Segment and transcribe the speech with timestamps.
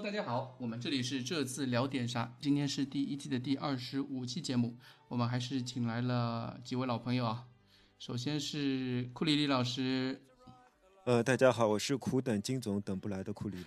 [0.00, 2.34] ？Hello，大家好，我们这里是这次聊点啥？
[2.40, 4.74] 今天是第一季的第二十五期节目，
[5.08, 7.44] 我们还是请来了几位老朋友啊。
[7.98, 10.18] 首先是库里里老师，
[11.04, 13.64] 呃，大家好，我是苦等金总等不来的库里里。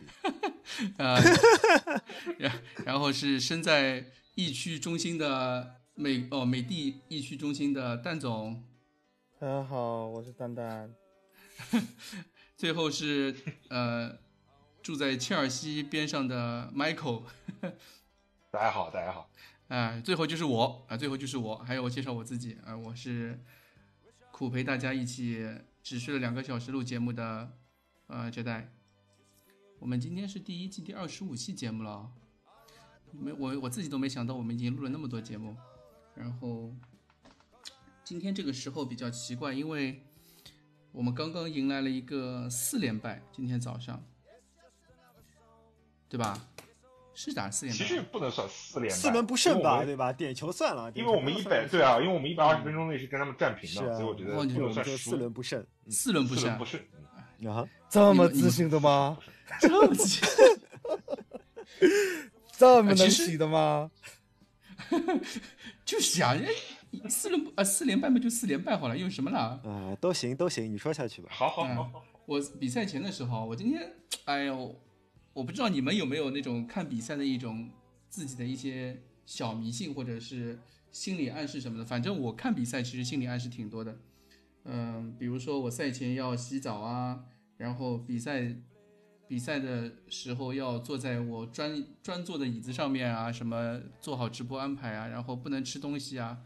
[0.98, 1.22] 呃，
[2.40, 8.64] 然然后是身在疫区中心的美哦美的疫区中心的蛋总，
[9.40, 10.92] 大家好，我是蛋蛋。
[12.58, 13.36] 最后是
[13.70, 14.18] 呃，
[14.84, 17.24] 住在切尔西边上的 Michael。
[18.52, 19.30] 大家好，大家好。
[19.70, 21.56] 啊，最后就是我啊，最后就是我。
[21.60, 23.40] 还有我介绍我自己啊，我是
[24.30, 25.48] 苦陪大家一起
[25.82, 27.54] 只睡了两个小时录节目的
[28.08, 28.74] 呃杰代。
[29.80, 32.12] 我们今天是第一季第二十五期节目了，
[33.14, 35.56] 没我我自己都没想到我们已经录了那么多节目。
[36.14, 36.76] 然后
[38.04, 40.04] 今天这个时候比较奇怪，因为。
[40.92, 44.06] 我们刚刚迎来了一个四连败，今天早上，
[46.14, 46.40] 对吧？
[47.16, 50.14] 是打四连败，其实不能算四连败，四轮不胜吧，对吧？
[50.14, 56.80] 点球算了，因为我们一百对啊，因为我们一百二十分钟内是跟他们战平的，所以我觉得不能算四轮不胜，四轮不胜不胜
[57.48, 59.18] 啊， 这么自信的吗？
[59.60, 60.24] 这么自信，
[62.52, 63.90] 这么能洗的吗？
[65.84, 66.36] 就是啊，
[67.10, 69.60] 四轮啊，四连败嘛，就四连败好了，有什么了？
[69.66, 71.30] 啊，都行都行，你说下去吧。
[71.32, 73.94] 好好好，我比赛前的时候，我今天，
[74.26, 74.76] 哎呦，
[75.34, 77.70] 我不知道你们有没有那种看比赛的一种
[78.10, 80.60] 自己的一些小迷信或者是
[80.92, 81.84] 心理暗示什么的。
[81.86, 83.98] 反正我看比赛其实心理暗示挺多的，
[84.66, 87.26] 嗯，比如说我赛前要洗澡啊，
[87.58, 88.56] 然后比赛
[89.28, 96.40] 比赛的时候要坐在我专专坐的椅子上面啊，什么做好直播安排啊，然后不能吃东西啊。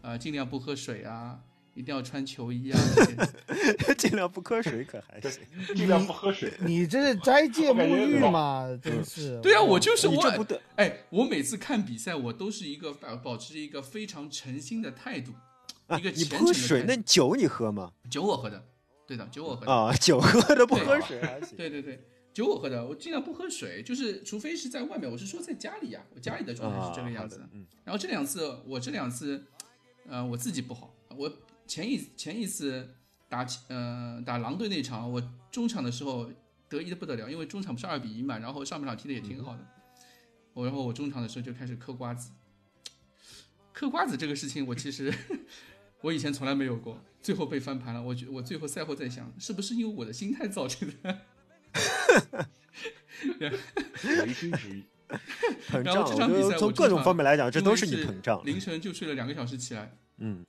[0.00, 1.44] 呃，尽量不喝水啊，
[1.74, 2.80] 一定要穿球衣啊。
[3.96, 5.42] 尽量不喝水可还行，
[5.74, 6.52] 尽量不喝水。
[6.60, 8.68] 你这是斋戒沐浴嘛？
[8.82, 9.40] 真是。
[9.40, 10.46] 对啊，我就是我。
[10.76, 15.32] 哎，我每次看比赛，我都是一个保保持一个非常诚心的态度。
[15.98, 17.92] 一个你不喝水，那酒你喝吗？
[18.10, 18.64] 酒我喝的，
[19.06, 19.72] 对的，酒我喝的。
[19.72, 21.56] 啊， 酒喝的不喝水还行。
[21.56, 22.00] 对对对，
[22.32, 27.40] 酒我喝的，我尽量不喝水，就是除非是在外面，我是说在家里呀，我家里的状态是这个样子。
[27.52, 27.66] 嗯。
[27.84, 29.44] 然后这两次，我这两次。
[30.08, 30.92] 呃，我自己不好。
[31.16, 31.32] 我
[31.72, 32.86] 前一前一次
[33.30, 36.30] 打呃打狼队那场，我中场的时候
[36.68, 39.66] 得意的不得了，因为中场不是二比一嘛，然后上半场踢的也挺好的。
[40.52, 42.30] 我然后我中场的时候就开始嗑瓜子。
[43.72, 45.10] 嗑瓜子这个事情，我其实
[46.02, 48.02] 我以前从来没有过，最后被翻盘了。
[48.02, 51.24] 我觉我最后赛后在想，是不是因为我的心态造成的？
[54.26, 54.84] 唯心主义。
[55.70, 58.44] 然后这场比赛，从各种方面来讲，这都是你膨胀。
[58.44, 60.44] 凌晨就睡了两个小时起来，嗯，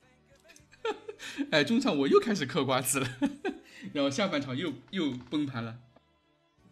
[1.50, 3.08] 哎，中场我又开始嗑瓜子了，
[3.92, 5.78] 然后下半场又又崩盘了，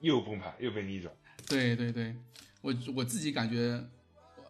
[0.01, 1.13] 又崩盘，又被逆转。
[1.49, 2.15] 对对对，
[2.61, 3.85] 我我自己感觉，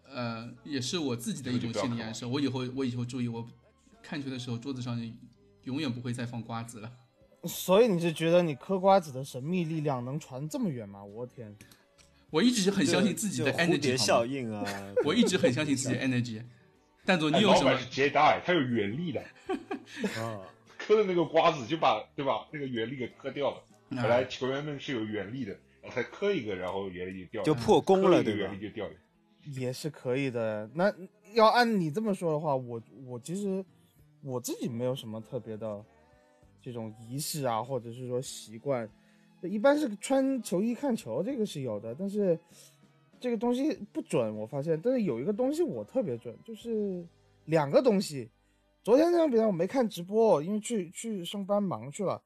[0.08, 2.26] 呃，也是我自己的一种心理暗示。
[2.26, 3.46] 我以后我以后注意，我
[4.02, 5.00] 看球的时候桌子上
[5.64, 6.92] 永远不会再放瓜子了。
[7.44, 11.02] 所以你是觉得你嗑瓜子的神秘力量能传这么远吗？
[11.02, 11.56] 我天！
[12.30, 14.64] 我一直很相信自己的 energy 效应啊！
[15.04, 16.42] 我一直很相信自己 energy。
[17.04, 17.76] 蛋总，你有什么？
[17.76, 19.20] 是 Jedi，他有原力的。
[20.20, 20.40] 啊，
[20.78, 22.46] 磕的那个瓜子就把对吧？
[22.52, 23.62] 那个原力给磕掉了。
[23.90, 25.52] 本来球员们是有原力的，
[25.82, 28.38] 然后才磕一个，然后原力就掉了，就破功了，对吧？
[28.40, 28.94] 原力就掉了。
[29.56, 30.70] 也是可以的。
[30.74, 30.92] 那
[31.34, 33.64] 要按你这么说的话，我我其实
[34.22, 35.84] 我自己没有什么特别的
[36.62, 38.88] 这种仪式啊，或者是说习惯。
[39.42, 42.38] 一般是穿球衣看球，这个是有的，但是
[43.22, 44.78] 这个东西不准，我发现。
[44.82, 47.06] 但是有一个东西我特别准，就是
[47.44, 48.28] 两个东西。
[48.82, 52.20] 昨天那场比赛我没看直播，因为去去上班忙去了。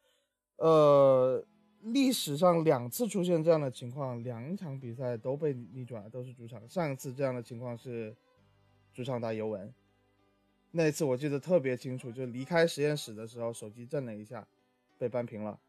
[0.57, 1.45] 呃，
[1.83, 6.67] 历史上两次出现这样的情况，两场比赛都被逆转，都是主场。
[6.67, 8.17] 上一次这样的情况是
[8.95, 9.71] 主场打尤文，
[10.71, 14.49] 那一次我记得特别清楚，就离开实验室的时候，手机震了一下，
[14.97, 15.61] 被扳平了。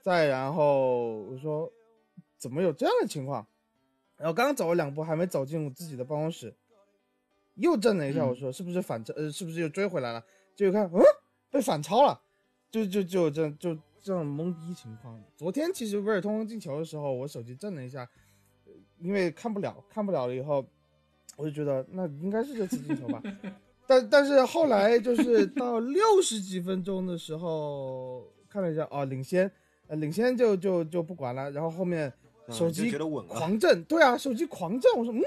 [0.00, 1.70] 再然后我说，
[2.38, 3.46] 怎么有这样的情况？
[4.18, 6.52] 然后刚刚走了两步，还没走进我自己的办公室，
[7.54, 8.26] 又震了一下。
[8.26, 9.14] 我说是不是反超？
[9.14, 10.24] 呃，是不是又追回来了？
[10.56, 11.00] 就看，嗯，
[11.50, 12.20] 被反超了，
[12.70, 15.22] 就就就这就这种懵逼情况。
[15.36, 18.08] 昨天其实威尔通进球的时候，我手机震了一下，
[18.98, 20.66] 因为看不了，看不了了以后，
[21.36, 23.22] 我就觉得那应该是这次进球吧。
[23.86, 29.50] 但但是后来就是到六十几分钟的时候看了一下，哦，领先。
[29.86, 32.12] 呃，领先就就就不管了，然后后面
[32.50, 32.90] 手机
[33.28, 35.22] 狂震，对啊，手机狂震，我说嗯，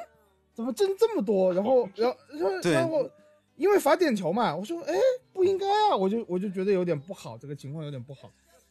[0.53, 1.53] 怎么震这么多？
[1.53, 3.09] 然后然后然后然后
[3.55, 4.93] 因为罚点球嘛，我说哎
[5.31, 8.29] 不应该啊，我就我就觉得有点不好，这个情况有点不好。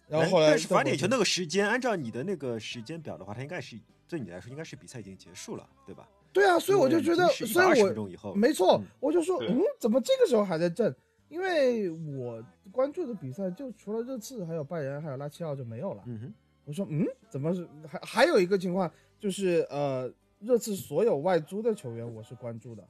[0.08, 6.08] 然后后来但是罚点球球那个时间，按照你的那个时间表的话，它应该是对你来说应该是比赛已经结束了，对吧？
[6.32, 10.94] 对啊，所以我就觉得，所以我我钟以后，没错嗯，我就说，嗯，怎么这个时候还在震？
[11.28, 16.02] 因为我关注的比赛就除了热刺，还有拜仁，还有拉齐奥就没有了。
[16.06, 16.34] 嗯哼，
[16.70, 18.88] 我说，嗯，怎么是还还有一个情况
[19.18, 20.08] 就是，呃，
[20.38, 22.88] 热刺所有外租的球员我是关注的，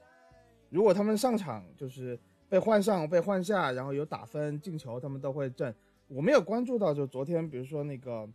[0.68, 5.74] 如果他们上场就是被换上、被换下，然后有打分、进球，他们都会震。
[6.08, 8.28] 我没有关注到，就昨天比如说那个，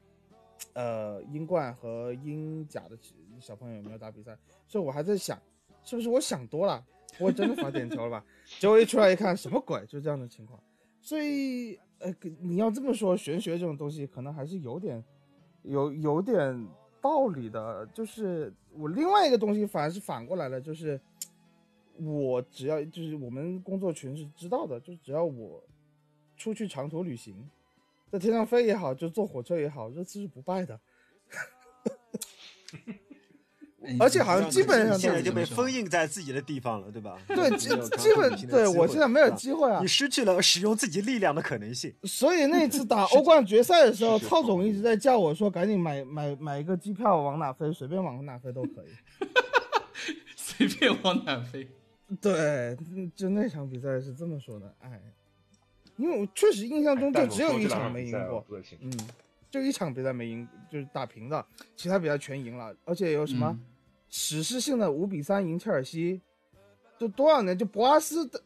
[0.73, 2.97] 呃，英冠和英甲的
[3.39, 5.39] 小朋友有没有打比赛，所以我还在想，
[5.83, 6.83] 是不是我想多了，
[7.19, 8.25] 不会真的罚点球了吧？
[8.59, 9.85] 结果一出来一看，什么鬼？
[9.85, 10.59] 就这样的情况。
[11.01, 15.03] 所以，呃，你要这么说，玄学这种东西可能还是有点，
[15.65, 16.67] 有有点
[17.01, 17.85] 道理的。
[17.93, 20.99] 就是我另外一个东西反而是反过来了，就是
[21.97, 25.63] 我只要就是我们工作群是知道的，就只要我
[26.37, 27.49] 出去长途旅行，
[28.11, 30.79] 在天上飞也好，就坐火车也好，这次是不败的。
[33.99, 37.17] 而且好像基本上现在就被封印在自己的地方了，对吧？
[37.27, 39.87] 对， 基基本对我现在没有机会啊你。
[39.87, 41.93] 失去了使用自己力量的可能性。
[42.03, 49.27] 所以那次打 欧冠决赛的时候，操总一直在叫我说赶紧买买买一个机票往哪飞，随便往哪飞都可以。
[50.35, 51.67] 随便往哪飞。
[52.21, 52.77] 对，
[53.15, 55.01] 就那场比赛是这么说的，哎，
[55.97, 58.45] 因为我确实印象中就只有一场没赢过。
[58.81, 58.91] 嗯，
[59.49, 61.43] 就一场比赛没赢，就是打平的，
[61.75, 63.59] 其他比赛全赢了，而且有什么嗯
[64.17, 66.21] 史诗性的五比三赢切尔西，
[66.97, 68.41] 就多少年就博阿斯的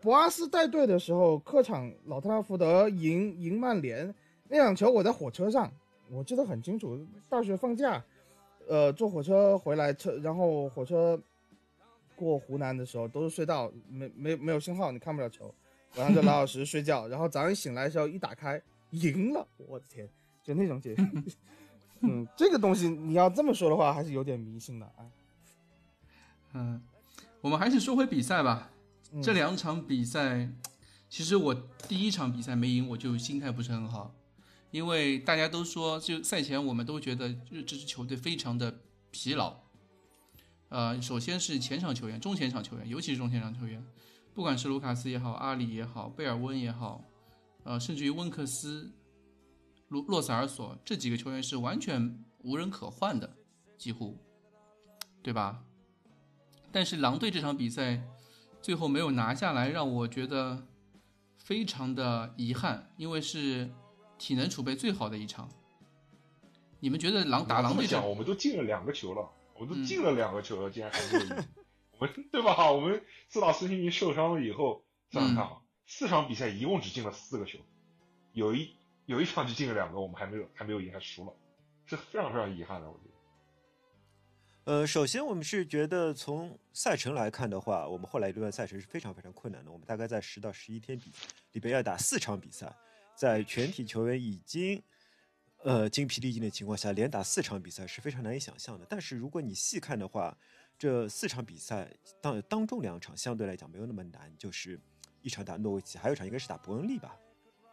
[0.00, 4.12] 博阿斯带队的时候，客场老特拉福德赢赢曼联。
[4.48, 5.72] 那场球，我在火车上，
[6.10, 6.98] 我记得很清楚，
[7.28, 8.04] 大学放假，
[8.66, 11.18] 呃，坐火车回来车，然后火车
[12.16, 15.54] 过湖南的时候都是隧道，没没没有信号，你看不了球，
[15.94, 18.60] 晚上就老老实实睡觉，然后早上醒来的时候一打开
[18.90, 20.08] 赢了，我的天，
[20.42, 21.02] 就那种结局。
[22.00, 25.06] 嗯，这个东西你要这么说的话，还是有点迷信的啊。
[26.52, 26.82] 嗯，
[27.40, 28.70] 我们还是说回比赛吧。
[29.12, 30.48] 嗯这两场比赛，
[31.08, 31.52] 其实我
[31.88, 34.14] 第一场比赛没赢，我就心态不是很好，
[34.70, 38.78] 因为大家都说，就赛前我们都觉得，就这支球队非常的
[39.10, 39.56] 疲劳。
[40.68, 43.84] 呃，首先是前场球员、中前场球员，尤其是中前场球员，
[44.32, 47.04] 不管是卢卡斯也好，阿里也好，贝尔温也好，
[47.64, 48.92] 呃，甚至于温克斯、
[49.90, 53.36] 洛洛塞尔索这几个球员是完全无人可换的，
[53.76, 54.16] 几乎，
[55.22, 55.62] 对吧？
[56.72, 58.00] 但是狼队这场比赛
[58.62, 60.64] 最后没有拿下来，让我觉得
[61.36, 63.68] 非常的遗憾，因为是
[64.16, 65.48] 体能储备最好的一场。
[66.78, 71.44] 你们觉得狼打狼队我们都进了两个球了，我们都嗯进了两个球了，竟然还没有赢。
[71.98, 72.70] 我们对吧？
[72.70, 77.58] 我们自打斯星云受伤了以后，想想看啊，四场比赛一共只进了四个球，
[78.32, 78.76] 有一
[79.06, 81.32] 有一场就进了两个，我们还没有还没有赢，还输了，
[81.86, 83.10] 是非常非常遗憾的，我觉得。
[84.64, 89.72] 呃，首先我们是觉得从赛程来看的话，我们后来一段赛程是非常非常困难的。
[89.72, 91.10] 我们大概在十到十一天比
[91.52, 92.72] 里边要打四场比赛，
[93.16, 94.80] 在全体球员已经
[95.64, 98.86] 呃精疲力尽的情况下，连打四场比赛是非常难以想象的。
[98.88, 100.36] 但是如果你细看的话，
[100.78, 101.90] 这四场比赛
[102.20, 104.78] 当当中两场相对来讲没有那么难，就是
[105.22, 107.18] 一场打诺维奇，还有一场应该是打伯恩利吧？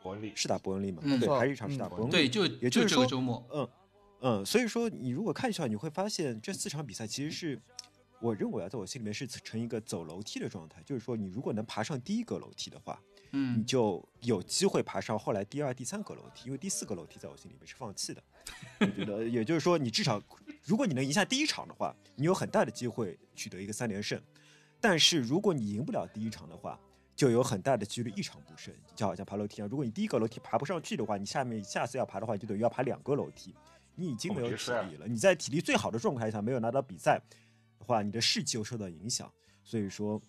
[0.07, 1.01] 伯恩利是打伯恩利吗？
[1.03, 2.11] 嗯对，还是一场是打嗯伯恩利。
[2.11, 3.69] 对，就也就是这个说周末，嗯
[4.21, 7.61] 嗯，所以说你如果看一下，你会发现这四场比赛其实是，
[8.21, 12.97] 我认为啊，在我心里面是呈一个走楼梯的状态，就是说你如果能爬上第一个楼梯的话，
[13.31, 18.23] 嗯你嗯，就有机会爬上后来第二、第三个楼梯，因为第四个楼梯在我心里面是放弃的。
[18.79, 20.21] 我觉得，也就是说，你至少
[20.63, 24.21] 如果你能赢下第一场的话，你有很大的机会取得一个三连胜。
[24.79, 26.79] 但是如果你赢不了第一场的话，
[27.17, 29.67] 就有很大的几率一场不胜，就好像爬楼梯一样。
[29.67, 33.55] 如果你第一个楼梯爬不上去的话，你下面下次要爬的话，就等于要爬两个楼梯，
[33.95, 35.07] 你已经没有体力了。
[35.07, 37.19] 你在体力最好的状态下没有拿到比赛
[37.79, 39.29] 的话，你的士气又受到影响。
[39.63, 40.21] 所以说，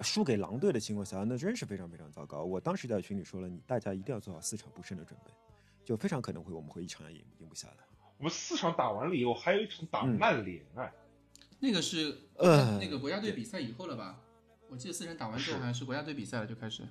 [0.00, 2.44] 输给狼队的情况下，那真是非常非常糟糕。
[2.44, 5.32] 我当时在群里说了，你大家一定要做好四场不胜的准备，
[5.84, 7.84] 就非常可能会我们会一场也赢赢不下来。
[8.18, 10.92] 我们四场打完了以后，还有一场打嗯曼联哎，
[11.58, 14.20] 那个是呃那个国家队比赛以后了吧？
[14.70, 16.82] 我记得四人打完之后是好像是国家队比赛了，就开始。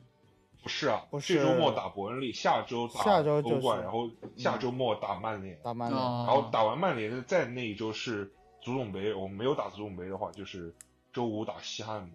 [0.63, 8.25] 不是啊，不是这周末打伯恩利，下周打下周就是欧冠，然后下周末打曼联，打曼联，哦，然后打完曼联的再那一周是
[8.59, 10.73] 足总杯，我们没有打足总杯的话，就是
[11.13, 12.09] 周五打西汉姆，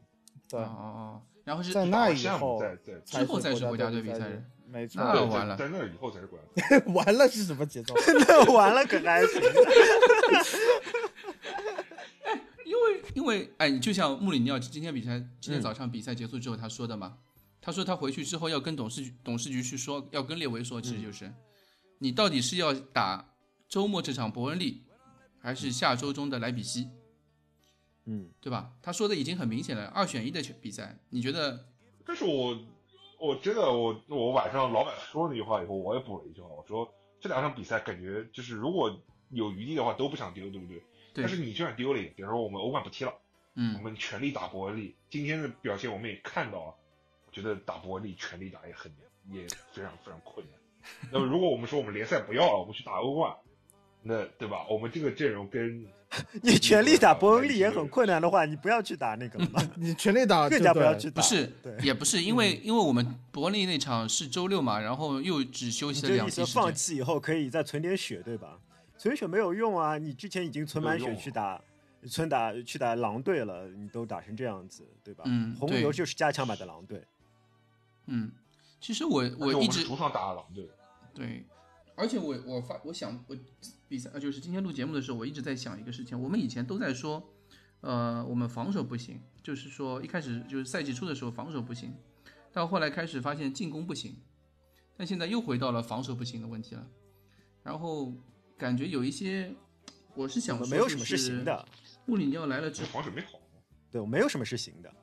[0.50, 5.02] 对哦，哦哦，然后是在那以后在在之后才是国国家队比赛日，没错。
[5.02, 6.78] 那完了在在那以后才是国家队。
[6.92, 7.94] 完了是什么节奏？
[8.28, 9.40] 那完了可还行。
[13.14, 17.18] 因为哎，你就像穆里尼奥今天比赛，今天嗯早上比赛结束之后他说的嘛，
[17.60, 21.32] 他说他回去之后要跟董事局董事局去说，要跟列维说，其实就是，
[21.98, 23.34] 你到底是要打
[23.68, 24.82] 周末这场伯恩利，
[25.40, 26.88] 还是下周中的莱比锡？
[28.06, 28.72] 嗯，对吧？
[28.82, 31.66] 他说的已经很明显了，二选一的比赛，你觉得？
[32.04, 32.58] 但是我
[33.20, 36.88] 我真的我我晚上老板说那句话以后，我也补了一句话，我说
[37.20, 39.00] 这两场比赛感觉就是如果
[39.30, 40.82] 有余地的话都不想丢，对不对？
[41.12, 43.12] 对但是你就算丢了，比如说我们欧冠不踢了，
[43.54, 46.74] 嗯我嗯，们全力打伯恩利，今天的表现我们也看到了，
[47.26, 48.90] 我觉得打伯恩利全力打也很
[49.30, 49.42] 也
[49.72, 50.58] 非常非常困难。
[51.12, 53.32] 那么如果我们说我们联赛不要了，我们去打欧冠，
[54.02, 54.66] 那对吧？
[54.68, 55.86] 我们这个阵容跟
[56.42, 61.22] 你全力打伯恩利也很困难的话，你不要去打那个了嘛， 你全力打，更加不要去打。
[61.22, 61.50] 不是，
[61.82, 66.74] 也不是，因为因为我们伯恩利那场是周六嘛，然后又只休你息了两期时间。
[66.74, 68.58] 弃以后可以再存点血，对吧？
[69.02, 71.60] 存血没有用啊，你之前已经存满血去打，
[72.08, 75.24] 存打去打狼队了，你都打成这样子，对吧？
[75.26, 77.04] 嗯红牛就是加强版的狼队，
[78.06, 78.30] 嗯，
[78.80, 80.70] 其实我我一直主场打了狼队，
[81.12, 81.44] 对，
[81.96, 83.36] 而且我我发我想我
[83.88, 87.28] 比赛呃就是今天录节目的时候，我一直在想一个事情，我们以前都在说，
[87.80, 91.92] 呃，我们防守不行，就是说一开始就是赛季初的时候防守不行，
[92.52, 94.14] 到后来开始发现进攻不行，
[94.96, 96.86] 但现在又回到了防守不行的问题了，
[97.64, 98.12] 然后
[98.62, 99.52] 感觉有一些，
[100.14, 101.66] 我是想说没有什么是行的，
[102.06, 102.88] 穆里尼奥来了之后。
[102.92, 103.40] 防守没好。
[103.90, 104.94] 对，我没有什么是行的，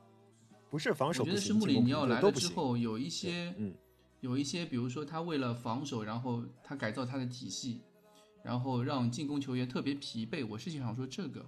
[0.70, 2.22] 不是防守不行，我觉得是穆里尼奥来。
[2.22, 3.75] 了之后，有一些，嗯，
[4.22, 7.82] 有一些，比如说他为了防守，然后他改造他的体系，
[8.46, 10.48] 然后让进攻球员特别疲惫。
[10.48, 11.46] 我是想说这个，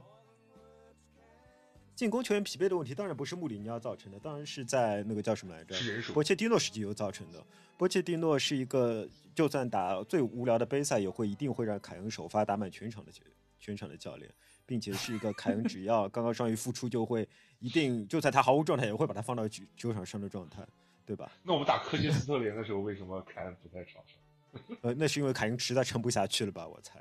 [2.02, 5.76] 进攻球员疲惫的问题当然不是穆里尼奥造成的，当然是在那个叫什么来着？
[5.76, 7.46] 是人手波切蒂诺时期有造成的。
[7.78, 13.12] 波切蒂诺是一个就算打最无聊的杯赛，也会一定会让凯恩首发打满全场的
[13.60, 14.28] 全场的教练，
[14.66, 17.30] 并且是一个凯恩只要刚刚伤愈复出，就会
[17.60, 20.66] 一定就算他毫无状态，也会把他放到球球场上的状态，
[21.06, 21.32] 对吧？
[21.44, 24.78] 那我们打科切斯特联的时候，为什么凯恩不在场上？
[24.82, 26.68] 呃，那是因为凯恩实在撑不下去了吧？
[26.68, 27.00] 我猜。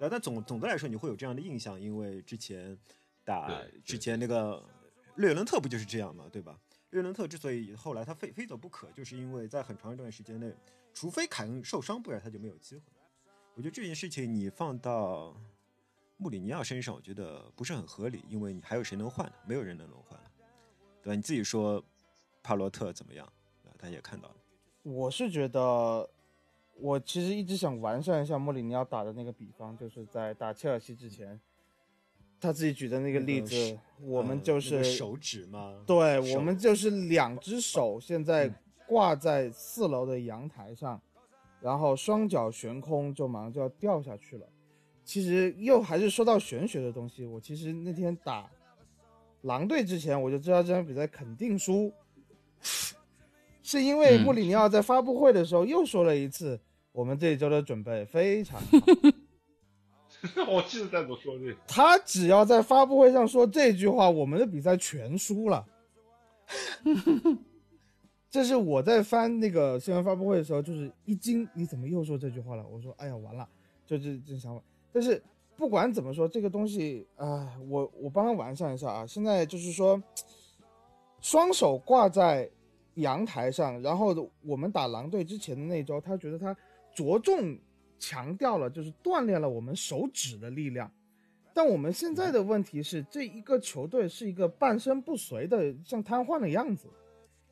[0.00, 2.76] 对，但总总的来说，你会有这样的印象，因为之前
[3.22, 4.64] 打之前那个
[5.16, 6.58] 略伦特不就是这样嘛，对吧？
[6.88, 10.50] 略伦特之所以后来他非非走不可，就是因为在很长一段时间内，
[10.94, 12.82] 除非凯恩受伤，不然他就没有机会。
[13.54, 15.36] 我觉得这件事情你放到
[16.16, 19.34] 穆里尼奥身上，我觉得不是很合理，因为你还有谁能换呢？
[19.46, 20.30] 没有人能轮换了，
[21.02, 21.14] 对吧？
[21.14, 21.84] 你自己说
[22.42, 23.26] 帕洛特怎么样？
[23.64, 24.36] 啊，大家也看到了。
[24.82, 26.08] 我是觉得，
[26.80, 31.38] 我其实一直想完善一下莫里尼奥打的那个比方，就是在打切尔西之前，
[32.40, 33.80] 他自己举的那个例子，那个
[34.12, 35.74] 我们呃就是、那个手指吗？
[35.86, 38.52] 对，我们就是两只手现在
[38.86, 41.00] 挂在四楼的阳台上，
[41.60, 44.46] 然后双脚悬空，就马上就要掉下去了。
[45.04, 48.48] 其实又还是说到玄学的东西，我其实那天打
[49.42, 51.92] 狼队之前，我就知道这场比赛肯定输，
[53.62, 56.60] 是因为嗯穆里尼奥在发布会的时候又说了一次，
[56.92, 58.66] 我们这一周的准备非常好。
[60.48, 65.66] 我记得在都说这个，他只要在发布会上说这句话，我们的比赛全输了。
[68.28, 72.66] 这是我在翻那个新闻发布会的时候，就是一惊，你怎么又说这句话了？
[72.68, 73.48] 我说，哎呀，完了，
[73.86, 74.62] 就这这想法。
[74.92, 75.22] 但是
[75.56, 79.06] 不管怎么说，这个东西啊、我我帮他完善一下啊。
[79.06, 80.00] 现在就是说，
[81.20, 82.48] 双手挂在
[82.94, 86.56] 阳台上，然后我们打狼队之前的那周，他觉得他
[86.94, 87.58] 着重
[87.98, 90.90] 强调了，就是锻炼了我们手指的力量。
[91.52, 96.88] 但我们现在的问题是，这一个球队是一个半身不遂的，像瘫痪的样子。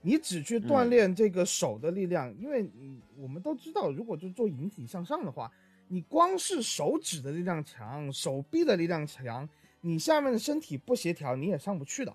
[0.00, 5.50] 你只去锻炼这个手的力量，因为你我们都知道，如果就做引体向上的话，
[5.88, 9.46] 你光是手指的力量强，手臂的力量强，
[9.80, 12.14] 你下面的身体不协调，你也上不去的。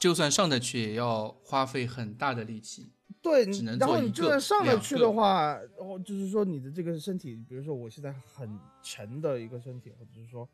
[0.00, 2.90] 就算上得去，也要花费很大的力气。
[3.26, 3.44] 对，
[3.78, 10.48] 然后你就算上得去的话，哦，就是说你的这个身体，比如说我现在很沉的一个身体，或者是说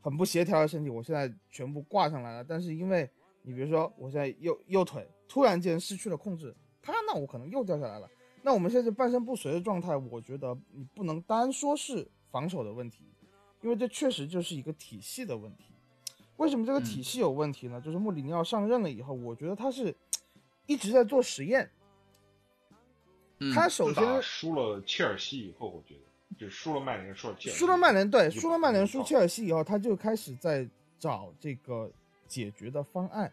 [0.00, 3.08] 很不协调的身体，我现在全部挂上来了，但是因为
[3.42, 8.06] 你比如说我现在右右腿突然间失去了控制，啪，那我可能又掉下来了。
[8.42, 13.04] 那我们现在半身不遂的状态，我觉得你不能单说是防守的问题，
[13.62, 15.64] 因为这确实就是一个体系的问题。
[16.36, 17.80] 为什么这个体系有问题呢？
[17.80, 19.94] 就是穆里尼奥上任了以后，我觉得他是
[20.66, 21.68] 一直在做实验。
[23.40, 26.00] 嗯，他首先输了切尔西以后，我觉得
[26.38, 30.68] 就输了曼联，输了切尔西，输了曼联，对，输了曼联，输切尔西以后，他就开始在
[30.98, 31.90] 找这个
[32.26, 33.32] 解决的方案，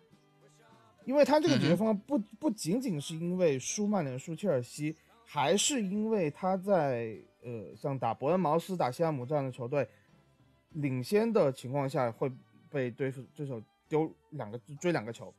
[1.05, 4.95] 因为他这个解决方案不不仅仅是因为输曼联、输切尔西，
[5.25, 9.87] 还是因为他在呃像打伯恩茅斯、打西汉姆这样的球队
[10.73, 12.31] 领先的情况下会
[12.69, 15.33] 被对手对手丢两个追两个球，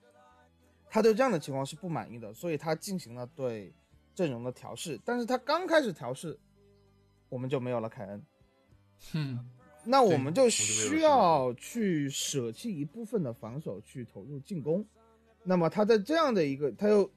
[0.91, 3.73] 他对这样的情况是不满意的，所以他进行了对
[4.17, 6.37] 阵容的调试，但是他刚开始调试，
[7.29, 8.27] 我们就没有了凯恩，
[9.13, 9.39] 哼，
[9.85, 14.83] 那我们就需要去舍弃一部分的防守去投入进攻。
[15.45, 17.09] 那么他在这样的一个，他又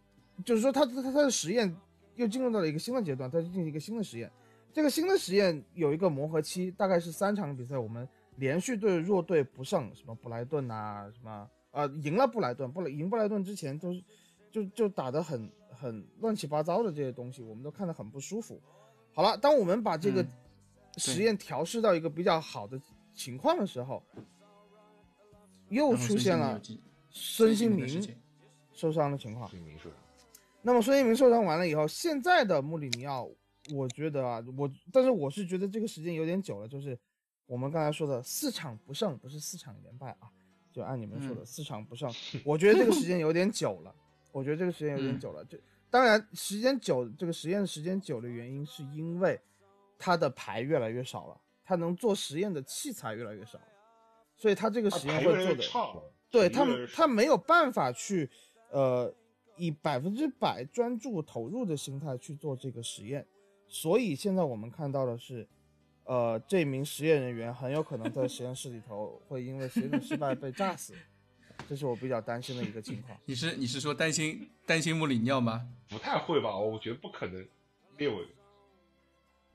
[0.46, 1.74] 就是说他他他的实验
[2.16, 4.30] 又进入到了一个新的阶段，他进行一个新的实验。
[4.74, 14.04] 这个新的实验有一个磨合期，大概是三场比赛，我们连续对弱队不胜，什么布莱顿啊，什么呃赢了布莱顿，布莱赢布莱顿之前都是
[14.52, 15.50] 就就打得很
[15.80, 18.62] 很乱七八糟的这些东西，我们都看得很不舒服。
[19.14, 20.28] 好了，当我们把这个嗯
[20.98, 22.80] 实验调试到一个比较好的
[23.14, 24.04] 情况的时候，
[25.70, 26.62] 又出现了
[27.10, 27.88] 孙兴民
[28.74, 29.50] 受伤的情况。
[30.62, 33.30] 那么孙兴民受伤完了以后，现在的穆里尼奥，
[33.74, 36.98] 我觉得啊，我但是我是觉得这个时间有点久了，就是
[37.46, 40.30] 我们刚才说的四场不胜，不是四场连败啊，
[40.72, 43.96] 就按你们说的、嗯四场不胜，我觉得这个时间有点久了，
[44.32, 45.20] 我觉得这个时间有点嗯。
[45.20, 45.58] 久了，就
[45.90, 49.40] 当然时间久，这个实验时间久的原因是因为
[49.98, 53.66] 他的牌越来越少了，他能做实验的器材越来越少了，
[54.36, 58.30] 所以他这个实验牌越来会做的越差了，对他牌越来越，他没有办法去，
[58.72, 59.12] 呃，
[59.58, 63.26] 以百分之百专注投入的心态去做这个实验，
[63.68, 65.48] 所以现在我们看到的是，
[66.04, 70.94] 呃，这名实验人员很有可能在实验室里头会因为实验的失败被炸死，
[71.68, 73.18] 这是我比较担心的一个情况。
[73.26, 75.68] 你是你是说担心担心穆里尼奥吗？
[75.90, 76.58] 不太会吧？
[76.58, 77.46] 我觉得不可能。
[77.98, 78.28] 列维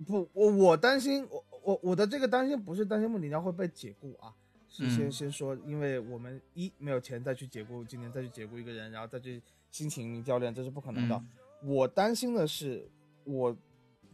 [0.06, 4.34] 不，我我担心，我我我的这个担心不是担心穆里尼奥会被解雇啊，
[4.68, 11.16] 是先、嗯先说，因为我们一没有钱再去解雇，今年再去解雇一个人，然后再去新请一名教练，这是不可能的。
[11.16, 11.28] 嗯
[11.62, 12.87] 我担心的是，
[13.25, 13.56] 我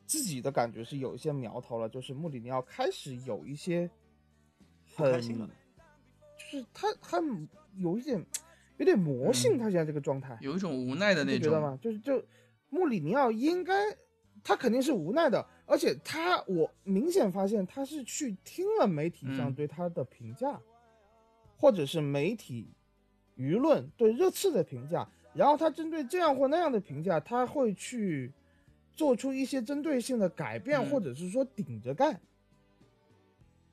[0.07, 3.91] 自己的感觉是有一些苗头了，就是穆里尼奥开始有一些
[4.95, 5.29] 很，就
[6.49, 7.21] 是他他
[7.77, 8.25] 有一点
[8.79, 9.59] 有点魔性，嗯。
[9.59, 11.79] 他现在这个状态，有一种无奈的那种，你不觉得吗？
[11.81, 12.23] 就是就
[12.69, 13.75] 穆里尼奥应该，
[14.43, 19.55] 他肯定是无奈的，而且他我明显发现他是去听了媒体上嗯。
[19.55, 20.61] 对他的评价，
[21.57, 22.69] 或者是媒体
[23.37, 28.33] 舆论对热刺的评价，然后他针对这样或那样的评价，他会去
[28.95, 30.89] 做出一些针对性的改变，嗯。
[30.89, 32.19] 或者是说顶着干。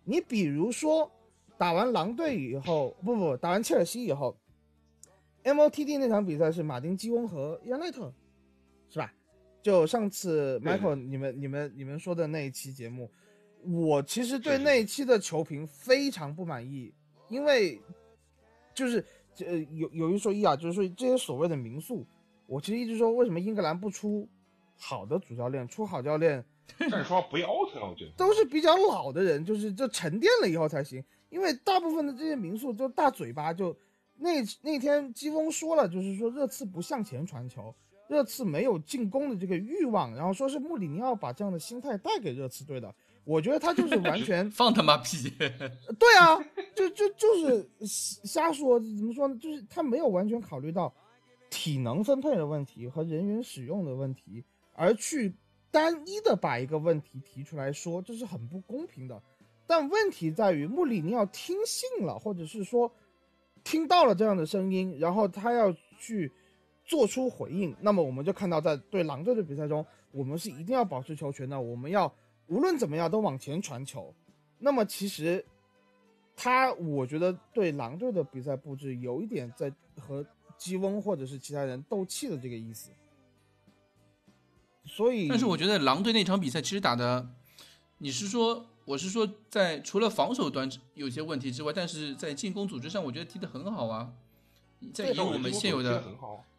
[0.03, 1.11] 你比如说，
[1.57, 4.37] 打完狼队以后，不不，打完切尔西以后
[5.43, 8.13] ，MOTD 那场比赛是马丁基翁和伊安内特，
[8.89, 9.11] 是吧？
[9.61, 13.09] 就上次对 Michael 你们你们你们说的那一期节目，
[13.63, 16.93] 我其实对那一期的球评非常不满意，
[17.27, 17.81] 因为
[18.73, 19.03] 就是
[19.39, 22.05] 呃有有一说一啊，就是说这些所谓的民宿，
[22.45, 24.29] 我其实一直说为什么英格兰不出
[24.77, 26.45] 好的主教练，出好教练
[26.77, 28.11] 但是说不要了，我觉得。
[28.15, 31.03] 都是比较老的人，就是这沉淀了以后才行。
[31.37, 33.77] 因为大部分的这些民宿就大嘴巴，就
[34.15, 37.71] 那那天基翁说了，就是说热刺不向前传球，
[38.09, 42.91] 热刺没有进攻的这个欲望，然后说是穆里尼奥把这样的心态带给热刺队的。
[43.23, 45.29] 我觉得他就是完全 放他妈屁！
[45.99, 47.69] 对啊，就就就是
[48.25, 49.37] 瞎说，怎么说呢？
[49.37, 50.91] 就是他没有完全考虑到
[51.51, 55.35] 体能分配的问题和人员使用的问题，而去
[55.69, 59.21] 单一的把一个问题提出来说，这是很不公平的。
[59.67, 62.89] 但问题在于穆里尼奥听信了，或者是说
[63.63, 66.31] 听到了这样的声音，然后他要去
[66.85, 67.75] 做出回应。
[67.81, 72.11] 那么我们就看到，在对狼队的比赛中，我们是一定要保持球权的，我们要
[72.47, 74.13] 无论怎么样都往前传球。
[74.57, 75.45] 那么其实
[76.35, 80.25] 他，我觉得对狼队的比赛布置有一点在和
[80.57, 82.89] 基翁或者是其他人斗气的这个意思。
[84.85, 87.27] 所以，但是我觉得狼队那场比赛其实打的，
[87.97, 94.09] 你是说我是说在除了防守端有些问题之外，但是在进攻组织上，我觉得踢得很好啊。
[94.93, 96.01] 在以我们现有的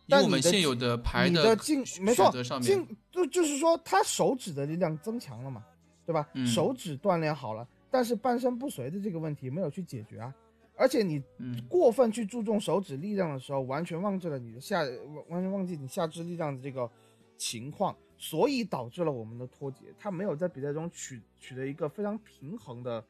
[0.06, 5.64] 以我们现有的牌你的进选没错择上，面进，就就是说他手指的力量增强了嘛，
[6.04, 6.28] 对吧？
[6.34, 10.34] 嗯手指锻炼好了，但是半身不遂的这个问题没有去解决啊。
[10.76, 14.82] 而且你嗯过分去注重手指力量的时候，完全忘记了你的下，
[15.28, 16.90] 完全忘记你下肢力量的这个
[17.38, 19.94] 情况，所以导致了我们的脱节。
[19.96, 23.02] 他没有在比赛中取取得一个非常平衡的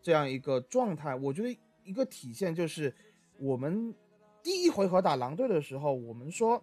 [0.00, 1.14] 这样一个状态。
[1.14, 2.94] 我觉得一个体现就是
[3.38, 3.94] 我们
[4.42, 6.62] 第一回合打狼队的时候，我们说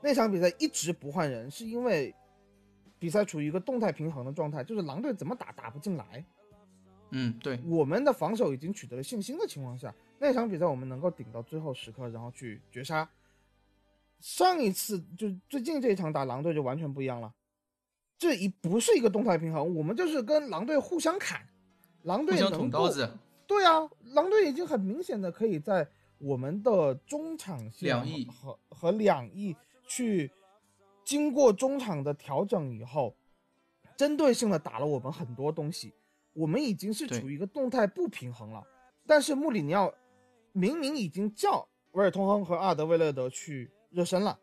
[0.00, 2.14] 那场比赛一直不换人，是因为
[2.98, 6.24] 比赛处于一个动态平衡的状态，就是狼队怎么打打不进来。
[7.10, 13.08] 嗯，对，我们的防守已经取得了信心的情况下，那场比赛我们能够顶到最后时刻，然后去绝杀。
[14.20, 17.32] 上一次就最近这一场打狼队就完全不一样了，
[18.18, 21.46] 这一不是一个动态平衡，我们就是跟狼队互相砍，
[22.02, 23.08] 狼队捅刀子，
[23.46, 25.86] 对啊，狼队已经很明显的可以在
[26.18, 29.54] 我们的中场线两翼和和两翼
[29.86, 30.30] 去
[31.04, 33.14] 经过中场的调整以后，
[33.96, 35.92] 针对性的打了我们很多东西，
[36.32, 38.66] 我们已经是处于一个动态不平衡了。
[39.06, 39.92] 但是穆里尼奥
[40.52, 44.38] 明明已经叫维尔通亨和阿德维勒德去热身了，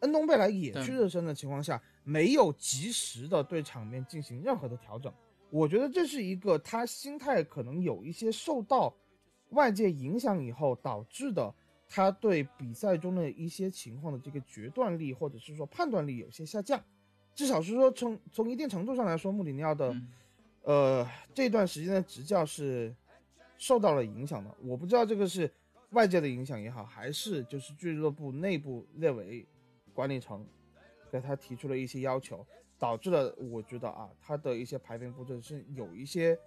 [0.00, 5.12] 恩东贝莱也去热身的情况下，没有及时的对场面进行任何的调整。
[5.48, 8.92] 我觉得这是一个他心态可能有一些受到
[9.50, 11.54] 外界影响以后导致的，
[11.88, 16.82] 他对比赛中的一些情况的这个决断力或者是说判断力有些下降。
[17.36, 19.94] 至少是说从从一定程度上来说，穆里尼奥的
[20.62, 22.92] 呃这段时间的执教是。
[23.58, 25.50] 受到了影响的，我不知道这个是
[25.90, 29.46] 外界的影响也好，还是就是俱乐部内部列为
[29.94, 30.46] 管理层
[31.10, 32.44] 给他提出了一些要求，
[32.78, 36.38] 导致了我觉得啊，他的一些排兵布阵是有一些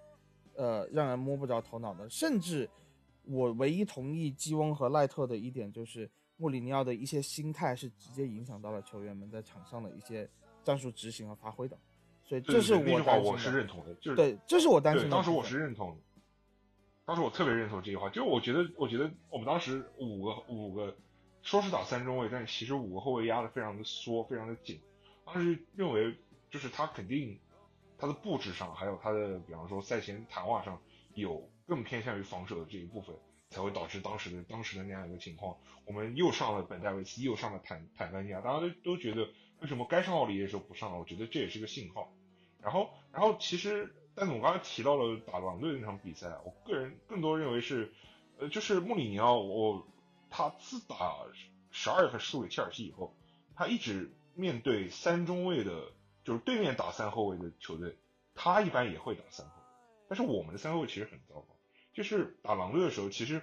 [0.56, 2.10] 呃让人摸不着头脑的。
[2.10, 2.70] 甚至
[3.24, 10.30] 我唯一同意基翁和赖特的一点就是，穆里尼奥的一些心态是直接影响到了球员们在场上的一些
[10.64, 11.78] 战术执行和发挥的。
[12.24, 15.10] 所以这是我句话我是认同的，就是对，这是我担心的。
[15.10, 15.98] 当时我是认同的。
[17.10, 20.96] 当时我特别认同这句话，就我觉得，我觉得我们当时五个五个，
[21.42, 24.80] 说是打三中卫，但其实五个后卫压的非常的缩，非常的紧。
[25.26, 26.16] 当时认为，
[26.52, 27.40] 就是他肯定
[27.98, 30.80] 他的布置上，还有他的，比方说赛前谈话上
[31.16, 33.16] 有更偏向于防守的这一部分，
[33.50, 35.58] 才会导致当时的当时的那样一个情况。
[35.86, 39.28] 我们又上了本戴维斯，又上了坦坦甘尼亚，大家都都觉得
[39.62, 41.00] 为什么该上奥里耶的时候不上了？
[41.00, 42.14] 我觉得这也是个信号。
[42.62, 43.96] 然后，然后其实。
[44.20, 47.90] 但是我刚才提到了打狼队那场比赛，我个人更多认为是，
[48.38, 49.88] 呃，就是穆里尼奥，我
[50.30, 51.26] 他自打
[51.72, 53.16] 十二月份输给切尔西以后，
[53.56, 55.94] 他一直面对三中卫的，
[56.26, 57.98] 就是对面打三后卫的球队，
[58.36, 59.64] 他一般也会打三后卫。
[60.10, 61.56] 但是我们的三后卫其实很糟糕，
[61.94, 63.42] 就是打狼队的时候，其实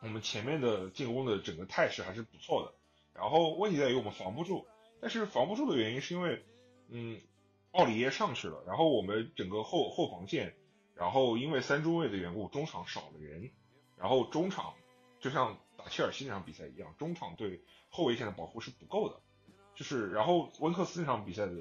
[0.00, 2.72] 我们前面的进攻的整个态势还是不错的，
[3.20, 4.66] 然后问题在于我们防不住，
[5.02, 6.42] 但是防不住的原因是因为，
[6.88, 7.20] 嗯。
[7.72, 10.56] 奥里耶上去了，然后我们整个后后防线，
[10.96, 13.52] 然后因为三中卫的缘故，中场少了人，
[13.96, 14.74] 然后中场
[15.20, 19.20] 就像打切尔西那场比赛一样，中场对后卫线的保护是不够的，
[19.76, 21.52] 就是然后温克斯那场比赛的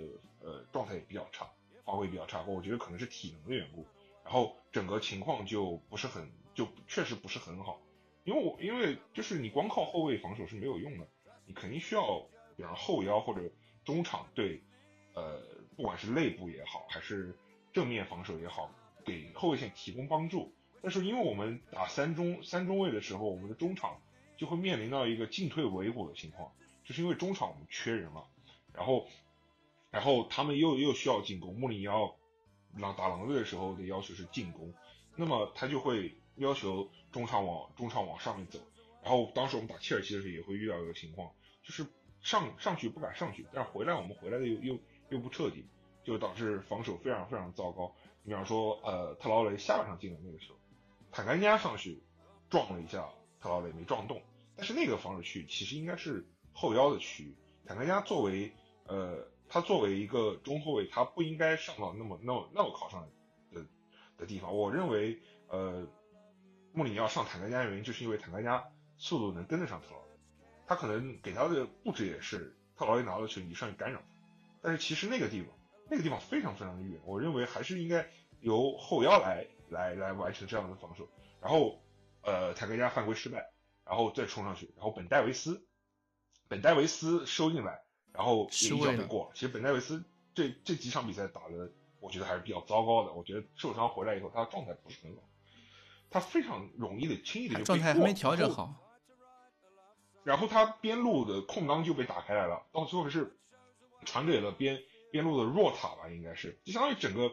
[0.41, 1.47] 呃状态也比较差，
[1.85, 3.85] 发挥比较差，我觉得可能是体能的缘故，
[4.23, 7.79] 然后整个情况就不是很就确实不是很好，
[8.23, 11.07] 因为我因为就是你光靠后卫防守是没有用的，
[11.45, 13.41] 你肯定需要比方后腰或者
[13.85, 14.63] 中场对
[15.13, 15.58] 呃。
[15.79, 17.33] 不管是内部也好，还是
[17.71, 18.69] 正面防守也好，
[19.05, 20.51] 给后卫线提供帮助。
[20.81, 24.01] 但是因为我们打三中三中卫的时候，我们的中场
[24.35, 26.51] 就会面临到一个进退维谷的情况，
[26.83, 28.27] 就是因为中场我们缺人了，
[28.73, 29.07] 然后，
[29.89, 31.57] 然后他们又又需要进攻。
[31.57, 32.17] 穆里尼奥
[32.75, 34.73] 狼打狼队的时候的要求是进攻，
[35.15, 38.59] 那么他就会要求中场往中场往上面走。
[39.01, 41.31] 然后当时我们打切尔西的时候也会遇到一个情况，
[41.63, 41.87] 就是
[42.21, 44.77] 上上去不敢上去，但是回来我们回来的又又。
[45.09, 45.65] 又不彻底，
[46.03, 47.93] 就导致防守非常非常糟糕。
[48.23, 50.53] 你比方说，呃，特劳雷下半场进的那个球，
[51.11, 52.03] 坦甘加上去
[52.49, 54.21] 撞了一下特劳雷，没撞动。
[54.55, 57.35] 但是那个防守区其实应该是后腰的区域。
[57.65, 58.51] 坦甘加作为
[58.85, 63.07] 呃，他作为一个中后卫，他不应该上到那么那么那么靠上
[63.51, 63.65] 的
[64.17, 64.55] 的地方。
[64.55, 65.17] 我认为，
[65.47, 65.87] 呃，
[66.73, 68.63] 穆里尼奥上坦甘加的原因，就是因为坦甘加
[68.97, 70.19] 速度能跟得上特劳雷，
[70.67, 74.01] 他可能给他的布置也是特劳雷拿到球你上去干扰。
[74.61, 75.49] 但是其实那个地方，
[75.89, 78.07] 那个地方非常非常的远，我认为还是应该
[78.41, 81.07] 由后腰来来来完成这样的防守。
[81.41, 81.81] 然后，
[82.23, 83.49] 呃，坦克加犯规失败，
[83.85, 85.65] 然后再冲上去，然后本戴维斯，
[86.49, 89.31] 本戴维斯收进来，然后一脚就过了。
[89.33, 90.03] 其实本戴维斯
[90.35, 93.13] 这这几场比赛打的，我觉得还是比较糟糕的。
[93.13, 95.21] 我觉得受伤回来以后，他的状态不是很好，
[96.09, 98.75] 他非常容易的轻易的就状态还没调整好，
[100.23, 103.38] 然后他边路的空当就被打开来了，到最后是。
[104.05, 104.81] 传给了边
[105.11, 107.31] 边路的弱塔吧，应该是，就相当于整个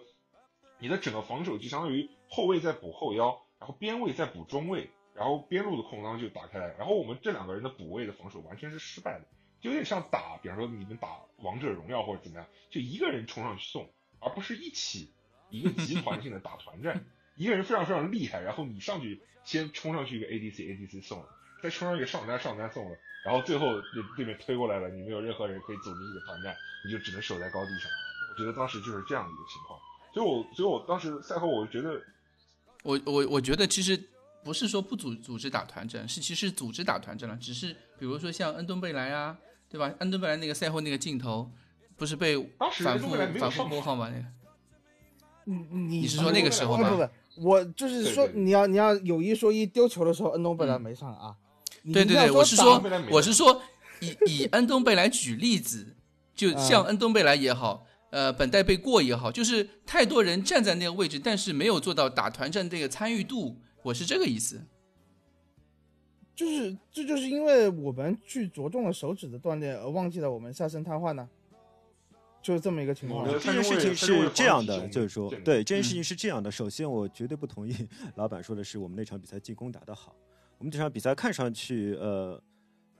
[0.78, 9.26] 你的整个防守就相当于后卫在补后腰，然后边卫在补中卫，然后边路的空当就打开来，然后我们这两个人的补位的防守完全是失败的，
[9.60, 15.12] 就有点像打，比方说你们打王者荣耀或者怎么样，就一个人冲上去送，而不是一起
[15.50, 21.28] 一个集团性的打团战， 一个人非常非常厉害，然后你上去先冲上去一个 ADC ADC 送了，
[21.66, 22.96] 再冲上一个上单上单送了。
[23.24, 27.90] 然后最后对对面推过来了，你没有任何人可以组织你的团战，你就只能守在高地上。
[28.30, 29.80] 我觉得当时就是这样的一个情况，
[30.14, 32.00] 所以我所以我当时赛后我觉得，
[32.84, 34.00] 我我我觉得其实
[34.44, 39.36] 不是说不组组织打团战，是其实组织打团战了，只是比如说像恩东贝莱啊，
[39.68, 39.92] 对吧？
[39.98, 41.50] 恩东贝莱那个赛后那个镜头，
[41.96, 43.08] 不是被反复
[43.40, 44.08] 反复播放吗？
[44.08, 44.24] 那个，
[45.46, 46.90] 你你你是说那个时候吗？
[46.90, 51.34] 不不，我就是说你要你要有一说一，丢球的时候恩东贝莱没上啊。
[51.92, 53.62] 对对对，我是说，我是说，
[54.00, 55.96] 以 以恩东贝莱举例子，
[56.34, 64.60] 就像恩东贝莱也好，呃，本代贝过也好，就是太多人站在那个位置，但是没有做到打团战这个参与度，我是这个意思。
[66.34, 71.26] 就是这就是因为我们去着重了手指的锻炼，而忘记了我们下身瘫痪呢，
[72.42, 73.26] 就是这么一个情况。
[73.26, 76.50] 这件事情是这样的，就是说，对这件事情是这样的。
[76.50, 77.74] 首先，我绝对不同意
[78.16, 80.14] 老板说的是我们那场比赛进攻打得好。
[80.58, 82.42] 我们这场比赛看上去，呃。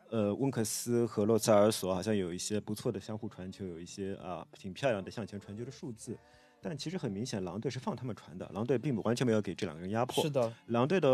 [0.08, 6.16] 呃，温克斯和洛塞尔索好像有一些不错的相互传球，有一些啊挺漂亮的向前传球的数字，
[6.68, 10.24] 但其实很明显，狼队是放他们传的，狼队并不完全没有给这两个人压迫。
[10.24, 11.08] 是的，狼队的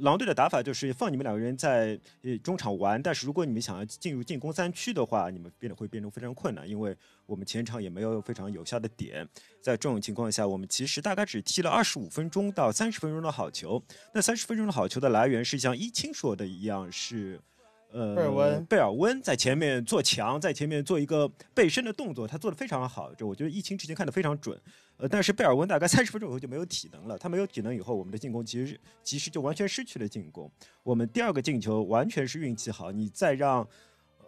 [0.00, 9.28] 狼队的打法就是放你们两个人在呃中场玩，但是如果你们想要进入进攻三区的话，你们变得会变成非常困难，因为我们前场也没有非常有效的点。
[9.60, 13.82] 在这种情况下，我们其实大概只踢了二十五分钟到三十分钟的好球。
[14.14, 17.38] 那三十分钟的好球的来源是像一清说的一样是。
[17.92, 23.14] 呃，贝尔温，贝尔温在前面做墙，在前面做一个背身的动作，他做的非常好。
[23.14, 24.60] 就我觉得疫情之前看的非常准。
[24.96, 30.50] 呃，但是贝尔温大概三十分钟以后就没有体能了，他没有体能以后，我们的进攻其实其实就完全失去了进攻。
[30.82, 33.66] 我们第二个进球完全是运气好，你再让，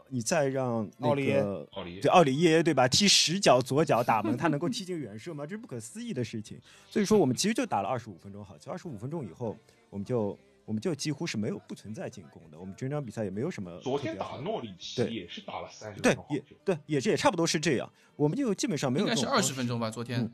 [0.09, 2.88] 你再让那个奥里对奥里耶对吧？
[2.88, 5.46] 踢十脚左脚打门，他能够踢进远射吗？
[5.46, 6.59] 这是不可思议的事情。
[6.90, 9.57] 所以说我们其实就打了二十五分钟好球，二十五分钟以后
[9.90, 10.38] 我们就。
[10.66, 13.79] 我们就几乎是没有不存在进攻的，我们整场比赛也没有什么。
[13.79, 17.88] 昨天打诺里奇也是打了三十分钟，对，也对，也是也差不多是这样。
[18.16, 19.07] 我们就基本上没有。
[19.07, 20.29] 应该是二十分钟吧，昨天。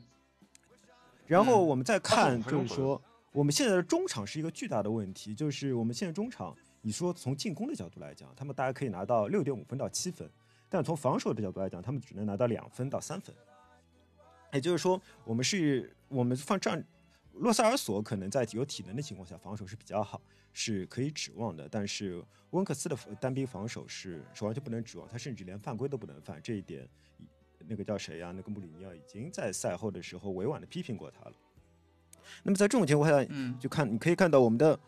[1.25, 10.29] 然后我们再看，就是说，我们现在的中场是一个巨大的问题，就是我们现在中场，你说从进攻的角度来讲，他们大概可以拿到六点五分到七分，
[10.69, 13.35] 但从防守的角度来讲，他们只能拿到两分到三分。
[14.51, 16.83] 也就是说，我们是我们放这样。
[17.37, 20.21] 洛塞尔索可能在有体能的情况下防守是比较好，
[20.53, 21.67] 是可以指望的。
[21.67, 26.39] 但是温克斯的单兵防守是是完全不能指望，他甚至连犯规都不能犯。
[26.43, 26.87] 这一点，
[27.67, 28.31] 那个叫谁呀？
[28.35, 31.33] 那个穆里尼奥已经在赛后的时候委婉的批评过他了。
[32.43, 34.79] 那么在这种情况下，嗯，就看你可以看到我们的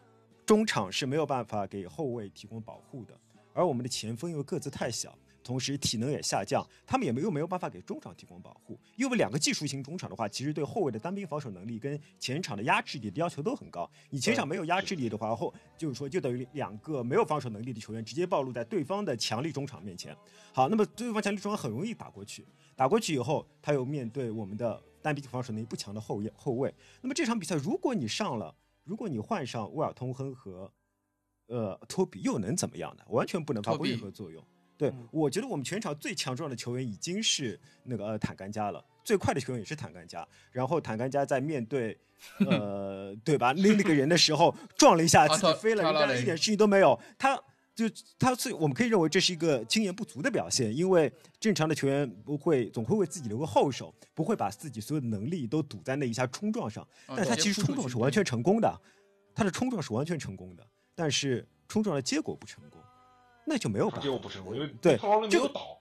[0.45, 3.17] 中场是没有办法给后卫提供保护的，
[3.53, 5.17] 而我们的前锋因为个子太小。
[5.45, 8.77] 同时体能也下降，他们也没有没有办法给中场提供保护。
[8.95, 13.87] 因为两个技术型中场的话，其实对后卫的单兵防守能力跟前场的压制力的要求都很高。
[14.09, 20.17] 你前场没有压制力的话，后就是说就等于两个没有防守能力的球员直接暴露在对方的强力中场面前。
[20.51, 22.43] 好，那么对方强力中场很容易打过去，
[22.75, 26.73] 打过去以后，他又面对我们的单兵防守能力不强的后后卫。
[27.01, 30.71] 那么这场比赛，如果你上了，如果你换上威尔通亨和
[31.47, 33.03] 呃托比，又能怎么样呢？
[33.09, 34.43] 完全不能发挥任何作用。
[34.77, 40.27] 对，我觉得我们全场最强壮的球员已经是那个呃坦甘加了，最快的球员也是坦甘加。
[40.51, 41.97] 然后坦甘加在面对，
[42.47, 43.53] 呃， 对吧？
[43.53, 46.99] 那那个人的时候撞了一下， 自己飞了，人家一点事情都没有。
[47.17, 47.41] 他
[47.73, 47.85] 就
[48.19, 56.85] 他是，我们可以认为这是一个经验不足的表现，因为正常的球员不会总会为自己留个后手，不会把自己所有的能力都赌在那一下冲撞上。
[57.07, 58.81] 但他其实冲撞是完全成功的，
[59.33, 62.81] 他的冲撞是完全成功的，但是冲撞的结果不成功。
[63.45, 65.79] 那就没有办法，结果不成功，因为对，没有倒，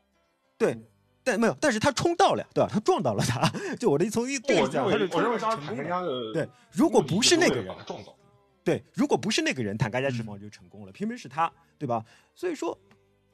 [0.58, 0.78] 对，
[1.22, 2.70] 但没有，但是他冲到了，对吧？
[2.70, 8.14] 他撞到了他，就我的从一对讲，他是我认为当时坦甘加的对，如果不是那个人撞倒，
[8.62, 12.04] 对，如果不是那个人，坦甘加释放就成功了，偏偏是他，对吧？
[12.34, 12.78] 所以说，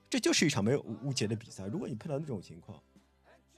[0.08, 1.66] 这就是一场没有误解的比赛。
[1.66, 2.80] 如果你碰到那种情况，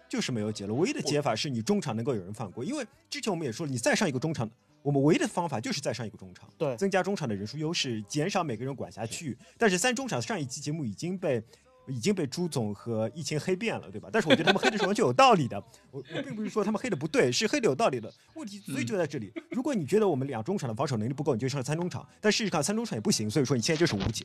[0.08, 0.72] 就是没有解了。
[0.74, 4.50] 唯一的解法是你中场能够有人犯规，因为之前我们也说了，你再上一个中场。
[4.83, 9.38] 我们唯一的方法就是再上一个中场，对，增加中场的人数优势，减少每个人管辖区域。
[9.57, 11.42] 但是三中场上一期节目已经被
[11.87, 14.09] 已经被朱总和疫情黑遍了，对吧？
[14.12, 15.62] 但是我觉得他们黑的是完全有道理的。
[15.90, 18.12] 我我并不是说他们黑的不对，是黑的有道理的。
[18.35, 19.33] 问题所以就在这里。
[19.51, 22.07] 如果你觉得我们两中场的防守能力不够，你就上三中场。
[22.21, 24.25] 但事实上三中场也不行，所以说你现在就是无解。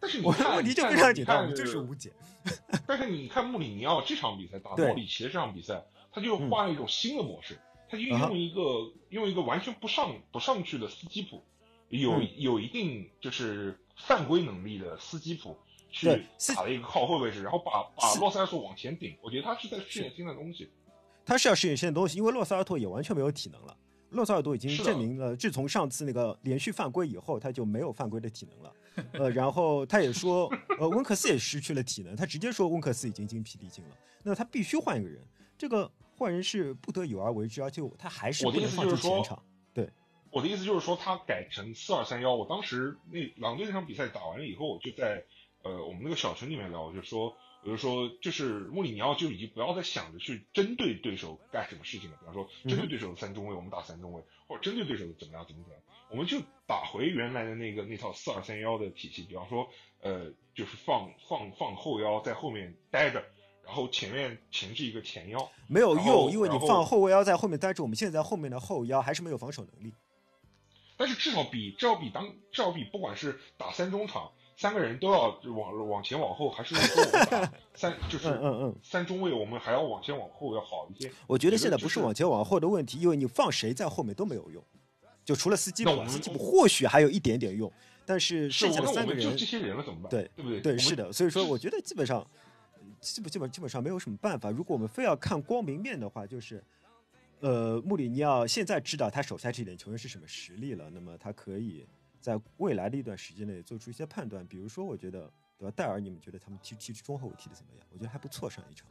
[0.00, 2.12] 但是我的问题就非常简单，就是无解。
[2.86, 5.82] 但是你看穆里尼奥这场比赛打诺里奇的这场比赛，
[6.12, 7.58] 他就换了一种新的模式。
[7.92, 11.44] 他就用一个用一个完全不上不上去的斯基普，
[11.90, 15.54] 有有一定就是犯规能力的斯基普
[15.90, 16.24] 去
[16.56, 19.14] 打了一个靠后位置，然后把把洛塞尔托往前顶。
[19.20, 20.70] 我觉得他是在试验新的东西。
[21.26, 23.76] 他是要试验新的东西，因为洛塞尔托也完全没有体能了。
[24.08, 28.72] 洛塞尔托已经证明了，自从上次那个连续犯规以后，他就没有犯规的体能了。
[29.12, 33.90] 呃，然后他也说，呃，温克斯也失去了体能，他直接说温克斯已经精疲力尽了。
[34.22, 35.22] 那他必须换一个人，
[35.58, 35.92] 这个。
[36.16, 39.42] 换人是不得已而为之，而且他还是我的意思就是说，
[39.74, 39.90] 对，
[40.30, 42.34] 我的意思就是说，他改成四二三幺。
[42.34, 45.24] 我当时那狼队那场比赛打完了以后，我就在
[45.62, 52.16] 呃我们那个小群里面聊，我就说，我就说，就是穆里尼奥就已经不要再想着去针对对手干什么事情了。
[52.20, 59.22] 比方说，针对对手的三中卫，我们打三中卫，或者针对对手怎么样怎么怎么样，我们就打回原来的那个那套四二三幺的体系。
[59.22, 59.68] 比方说，
[60.00, 63.24] 呃，就是放放放后腰在后面待着。
[63.64, 69.92] 然后前面前置一个前腰，没有用，因为你放后卫腰在后面，但是我们现在后面的后腰还是没有防守能力。
[70.96, 81.10] 但是至少比至少比当至少比不管是打三中场，三个人都要往往前往后，还是说我们打 三就是嗯嗯嗯，三中卫，我们还要往前往后要好一些。
[81.26, 84.62] 我觉得现在不是往前往后的问题，因为你放谁在后面都没有用，
[85.24, 87.72] 就除了斯基普啊，那我们斯基普或许还有一点点用，
[88.06, 90.10] 但是是剩下的三个人们就这些人了怎么办？
[90.10, 90.60] 对对不对？
[90.60, 92.24] 对，是的，所以说我觉得基本上，
[93.02, 94.50] 基本基本基本上没有什么办法。
[94.50, 96.62] 如果我们非要看光明面的话，就是，
[97.40, 101.84] 呃，穆里尼奥现在知道他手下这点球员是什么实力了，那么他可以
[102.20, 104.46] 在未来的一段时间内做出一些判断。
[104.46, 105.72] 比如说，我觉得对吧？
[105.76, 107.86] 戴尔，你们觉得他们踢踢中后卫踢的怎么样？
[107.90, 108.88] 我觉得还不错，上一场。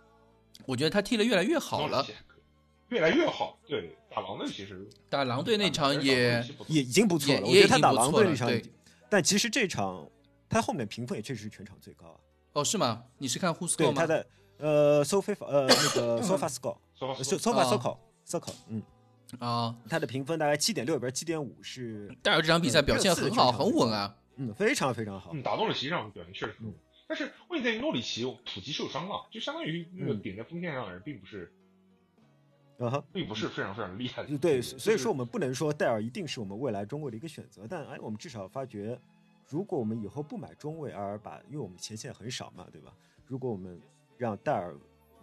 [0.66, 2.06] 我觉得他踢的越来越好了。
[2.90, 3.58] 越来越好。
[3.66, 8.52] 对，打狼队其实打狼队那场也也已经不错了，我觉得他打狼队那场
[9.10, 10.06] 但其实这场
[10.50, 12.20] 他后面评分也确实是全场最高啊。
[12.54, 13.04] 哦，是吗？
[13.18, 14.02] 你是看 Who's 对，Score 吗？
[14.02, 18.84] 他的 呃 SoFa 呃那个 Sofa Score 说呃 Sofa 啊 Circle Circle 嗯。
[19.40, 24.16] 啊，他的评分大概七点六，里边七点五是戴尔这场比赛表现很好，嗯很稳啊。
[24.36, 25.32] 嗯非常非常好。
[25.34, 26.76] 嗯，打动了，实际上表现确实很稳。
[27.08, 31.52] 但是问题在于诺里奇普及受伤了，就相当于那个顶在锋线上的人并不是，
[32.80, 34.38] 啊哈，并不是非常非常厉害的。
[34.38, 39.00] 对，所以说我们不能说戴尔一定是我们未来中国的一个选择，但哎，我们至少发觉，
[39.52, 42.96] 如果我们以后不买中卫，而把因为我们前线很少嘛，对吧？
[43.28, 43.80] 如果我们
[44.18, 44.74] 让戴尔，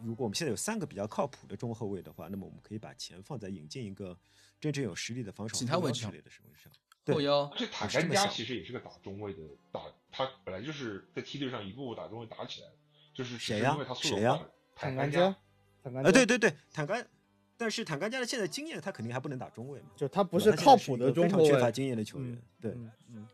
[0.02, 4.16] 如果我们现在有三个比较靠谱的中后卫的话，那么我们可以把钱放在引进一个
[4.60, 6.70] 真正有实力的防守其他位置上后腰之类的什么上。
[7.04, 7.14] 对。
[7.14, 9.40] 后腰而且塔甘加其实也是个打中卫的，
[9.72, 9.80] 打
[10.12, 12.74] 他本来就是在梯队上一步步打中卫打起来的，
[13.14, 13.72] 就是只是谁呀？
[13.72, 14.32] 因为他速度谁呀？
[14.34, 15.20] 快了坦甘坦加？
[15.20, 15.36] 加，
[15.82, 17.08] 坦甘啊，加，对，对对，坦甘，
[17.56, 22.70] 但是坦甘加的现在经验，他肯定还不能打中卫嘛，就他不是靠谱的中后卫非常缺，乏经验的球员嗯，对。
[22.72, 23.28] 嗯嗯，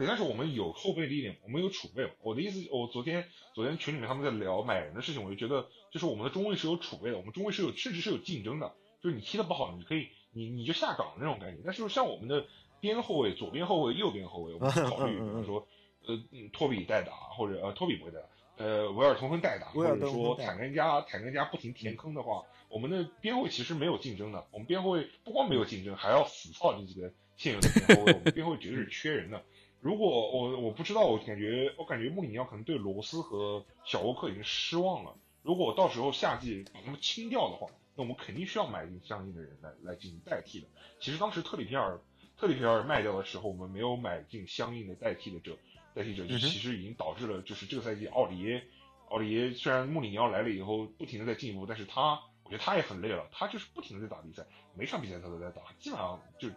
[0.00, 2.10] 对，但是我们有后备力量，我们有储备。
[2.22, 8.72] 我的意思，我昨天昨天群里面他们在聊买人的事情，我就觉得，就是我们的中卫是有储备的，我们中卫是有甚至是有竞争的。
[9.02, 11.62] 就是你踢得不好，你可以你你就下岗那种感觉。
[11.66, 12.46] 但是像我们的
[12.80, 15.66] 边后卫、左边后卫、右边后卫，我们考虑， 比嗯嗯嗯方说，
[16.06, 24.46] 呃，嗯托比代打，或者呃托比不会代打，呃，维尔通亨代打，或者说坦根加坦根加不停填坑的话，我们的边后卫其实没有竞争的。
[24.50, 29.42] 我们边后卫不光没有竞争，还要死操这几个现有的边后卫，我们边后卫绝对是缺人的。
[29.80, 35.16] 如果我我不知道，我感觉我感觉穆里尼奥可能对罗斯和小沃克已经失望了。
[35.42, 37.66] 如果我到时候夏季把他们清掉的话，
[37.96, 40.66] 那我们肯定需要买进相应的人来来进行代替的。
[41.00, 41.98] 其实当时特里皮尔
[42.36, 45.56] 特里皮尔卖掉的时候，我们没有买进相应的代替的者，
[45.94, 48.62] 代替者就其实已经导致了就是这个赛季奥里耶
[49.08, 56.50] 奥里耶虽然穆里尼奥来了以后不停的在进步，但是他我觉得他也很累了，他就是不停的在打比赛，每场比赛他都在打，基本上就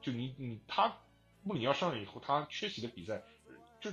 [0.00, 0.96] 就你你他
[1.42, 3.22] 穆里尼奥上任以后，他缺席的比赛，
[3.80, 3.90] 就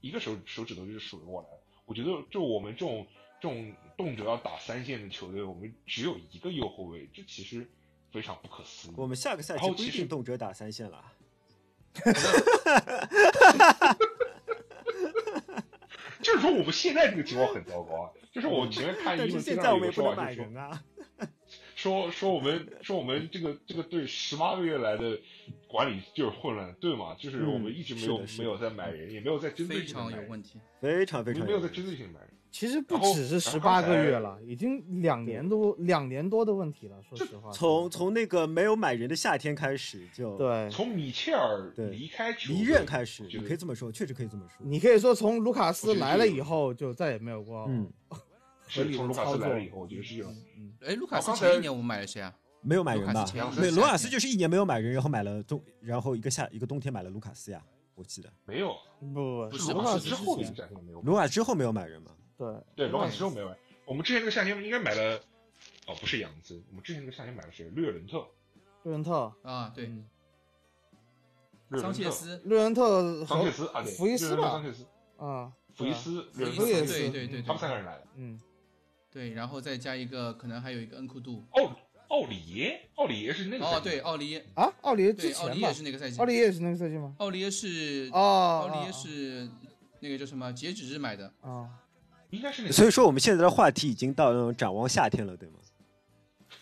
[0.00, 1.48] 一个手手指头就是数得过来。
[1.84, 3.06] 我觉得就我们这种
[3.40, 7.68] 这种动辄要打三线的球队，我们只有一个右后卫，这其实
[8.12, 8.94] 非常不可思议。
[8.96, 11.12] 我们下个赛季不一然后其实定动辄打三线了。
[16.22, 18.10] 就是说我们现在这个情况很糟糕啊！
[18.30, 20.84] 就是我前面看 但是现在我们经常有个也不能买说法，就是说人啊。
[21.82, 25.18] 说说我们说我们这个这个队十八个月来的
[25.66, 27.16] 管理就是混乱，对吗？
[27.18, 30.60] 就是我们一直没有、没有在买人，也没有在针对非常性的买人，有问题。
[30.80, 32.28] 非常非我们没有在针对性地买人。
[32.52, 37.02] 其实不只是十八个月了，已经两年多两年多的问题了。
[37.02, 44.64] 说实话，从从那个没有买人的夏天开始，就对，从米切尔对离开球离队任开始，你可以这么说，确实可以这么说。
[44.64, 47.90] 你可以说从卢卡斯来了是以后，就再也没有过嗯，
[48.72, 50.34] 合是理从卢卡斯的操作来了以后，我觉得是这样。
[50.56, 52.34] 嗯，哎，卢卡斯前一年我们买了谁啊？
[52.60, 53.24] 没有买人吧
[53.74, 54.08] 卢卡斯？
[54.08, 57.60] 就是一年没有买人，然后买了冬，然后一个夏一个冬天买了卢卡斯呀，
[57.94, 58.32] 我记得。
[58.44, 61.00] 没有，不不不是卢卡斯卢卡斯之后没有。
[61.02, 62.12] 卢卡之后没有买人吗？
[62.38, 63.56] 对对，卢卡斯之后没有买。
[63.84, 65.16] 我们之前那个夏天应该买了，
[65.86, 67.68] 哦，不是杨森，我们之前那个夏天买了谁？
[67.70, 68.24] 略伦特，
[68.84, 69.90] 略伦特，啊，对，
[71.80, 78.06] 桑切斯，略伦特和桑切斯啊，对，福伊斯吧桑切斯，啊，福伊斯，略伦福伊斯特桑切斯，对对对他们三个人来的。
[78.14, 78.40] 嗯，
[79.12, 81.44] 对，然后再加一个，可能还有一个恩库杜。
[81.50, 81.76] 奥
[82.08, 86.18] 奥里耶，奥里耶是那个赛哦，季对，奥里耶，啊，奥里耶之对，奥里耶，是那个赛季。
[86.18, 87.14] 奥里耶也是那个赛季吗？
[87.18, 89.48] 奥里耶是哦，奥里耶是
[90.00, 90.50] 那个叫什么？
[90.52, 91.32] 截止日买的。
[91.42, 91.68] 啊，
[92.30, 92.74] 应该是那个。
[92.74, 95.56] 所以说我们现在的话题已经到那种展望夏天了，对吗？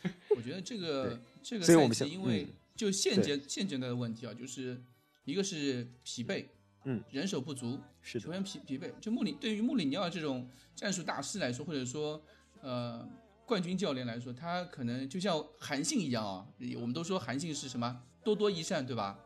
[0.37, 4.81] 我觉得这个这个所以我们现赛季，因为嗯就现阶现阶段的问题啊，就是
[5.25, 6.47] 一个是疲惫，
[6.85, 8.91] 嗯，人手不足，是，球员疲疲惫。
[9.01, 12.23] 就穆里对于穆里尼奥这种战术大师来说，或者说
[12.61, 13.09] 呃
[13.47, 16.47] 冠军教练来说，他可能就像韩信一样啊，
[16.77, 19.19] 我们都说韩信是什么多多益善，对吧？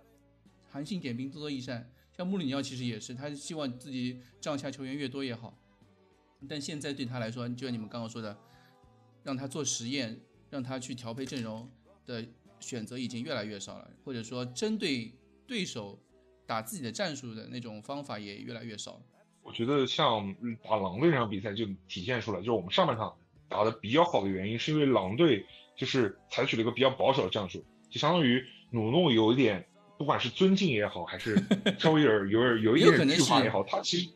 [0.71, 1.91] 韩信点兵，多多益善。
[2.17, 5.59] 像穆里尼奥其实也是，他希望自己帐下球员越多越好。
[6.49, 8.37] 但现在对他来说，就像你们刚刚说的，
[9.23, 11.69] 让他做实验，让他去调配阵容
[12.07, 12.25] 的
[12.61, 15.13] 选择已经越来越少了，或者说针对
[15.47, 15.99] 对手
[16.47, 19.01] 打自己的战术的那种方法也越来越少。
[19.43, 23.17] 我觉得像打狼队这场比赛就体现出来，就是我们上半场
[23.55, 25.47] 打的比较好的原因，是因为狼队
[25.77, 29.65] 就是采取了一个比较保守的战术，就相当于努诺有一点，
[29.97, 31.41] 不管是尊敬也好，还是
[31.79, 34.09] 稍微有点有点有一点计划也好，他其实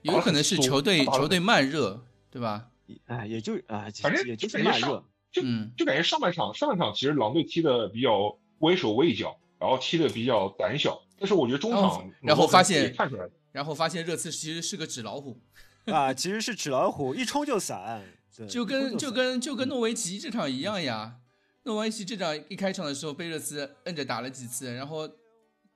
[0.00, 2.68] 有可能是球队球队慢热，对吧？
[3.04, 5.42] 哎，也就啊，反正也就是慢热，就
[5.76, 13.28] 就感觉上半场上半场其实狼队踢的比较畏手畏脚，然后踢的比较胆小，但是我觉得中场然后发现看出来。
[13.50, 15.40] 然后发现热刺其实是个纸老虎，
[15.86, 18.04] 啊，其实是纸老虎，一冲就散，
[18.46, 21.20] 就跟就跟就跟诺维奇这场一样呀。
[21.64, 25.08] 诺维奇这场一开场的时候被热斯摁着打了几次，然后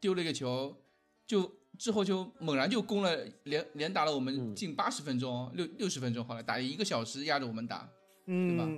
[0.00, 0.76] 丢了一个球，
[1.26, 7.88] 就之后就猛然就攻了，连连打了我们近八十分钟，六六十分钟好了，打一个小时压着我们打，
[8.26, 8.68] 对吧？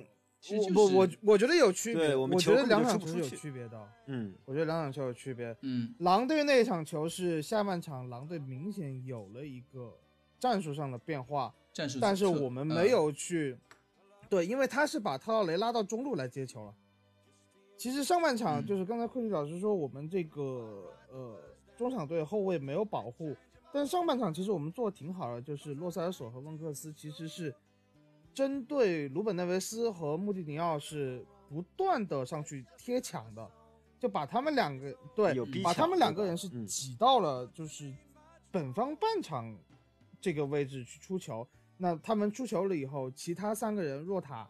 [0.75, 3.89] 我我我觉得有区别，我觉得两场球是有区别的。
[4.09, 5.57] 嗯，我觉得两场球有区别。
[5.63, 9.97] 嗯，狼队那一场球是下半场，狼队明显有了一个
[10.39, 13.57] 战术上的变化，战术，但是我们没有去，
[14.35, 16.75] 对，因为他是把特劳雷拉到中路来接球了。
[17.77, 21.41] 其实上半场就是刚才库里老师说我们这个呃
[21.77, 23.37] 中场队后卫没有保护，
[23.73, 27.55] 但上半场其实我们做的挺好的，就是洛塞尔索和温克斯其实是。
[28.33, 33.49] 针对鲁本内维斯和穆蒂尼奥是不断的上去贴抢的，
[34.01, 35.33] 就把他们两个对，
[35.63, 37.95] 把他们两个人是挤到了就是
[38.51, 39.57] 本方半场
[40.21, 41.47] 这个位置去出球。
[41.85, 44.49] 那他们出球了以后，其他三个人若塔、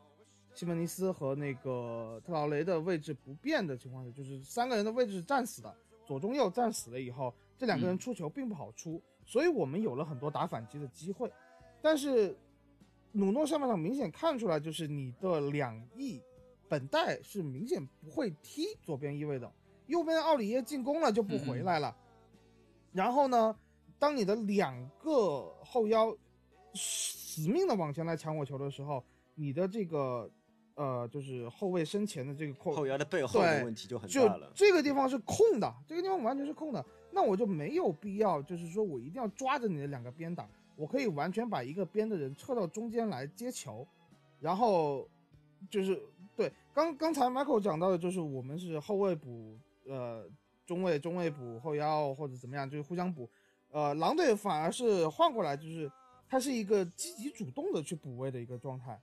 [0.55, 5.75] 西门尼斯和那个特劳雷的位置不变的情况下，就是三个人的位置是战死的，
[6.07, 11.29] 左中右战死了以后，这两个人出球并不好出，所以我们有了很多打反击的机会，
[11.83, 12.37] 但是。
[13.17, 16.21] 努诺上半场明显看出来，就是你的两翼
[16.69, 19.49] 本代是明显不会踢左边翼位的，
[19.87, 21.97] 右边奥里耶进攻了就不回来了。
[22.93, 23.57] 然后呢，
[24.01, 26.13] 当你的两个后腰
[26.75, 29.03] 死命的往前来抢我球的时候，
[29.35, 30.31] 你的这个
[30.75, 34.53] 呃就是后卫身前的这个后腰的背后的问题就很大了。
[34.55, 40.49] 这个地方是空的，这个地方完全是空的，那我就没有必要，就是说我一定要抓着你的两个边挡。
[40.77, 43.87] 我可以完全把一个边的人撤到中间来接球，
[44.41, 45.09] 然后
[45.71, 46.03] 就是
[46.35, 49.57] 对刚刚才 Michael 讲到的，就是我们是后卫补
[49.87, 50.29] 呃
[50.67, 53.31] 中卫，中卫补后腰或者怎么样，就是互相补。
[53.71, 55.89] 呃，狼队反而是换过来，就是
[56.35, 59.01] 他是一个积极主动的去补位的一个状态，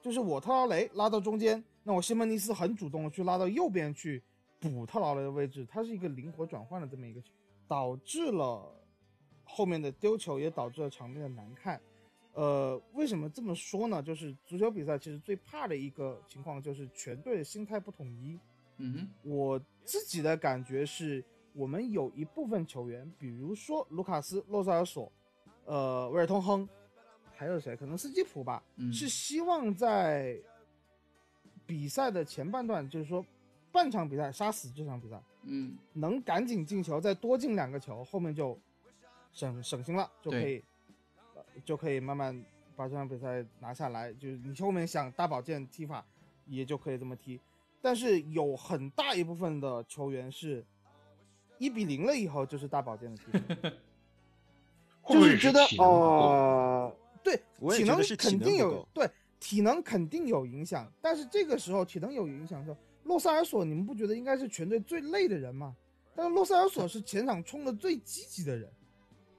[0.00, 4.20] 就是我特劳雷拉到中间，那我西蒙尼斯很主动的去拉到右边去
[4.58, 7.22] 补特劳雷的位置，他是一个灵活转换的这么一个，
[7.68, 8.68] 导致了。
[9.44, 11.80] 后面的丢球也导致了场面的难看，
[12.32, 14.02] 呃，为什么这么说呢？
[14.02, 18.36] 就是足球比赛其实最怕的一个情况就是全队的心态不统一。
[18.78, 21.22] 嗯哼，我自己的感觉是
[21.52, 25.12] 我们有一部分球员，比如说卢卡斯、洛塞尔索、
[25.66, 26.68] 呃，威尔通亨，
[27.34, 27.76] 还有谁？
[27.76, 30.36] 可能斯基普吧，是希望在
[31.66, 33.24] 比赛的前半段，就是说
[33.70, 38.58] 半场比赛杀死这场比赛，嗯，能赶紧进球，再多进两个球，后面就。
[39.34, 40.62] 省省心了，就可以，
[41.64, 42.44] 就可以慢慢
[42.76, 44.12] 把这场比赛拿下来。
[44.12, 46.04] 就是你后面想大保健踢法，
[46.44, 47.40] 也就可以这么踢。
[47.80, 50.62] 但是有很大一部分的球员是
[51.56, 53.70] 一比零了以后就是大保健的踢法，
[55.08, 57.36] 就是觉得哦，对，
[57.76, 60.90] 体能肯定有，对，体能肯定有影响。
[61.00, 65.74] 但是这个时候体能有影响的时候，洛塞尔索，你们不觉得应该是全队最累的人吗？
[66.14, 68.70] 但是洛塞尔索是前场冲的最积极的人。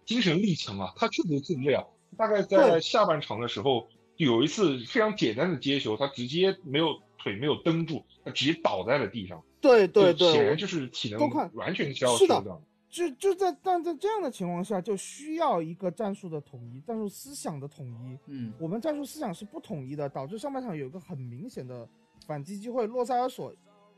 [0.05, 1.84] 精神力强啊，他确实自己累啊。
[2.18, 3.88] 大概在下半场的时候，
[4.18, 9.41] 有一次非常简单的接球，他直接没有腿没有蹬住，他直接倒在了地上。
[9.61, 11.20] 对对对，显然就是体能
[11.53, 12.61] 完全消失的。
[12.93, 18.19] 就就在但在这样的情况下，就需要一个战术的统一，战术思想的统一。
[18.27, 21.89] 嗯，我们战术思想是不统一的，导致上半场有一个很明显的
[22.27, 22.85] 反击机会。
[22.85, 23.51] 洛塞尔索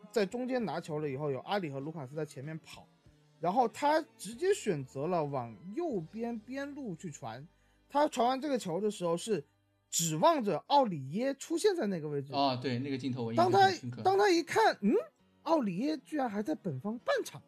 [0.09, 2.87] 在中间拿球了以后，有阿里和卢卡斯在前面跑。
[3.41, 7.45] 然后他直接选择了往右边边路去传，
[7.89, 9.43] 他传完这个球的时候是
[9.89, 13.69] 指望着奥里耶出现在那个位置啊，对那个镜头我当他
[14.03, 14.93] 当他一看，嗯，
[15.43, 17.41] 奥里耶居然还在本方半场，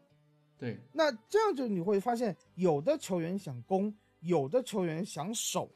[0.58, 5.70] 对，那这样就你会发现，有的球员想攻，有的球员想守，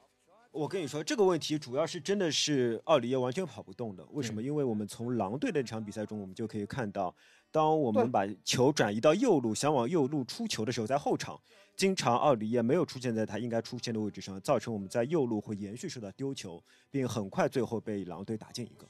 [0.52, 4.06] 我跟你说，这个问题主要是真的是奥里耶完全跑不动的。
[4.12, 4.42] 为什么？
[4.42, 7.16] 因为我们从狼队的这场比赛中，我们就可以看到，
[7.52, 11.40] 当我们把球转移到右路，想往右路出球的时候，在后场，
[11.78, 18.88] 经常奥里耶没有出现在他应该出现的位置上，造成我们在右路会延续受到丢球，并很快最后被狼队打进一个。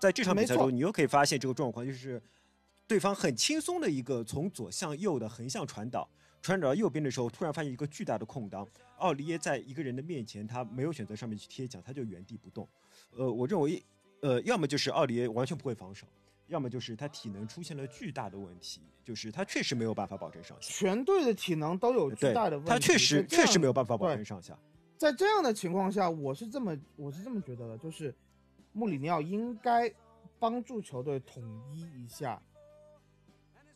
[0.00, 2.20] 在这场比赛中，你又可以发现这个状况，就是
[2.86, 6.08] 对方很轻松的一个从左向右的横向传导。
[6.42, 8.66] 传导到右边的时候，突然发现一个巨大的空档，
[8.98, 12.68] 奥利耶在一个人的面前，他没有选择上面去贴墙，他就原地不动。
[13.12, 13.80] 呃，我认为，
[14.22, 16.04] 呃，要么就是奥利耶完全不会防守，
[16.48, 20.68] 要么就是他体能出现了巨大的问题，就是他确实没有办法保证上下。
[20.68, 24.58] 全队的体能都有巨大的问题，他确实确实没有办法保证上下。
[24.98, 28.12] 在这样的情况下，我是这么我是这么觉得的，就是
[28.72, 29.88] 穆里尼奥应该
[30.40, 31.40] 帮助球队统
[31.72, 32.42] 一一下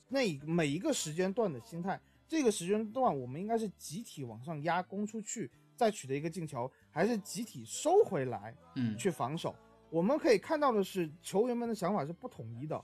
[0.09, 2.01] 那每一个时间段的心态。
[2.29, 9.55] 这个时间段，我们应该是集体往上压攻出去，再取得一个进球，还是集体收回来，嗯，去防守？
[9.91, 12.83] 我们可以看到的是，球员们的想法是不统一的。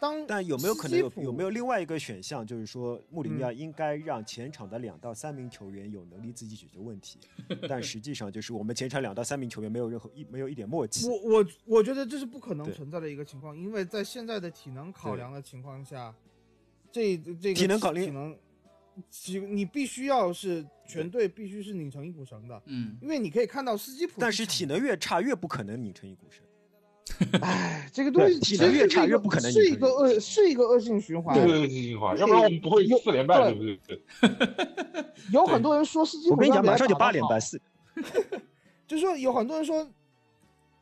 [0.00, 7.18] 当但有没有可能有有没有另外一个选项，就是说穆里尼奥应该让前场的两到三名球员有能力自己解决问题？
[7.68, 11.08] 但实际上就是我们前场两到三名球员没有任何一没有一点默契。
[11.08, 16.14] 我我我觉得这是不可能存在的一个情况，因为在现在的体能考量的情况下，
[16.94, 18.36] 这这个体能考虑体能。
[19.10, 26.44] 体你必须要是全队必须是拧成一股绳的，嗯，因为你可以看到斯基普，但是体能越差越不可能拧成一股绳。
[27.42, 35.04] 哎，这个东西体能越差越不可能是一个恶是一个恶性循环，恶性循环，要不然我们不会四连败，对不对？
[35.32, 37.60] 有很多人说斯基普，我跟你讲，马上就八连败四，
[38.86, 39.90] 就说有很多人说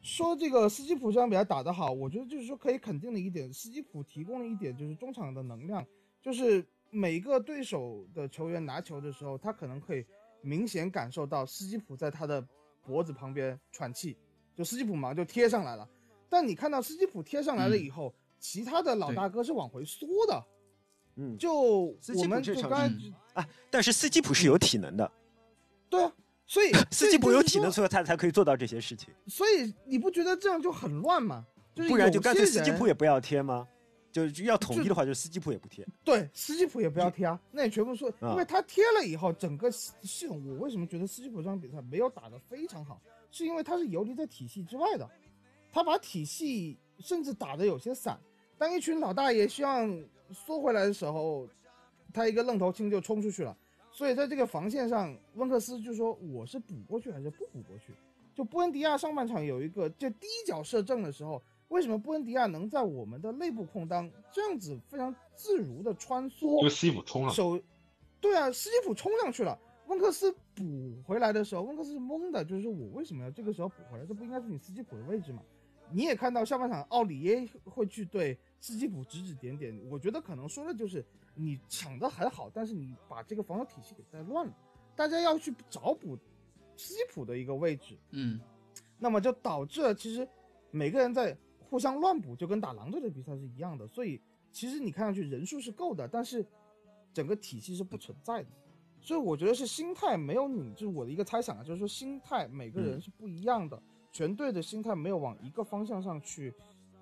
[0.02, 5.82] 说这个斯基普这场比赛打得好，我觉得就是说可以肯定的一点，斯基普提供了一点就是中场的能量，
[6.22, 6.64] 就是。
[6.94, 10.04] 每个对手的球员拿球的时候，他可能可以
[10.42, 12.46] 明显感受到斯基普在他的
[12.82, 14.14] 脖子旁边喘气，
[14.54, 15.88] 就斯基普忙就贴上来了。
[16.28, 20.44] 但你看到斯基普贴上来了以后，其他的老大哥是往回缩的。
[21.16, 22.80] 嗯，就我们就刚
[23.32, 25.10] 啊，但是斯基普是有体能的。
[25.88, 26.12] 对啊，
[26.46, 29.08] 所以 斯基普有体能，所以他才可以做到这些事情。
[29.28, 31.46] 所以你不觉得这样就很乱吗？
[31.74, 33.66] 就是不然就干脆斯基普也不要贴吗？
[34.12, 35.84] 就是要统一的话，就是司机普也不贴。
[36.04, 37.40] 对，司机普也不要贴啊。
[37.50, 43.00] 那也全部说，因为他贴了以后，整个系统，我为什么觉得司机普这场比赛没有打得非常好，
[43.30, 45.10] 是因为他是游离在体系之外的，
[45.72, 48.20] 他把体系甚至打得有些散。
[48.58, 51.48] 当一群老大爷希望缩回来的时候，
[52.12, 53.56] 他一个愣头青就冲出去了。
[53.90, 57.94] 所以在这个防线上，温克斯就说我是补过去还是不补过去？
[58.34, 61.42] 就布恩迪亚上半场有一个就第一脚射正的时候。
[61.72, 66.58] 为什么布恩迪亚能在我们的内部空当这样子非常自如的穿梭？
[66.58, 67.32] 因为斯基普冲了。
[67.32, 67.58] 手，
[68.20, 69.58] 对啊，斯基普冲上去了。
[69.86, 74.04] 温克斯补回来的时候，温克斯是懵的，就是说我为什么要这个时候补回来？
[74.04, 75.42] 这不应该是你斯基普的位置吗？
[75.90, 79.74] 你也看到下半场奥里耶会去对斯基普指指点点。
[79.90, 81.02] 我觉得可能说的就是
[81.34, 84.52] 你抢的很好，但是你把这个防守体系给带乱了。
[84.94, 86.18] 大家要去找补
[86.76, 88.38] 斯基普的一个位置，嗯，
[88.98, 90.28] 那么就导致了其实
[90.70, 91.34] 每个人在。
[91.72, 94.20] 互相乱补就跟打狼队的比赛是一样的，所以
[94.50, 96.44] 其实你看上去人数是够的，但是
[97.14, 98.50] 整个体系是不存在的。
[99.00, 106.52] 所以我觉得是心态没有你，就是我的一个猜想啊，就是说心态每个人是不一样的，全队的心态没有往一个方向上去，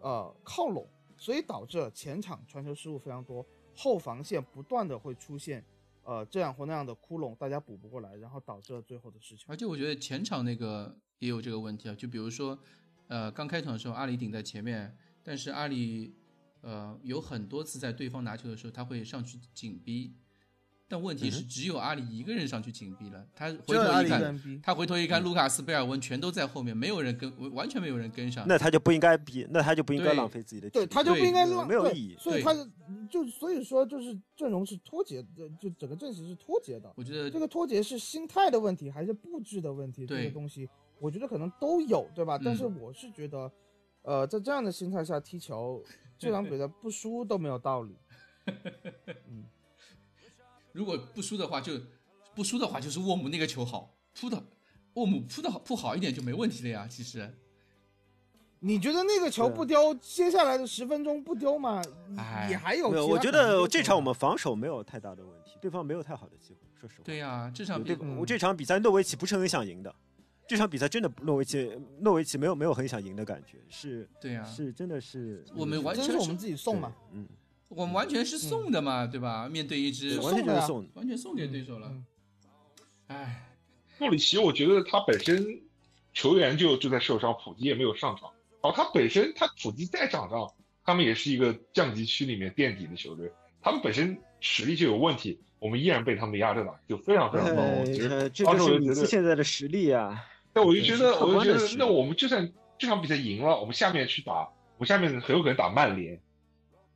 [0.03, 3.45] 呃靠拢，所以导致前场传球失误非常多，
[3.75, 5.65] 后防线不断的会出现
[6.05, 9.47] 呃这样或那样的窟窿，大家补不过来，然后导致了最后的事情。
[9.49, 12.57] 而且我觉得前场那个也有这个问题啊，就比如说。
[13.11, 16.15] 呃，刚开场的时候，阿里顶在前面，但是阿里，
[16.61, 20.15] 呃，有很多次在对方拿球的时候，他会上去紧逼，
[20.87, 23.27] 但问题是只有阿里一个人上去紧逼了。
[23.35, 28.47] 他回头一看，他回头一看，卢卡斯、贝尔温全都在后面，没有人跟，完全没有人跟上。
[28.47, 30.71] 那他就不应该逼，那他就不应该浪费自己的。
[30.71, 32.17] 对他就不应该浪，没有意义。
[32.17, 32.55] 所以他
[33.11, 36.93] 就所以说就是阵容是脱节的，就整个阵型是脱节的。
[36.95, 40.07] 我觉得这个脱节是心态的问题还是布置的问题？
[40.07, 40.69] 这个东西。
[41.01, 42.39] 我觉得可能都有，对吧？
[42.45, 43.51] 但是我是觉得，
[44.03, 45.83] 呃，在这样的心态下踢球，
[46.19, 47.97] 这场比赛不输都没有道理。
[49.27, 49.47] 嗯，
[50.73, 51.73] 如果不输的话，就
[52.35, 54.43] 不输的话就是沃姆那个球好扑的，
[54.95, 56.87] 沃姆扑的好扑好一点就没问题了呀。
[56.87, 57.33] 其实，
[58.59, 61.83] 你觉得那个球不丢，接下来的十分钟不丢吗？
[62.51, 62.91] 也还有。
[62.91, 66.61] 我觉得这场我们防守没有太大的问题，对方没有太好的机会。
[66.79, 67.05] 说实话。
[67.05, 69.95] 对呀，这场比我这场比赛诺维奇不是很想赢的。
[70.51, 71.71] 这场比赛真的诺维奇
[72.01, 77.25] 诺维奇没有没有很想赢的感觉，是，对呀，是真的是我们完全是我们自己送嘛，嗯，
[77.69, 79.49] 我们完全是送的嘛，对吧？
[79.49, 81.95] 面对一支完全就是送，完全送给对手了。
[83.07, 83.49] 哎，
[84.01, 85.63] 诺里奇，我觉得他本身
[86.13, 88.29] 球员就就在受伤，普吉也没有上场。
[88.61, 90.53] 然后他本身他普吉再涨上，
[90.85, 93.31] 他们也是一个降级区里面垫底的球队，
[93.63, 97.85] 他们本身实力就有问题，我们依然被他们压着打，就非常非常糟。
[97.85, 100.27] 其实这就是你现在的实力啊。
[100.53, 106.21] 那我就觉得，我就觉得，那我们就算这场比赛赢了，我们下面去打，我们下面很有可能打曼联，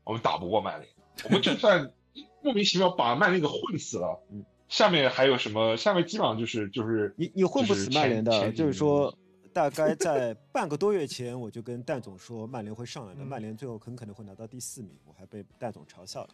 [0.03, 0.91] 我们打不过曼联。
[1.25, 1.93] 我们就算
[2.43, 4.21] 莫名其妙把曼联给混死了，
[4.69, 5.77] 下面还有什么？
[5.77, 9.17] 下面基本上就是就是你你混不死曼联的，就是说，
[9.53, 16.31] 大概在半个多月前，我就跟蛋总说曼联会上来的， 曼联最后很可能会拿到第四名，我还被蛋总嘲笑了。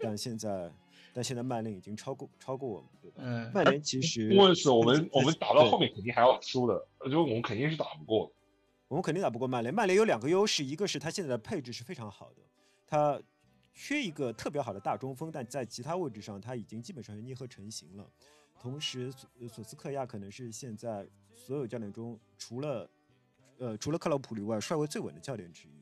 [0.00, 0.72] 但现在。
[1.12, 3.16] 但现在曼联已经超过超过我们，对吧？
[3.18, 8.32] 嗯，曼联其实，问是我们 我们打到后面肯定还要输的，就我们肯定是打不过，
[8.88, 9.74] 我们肯定打不过曼联。
[9.74, 12.42] 曼联有两个优势，一个是他现在的配置是非常好的，
[12.86, 13.20] 他
[13.74, 18.10] 缺一个特别好的大中锋，但在其他位置上他已经基本上是捏合成型了。
[18.60, 22.88] 同时，索索斯克亚可能是现在所有教练中除了
[23.58, 25.72] 呃除了克劳普以外帅位最稳的教练之一。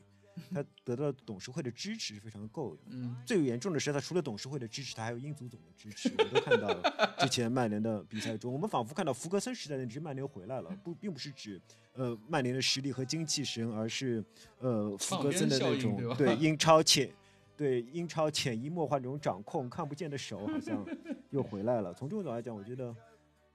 [0.53, 2.83] 他得到董事会的支持是非常够的。
[2.87, 6.11] 嗯，最严重的是他除了董事会的支持，他还有英足总的支持。
[6.19, 10.71] 我都看到了之前曼联的比赛中，我们仿佛看到福格森时代那支曼联回来了。
[10.83, 11.61] 不，并不是指
[11.95, 14.25] 呃曼联的实力和精气神，而是
[14.59, 17.11] 呃福格森的那种 对英超潜
[17.57, 20.85] 对英超潜移默化那种掌控，看不见的手好像
[21.31, 21.93] 又回来了。
[21.93, 22.95] 从这种角度来讲，我觉得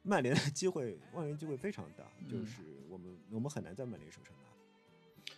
[0.03, 4.33] 曼联的机会，曼联机会非常大，就是我们我们很难在曼联手上。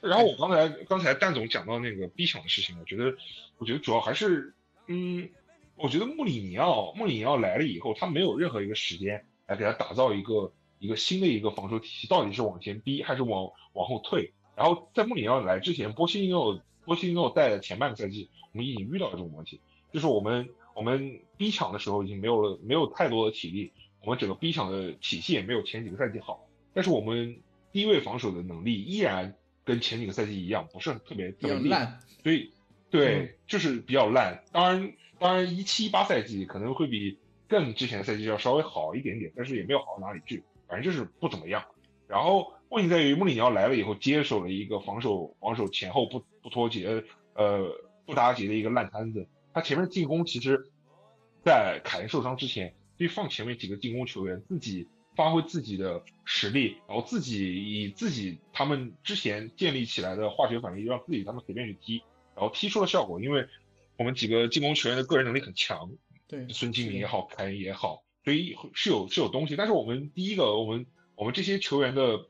[0.02, 3.16] 然后我刚才刚才蛋总讲到那个逼抢的事情，我觉得，
[3.58, 4.54] 我觉得主要还是，
[4.86, 5.28] 嗯，
[5.76, 14.32] 我觉得穆里尼奥穆里尼奥来了以后，他没有任何一个时间来给他打造一个一个新的一个防守体系，到底是往前逼还是往往后退？
[14.56, 19.60] 然后在穆里尼奥来之前，波西尼奥波西尼奥带的前半个赛季，我们已经遇到这种问题，
[19.92, 23.72] 就是我们我们逼抢的时候已经没有了没有太多的体力，
[24.02, 27.42] 我们整个逼抢的体系也没有前几个赛季好，但是我们
[27.72, 29.36] 低位防守的能力依然。
[29.68, 32.54] 跟前几个赛季一样，不是特别特别烂，所以
[32.90, 34.42] 对，就是比较烂。
[34.54, 41.62] 当然，当然一七一八赛季可能会比更之前的赛季要稍微好一点点，但是也没有好到哪里去，反正就是不怎么样。
[42.08, 47.04] 然后问题在于穆里尼奥来了以后，接手了一个防守防守前后不不脱节，
[47.34, 47.70] 呃
[48.06, 49.28] 不搭节的一个烂摊子。
[49.54, 50.72] 他前面进攻其实，
[51.44, 54.88] 在凯恩受伤之前，可以放前面几个进攻球员自己。
[55.18, 62.04] 发挥自己的实力，然后自己以自己他们之前建立起来的化学反应，让自己他们随便去踢，
[62.36, 63.20] 然后踢出了效果。
[63.20, 63.48] 因为
[63.98, 65.90] 我们几个进攻球员的个人能力很强，
[66.28, 69.56] 对，孙兴民也好，凯恩也好，所以是有是有东西。
[69.56, 72.28] 但是我们第一个，我们我们这些球员的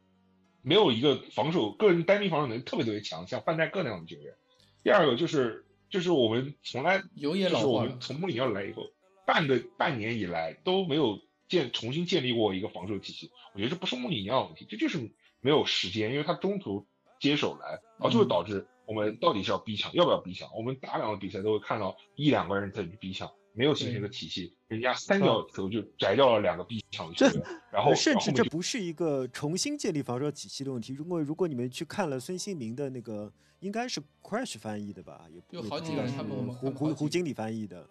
[0.61, 4.33] 没有一个防守个人单兵防守能力特别特别强，像范戴克那样的球员。
[4.81, 8.83] 第二个就是就是我们从来就是我们从穆里尼奥来以后，
[9.25, 11.19] 半个半年以来都没有。
[11.47, 14.97] 建重新建立过一个防守体系，我觉得这不是穆里尼奥问题，这就是
[15.39, 16.85] 没有时间，因为他中途
[17.19, 20.49] 接手来，然后就会导致我们到底是要逼抢，要不要逼抢？
[20.55, 30.93] 我们大量的比赛都会看到一两个人在逼抢，没有形成一个体系，人家三脚球就摘掉了两个逼抢的球员，然后 甚至这不是一个重新建立防守体系的问题。
[30.93, 35.25] 如果如果你们去看了孙兴民的那个，应该是 Crash 翻译的吧？
[35.31, 37.89] 也有好几个人，他们胡胡胡经理翻译的。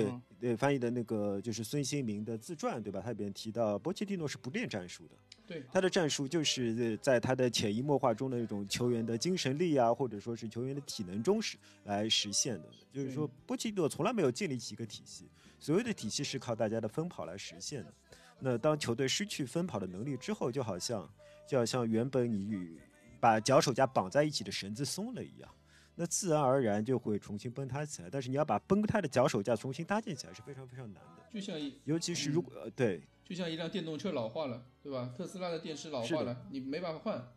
[0.00, 3.00] 对对，翻译的那个就是孙兴民的自传，对吧？
[3.02, 5.14] 他里边提到波切蒂诺是不练战术的，
[5.46, 12.68] 对他的战术就是在他的潜移默化中的那种球员的精神力啊，或者说是球员的体能中实来实现的。
[12.92, 15.28] 就是说，波切蒂诺从来没有建立起一个体系，
[15.60, 17.94] 所谓的体系是靠大家的奔跑来实现的。
[18.40, 21.08] 那当球队失去奔跑的能力之后，就好像
[21.48, 22.76] 就好像原本你与
[23.20, 25.48] 把脚手架绑在一起的绳子松了一样。
[25.94, 31.22] 那自然而然就会重新崩塌起来，但是你要把崩塌的脚手架重新搭建起来是非常非常难的。
[31.30, 35.12] 就像一，尤其是如果呃对，就像一辆电动车老化了，对吧？
[35.16, 37.32] 特斯拉的电池老化了，你没办法换。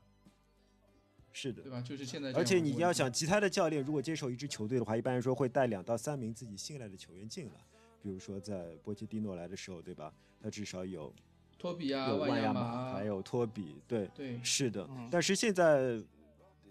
[1.33, 1.81] 是的，对吧？
[1.81, 2.31] 就是现在。
[2.31, 7.53] 而且你要想，其他的教练如果接手一支球队的话，一般来说会带两到三名自己信赖的球员进来。
[8.01, 10.13] 比如说在波切蒂诺来的时候，对吧？
[10.41, 11.13] 他至少有
[11.59, 14.89] 托比啊，万亚马，还有托比，对对，是的。
[15.11, 16.01] 但是现在。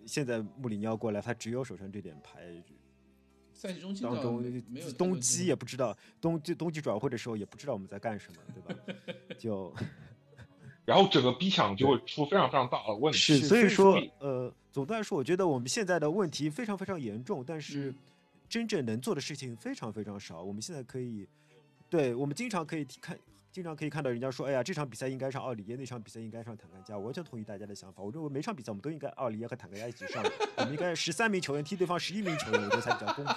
[0.06, 2.62] 现在穆里尼奥过来，他只有手上这点牌。
[3.52, 4.62] 赛季中期当中，
[4.98, 8.80] 冬季也不知道冬季冬季转会的时候也不知道我们在干什么，对吧？
[9.38, 9.74] 就，
[10.84, 13.18] 然后整个逼抢就会出非常非常大的问题。
[13.18, 17.94] 是，所以说，呃，总的来说，我觉得我们现在的问题非常非常严重，但是
[18.48, 20.42] 真正能做的事情非常非常少。
[20.42, 21.26] 我们现在可以，
[21.88, 23.18] 对我们经常可以看。
[23.54, 26.98] 经常可以看到人家说，哎呀，这场比赛应该上奥里耶，那场比赛应该上坦格加。
[26.98, 28.02] 我完全同意大家的想法。
[28.02, 30.24] 我认为每场比赛我们都应该奥里耶和坦格加一起上，
[30.56, 33.34] 我们应该十三名球员踢对方十一名球员，我觉得才比较公平。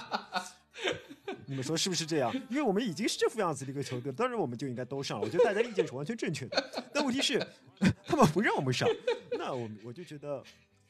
[1.45, 2.33] 你们说是不是这样？
[2.49, 5.23] 因为我们已经是这副样子的一个球队，当然我们就应该都上了。
[5.23, 6.89] 我觉得大家意见是完全正确的。
[6.91, 7.37] 但问题是，
[8.03, 8.89] 他们不让我们上，
[9.37, 10.43] 那我我就觉得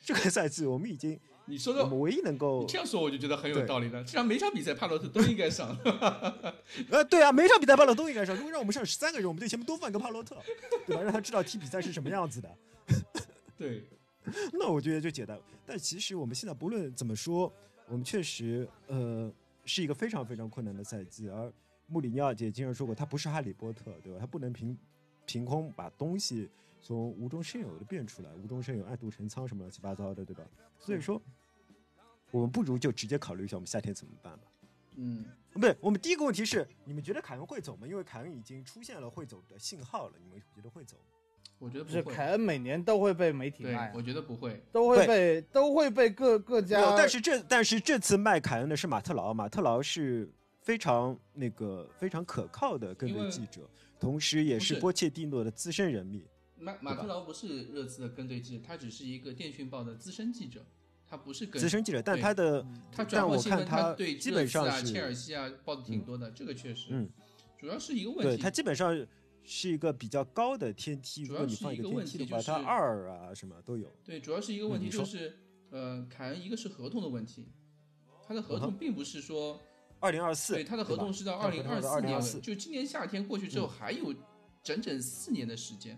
[0.06, 4.04] 这个赛季我们已经，你说的我们唯一能够这样说，我就觉得很有道理了。
[4.04, 5.76] 既然每场比赛帕洛特都应该上。
[6.92, 8.36] 呃，对啊，每场比赛帕洛特都应该上。
[8.36, 10.36] 如果让我们上十三个人，我们队前面多放一个帕洛特，
[10.86, 11.02] 对吧？
[11.02, 12.56] 让他知道踢比赛是什么样子的。
[13.58, 13.84] 对，
[14.52, 15.40] 那我觉得就简单。
[15.66, 17.52] 但其实我们现在不论怎么说，
[17.88, 19.32] 我们确实呃
[19.64, 21.30] 是一个非常非常困难的赛季。
[21.30, 21.52] 而
[21.88, 24.20] 穆里尼奥也经常说过，他不是哈利波特，对吧？
[24.20, 24.78] 他不能凭
[25.26, 26.50] 凭空把东西
[26.82, 30.44] 从无中生有的变出来，无中生有、暗度陈仓什么乱七八糟的，对吧？
[30.80, 31.22] 所以说，
[32.32, 34.44] 我们不如就直接考虑一下我们夏天怎么办吧。
[34.96, 37.88] 嗯，不对，我们第一个问题是，你们觉得凯恩会走吗？
[37.88, 41.14] 因为凯恩已经出现了会走的信号了，你们觉得会走吗？
[41.60, 42.02] 我觉得不是。
[42.04, 44.62] 凯恩每年都会被媒体对卖，啊，我觉得不会。
[44.72, 53.70] 都会被都会被各各家，但是这但是这次卖凯恩的是马特劳，马特劳是非常那个非常可靠的跟队记者，
[54.00, 56.26] 同时也是波切蒂诺的资深人密。
[56.60, 60.66] 马马特劳不是热刺的跟队记者，他只是一个电讯报的资深记者，
[61.10, 66.88] 他不是跟资深记者，但他的他但我转播新闻，看他对基本上是切尔西啊报的挺多的，这个确实。
[66.90, 67.10] 嗯，
[67.58, 68.24] 主要是一个问题。
[68.24, 69.08] 对他基本上
[69.44, 73.90] 是一个比较高的天梯，主要如果你放一个天梯的话，题就是他二啊什么都有。
[74.04, 75.38] 对，主要是一个问题就是，
[75.70, 77.48] 呃，凯恩一个是合同的问题，
[78.28, 79.58] 他的合嗯同并不是说，
[80.02, 84.14] 二零二四，对他的合同是到二零二四年2024，就今年夏天过去之后嗯还有
[84.62, 85.98] 整整四年的时间，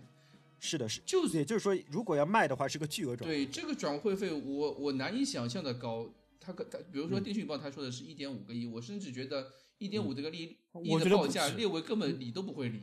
[0.60, 3.34] 是的，是，就也就是说，如果要卖的话，是个巨额转会。
[3.34, 6.08] 对这个转会费我，我难以想象的高。
[6.38, 12.82] 他可他比如说嗯电讯报他说的是一点五个亿，我甚至觉得一点五这个利亿我的报价，列维根本理都不会理。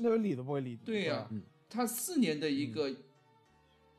[0.00, 0.76] 那个理都不会理。
[0.76, 2.92] 对呀、嗯他四年的一个、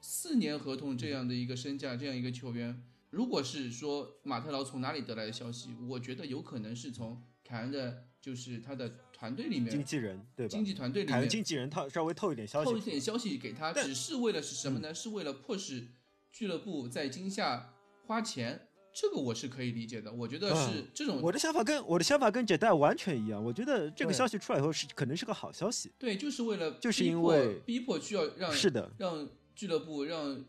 [0.02, 10.66] 四年合同这样的一个身价，这样一个球员，如果是说马特劳从哪里得来的消息，我觉得有可能是从凯恩的，就是他的团队里面经，纪人对吧经？
[10.66, 14.92] 纪团队里面经纪人透稍微透一点消息透一点消息给他，只是为了是什么呢？
[14.92, 15.90] 是为了迫使
[16.32, 17.76] 俱乐部在今夏
[18.08, 18.68] 花钱。
[18.92, 25.92] 这个我是可以理解的，我觉得是嗯这种、我的想法跟我的想法跟杰代完全一样，我觉得这个消息出来以后是可能是个好消息。
[26.00, 30.44] 对，就是为了就是因为逼迫需要让是的，让俱乐部让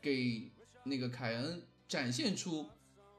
[0.00, 0.50] 给
[0.84, 2.66] 那个凯恩展现出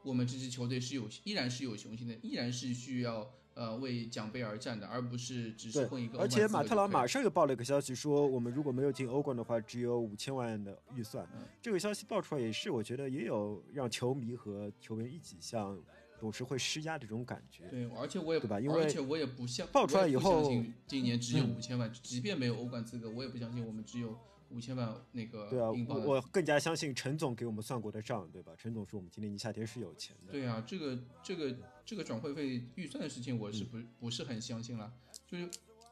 [0.04, 11.28] 我们这支球队是有依然是有雄心的，依然是需要呃为奖杯而战的，而不是只是混一个欧而且马特劳就可以了马上又爆了一个消息，说我们如果没有进欧冠的话，只有五千万的预算。
[11.36, 15.80] 嗯这个消息爆出来也是，我觉得也有让球迷和球员一起向
[16.20, 17.68] 董事会施压的这种感觉。
[17.70, 20.50] 对，而且我也对吧因为而且我也不相爆出来以后
[20.88, 24.18] 今年只有嗯五千万，即便没有欧冠资格，我也不相信我们只有
[24.54, 28.54] 五千万那个对啊，我我更加相信陈总给我们算过的账，对吧？
[28.58, 30.32] 陈总说我们今年一夏天是有钱的。
[30.32, 34.94] 对啊，这个这个这个转会费预算的事情，我嗯是不、不是很相信了。
[35.28, 35.50] 就是，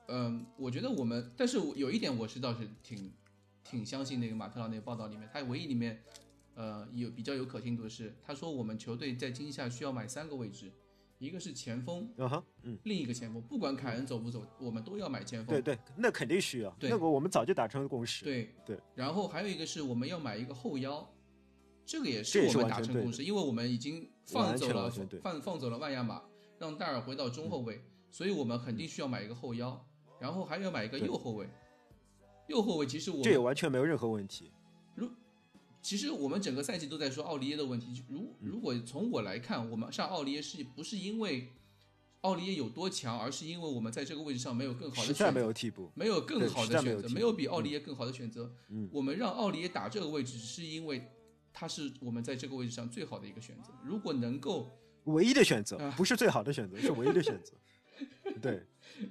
[0.08, 3.12] 嗯、我觉得我们，但是有一点我是倒是挺
[3.64, 6.04] 挺相信那个马特劳那个报道里面，他唯一里面，
[6.54, 10.72] 呃，有比较有可信度的是，他说我们球队在今夏需要买三个位置，
[11.22, 15.54] 一个是前锋，嗯哼，嗯，另一个前锋，不管凯恩走不走，我们都要买前锋。
[15.54, 18.26] 对对，那肯定需要，对那个我们早就达成了共识。
[18.26, 21.08] 对对然后还有一个是我们要买一个后腰，
[21.86, 24.90] 这个也是是我们达成共识，因为我们已经放走了
[25.22, 26.24] 放放走了万亚马，
[26.58, 29.80] 让戴尔回到中后卫，所以我们肯定需要买一个后腰，
[30.20, 31.48] 然后还要买一个右后卫。
[32.48, 34.52] 右后卫其实我这也完全没有任何问题。
[35.82, 41.50] 如其实我们整个赛季都在说奥利耶的问题，如嗯如果从我来看，我们上奥利耶是不是因为
[42.22, 48.54] 奥利耶有多强，而是因为我们在这个位置上没有更好的选择没有替补，没有更好的选择，没有没有比奥利耶更好的选择。
[48.70, 51.10] 嗯我们让奥利耶打这个位置，只是因为
[51.52, 53.74] 他是我们在这个位置上最好的一个选择。
[53.84, 54.70] 如果能够
[55.06, 57.54] 唯一的选择啊不是最好的选择，是唯一的选择。
[58.42, 58.64] 对，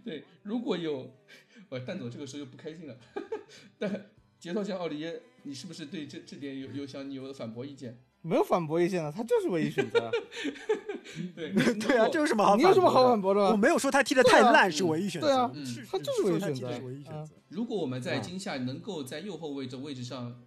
[0.05, 1.13] 对，如果有，
[1.69, 2.97] 我，蛋总这个时候又不开心了。
[3.79, 4.11] 但
[4.41, 7.97] 节操像奥利耶，你是不是对这这点有有想有反驳意见？
[8.23, 10.11] 没有反驳意见的，他就是唯一选择。
[11.35, 12.57] 对 对啊，这有什么好？
[12.57, 13.41] 你有什么好反驳的？
[13.51, 17.29] 我没有说他踢得太烂是唯一选择，对啊嗯他就是唯一选择唯一选择。
[17.49, 20.43] 如果我们在嗯今夏能够在右后卫的位置上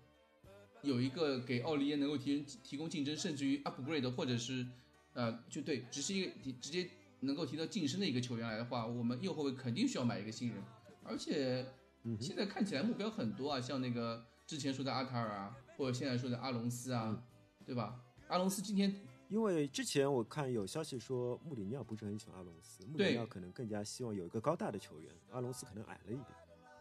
[0.81, 4.65] 有一个给奥利耶能够提提供竞争，甚至于 upgrade 或者是
[5.13, 6.31] 呃，就对，只是一个
[6.61, 6.87] 直接
[7.21, 10.57] 能够提到晋升的一个球员来的话，我们右后卫肯定需要买一个新人，
[11.03, 11.65] 而且
[12.03, 17.23] 嗯现在看起来目标很多啊，像那个之前说的阿塔尔啊，或者现在说的阿隆斯啊，嗯
[17.65, 17.99] 对吧？
[18.27, 18.93] 阿隆斯今天
[19.29, 26.27] 因为之前我看有消息说穆里尼奥不是很喜欢阿隆斯，穆里尼奥可能更加希望有一个高大的球员，阿隆斯可能矮了一点。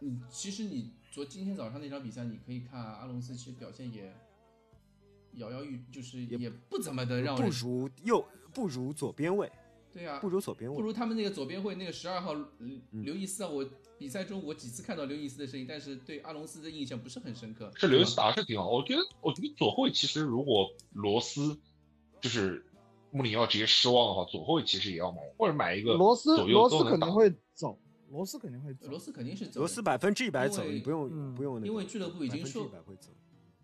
[0.00, 4.12] 你其实你昨今天早上那场比赛，你可以看啊阿隆斯其实表现也
[5.34, 9.50] 摇摇欲，就是也也不怎么的让不如右不如左边位，
[9.92, 10.76] 对呀、不如左边位。
[10.76, 13.64] 不如他们那个左边会那个十二号嗯刘易斯啊，我
[13.98, 17.70] 比赛中我几次看到刘易斯的身影，但是对阿隆斯的印象不是很深刻。
[17.76, 21.58] 这刘易斯打的是挺好，我觉得，我觉得左后卫其实如果罗斯
[22.20, 22.64] 就是
[23.10, 27.78] 穆里尼奥直接失望的话，左后卫其实也要买，或者买一个罗斯罗斯肯定会走，
[28.10, 28.88] 罗斯肯定会走。
[28.88, 33.10] 罗斯肯定是走，罗斯百分之一百走，你不用嗯不用那个，因为俱乐部已经说百分之一百会走。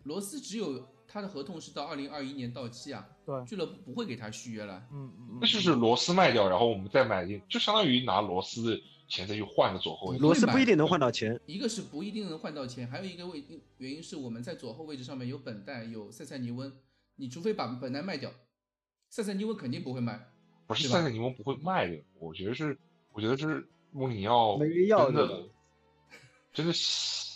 [0.03, 4.85] 罗斯只有他的合同是到二零二一年到期啊，对，俱乐部不会给他续约了。
[4.93, 10.19] 嗯嗯那就是罗斯卖掉，然后我们再买进，就相当于拿罗斯的钱再去换个左后卫。
[10.19, 13.43] 罗斯不一定能换到钱，一个是不一定能换到钱，还有一个位
[13.79, 16.71] 原因是我们在左后位置上面有本代有塞塞尼温，
[17.15, 18.31] 你除非把本代卖掉，
[19.09, 20.29] 塞塞尼温肯定不会卖。
[20.67, 22.77] 不是塞塞尼翁不会卖的，我觉得是，
[23.11, 25.49] 我觉得是穆里尼奥没人要真的的
[26.53, 26.73] 真的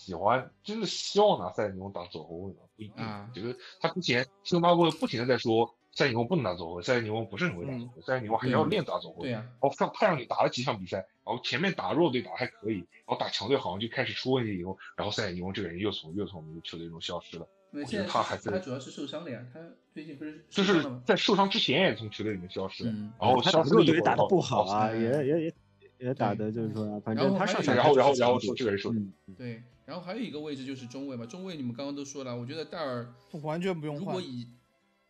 [0.04, 2.60] 喜欢，真的希望拿塞塞尼翁当左后卫吗？
[2.76, 3.04] 不一定。
[3.04, 3.30] 啊。
[3.34, 9.30] 觉得他之前新闻发布会不停的在说塞塞尼翁不能打左后卫，塞塞尼翁不是很会打左后卫，塞塞尼翁还要练打左后卫。
[9.30, 19.60] 对呀、然后让他让你打了几场比赛，然后前面打弱队打得还可以，然后打强队好像就开始出问题以后，然后塞塞尼翁这个人又从又从我们球队中消失了，我觉得他还在他主要是受伤了呀，他
[19.93, 20.84] 最近不是就是？
[21.06, 25.54] 在受伤之前也从球队里面消失了，嗯，然后他打弱队打的不好啊，哦也也也
[25.99, 34.06] 也打的就是说啊，反正他上场然后然后然后就是说这个人说嗯，对，然后还有一个位置就是中卫嘛，中卫你们刚刚都说了，我觉得戴尔完全不用换。
[34.06, 34.48] 如果以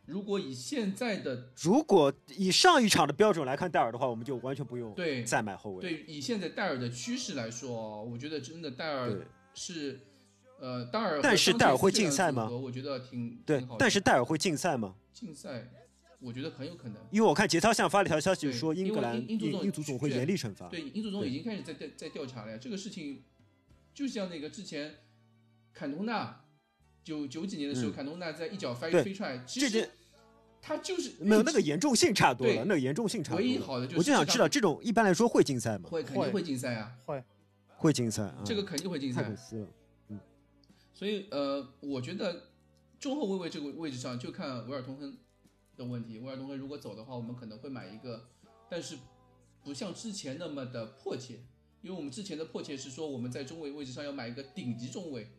[0.06, 5.82] 如果以现在的如果以上一场的标准来看戴尔的话，我们就完全不用对再买后卫。
[5.82, 10.00] 对以现在戴尔的趋势来说哦，我觉得真的戴尔对是
[10.60, 14.96] 呃戴尔但是戴尔会禁赛吗我觉得挺对但是戴尔会禁赛吗？
[15.14, 15.70] 禁赛，
[16.20, 16.98] 我觉得很有可能。
[17.12, 20.68] 因为我看杰涛向发了一条消息说，英格兰英英足总英足总会严厉惩罚。
[20.68, 22.58] 对，英足总已经开始在在在调查了呀。
[22.60, 23.22] 这个事情
[23.94, 24.96] 就像那个之前
[25.74, 26.46] 坎通纳
[27.04, 29.89] 九九几年的时候，嗯坎通纳在一脚飞对飞踹，其实
[30.62, 33.58] 他就是没有那个严重性差多了，对那个严重性差多唯一。
[33.58, 35.89] 好的就是我就想知道这种一般来说会禁赛吗？
[35.89, 37.24] 会肯定会禁赛啊，会
[37.78, 39.36] 会禁赛啊，这个肯定会禁赛太可。
[39.36, 39.68] 惜了。
[40.94, 42.50] 所以呃，我觉得
[43.00, 45.18] 中后卫位这个位置上就看维尔通亨
[45.76, 46.20] 的问题。
[46.20, 48.30] 维尔通亨如果走的话，我们可能会买一个，
[48.70, 48.98] 但是
[49.64, 51.39] 不像之前那么的迫切，
[51.84, 55.30] 因为我们之前的迫切是说我们在中卫位置上要买一个顶级中卫，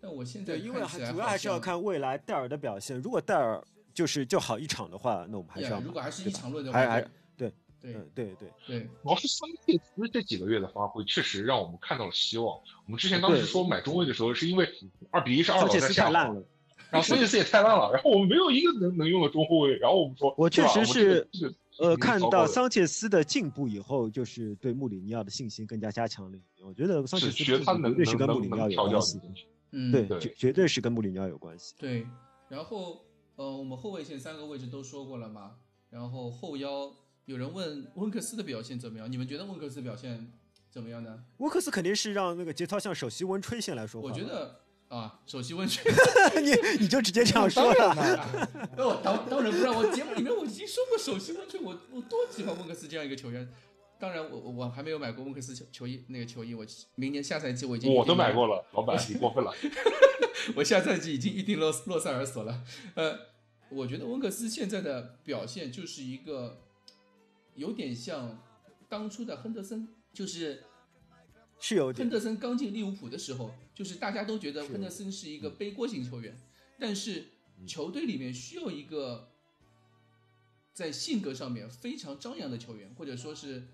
[0.00, 2.98] 但我现在对，因为看起来主要还是要看未来戴尔的表现。
[3.00, 5.78] 如果戴尔就是就好一场的话，那我们还是要。
[5.78, 7.00] 如果还是一场论的话，还还
[7.36, 8.36] 对对对嗯对
[8.66, 12.56] 对，主要是桑切斯这几个月的发挥，确实让我们看到了希望。
[12.86, 14.66] 我们之前当时说买中卫的时候，是因为
[15.10, 16.42] 二比一是二老在下烂了。
[16.90, 26.38] 然后桑切斯也太烂了，然后我们没有一个能能用的中后卫，然后我们说，我确实是这个呃，看到桑切斯的进步以后，就是对穆里尼奥的信心更加加强了。
[26.62, 29.24] 我觉得桑切斯绝对是跟穆里尼奥有关系的，
[29.72, 31.74] 嗯对，绝绝对是跟穆里尼奥有关系。
[31.78, 32.06] 对，
[32.48, 33.02] 然后
[33.36, 35.56] 呃，我们后卫线三个位置都说过了嘛，
[35.88, 36.92] 然后后腰
[37.24, 39.10] 有人问温克斯的表现怎么样？
[39.10, 40.30] 你们觉得温克斯表现
[40.68, 41.24] 怎么样呢？
[41.38, 44.08] 温克斯肯定是让那个节操向首席温吹先来说话。
[44.08, 44.60] 我觉得
[44.90, 45.84] 啊，首席温泉，
[46.42, 48.16] 你你就直接这样说当然了。
[48.16, 53.48] 了，那我当当然不让我节目里面我已经说过首席温泉，我我多喜欢温克斯这样一个球员。
[54.00, 56.66] 当然我，我我还没有买过温克斯球球衣那个球衣，我
[56.96, 59.54] 明年下赛季我已经我都买过了，老板你过分了。
[60.56, 62.64] 我下赛季已经预定洛洛塞尔索了。
[62.94, 63.16] 呃，
[63.68, 66.62] 我觉得温克斯现在的表现就是一个
[67.54, 68.42] 有点像
[68.88, 70.64] 当初的亨德森，就是
[71.60, 76.36] 是有点亨德森刚进利物浦的时候，就是大家都觉得亨德森是一个背锅型球员，
[76.78, 77.26] 但是
[77.66, 79.30] 球队里面需要一个
[80.72, 83.68] 在性格上面非常张扬的球员，或者说是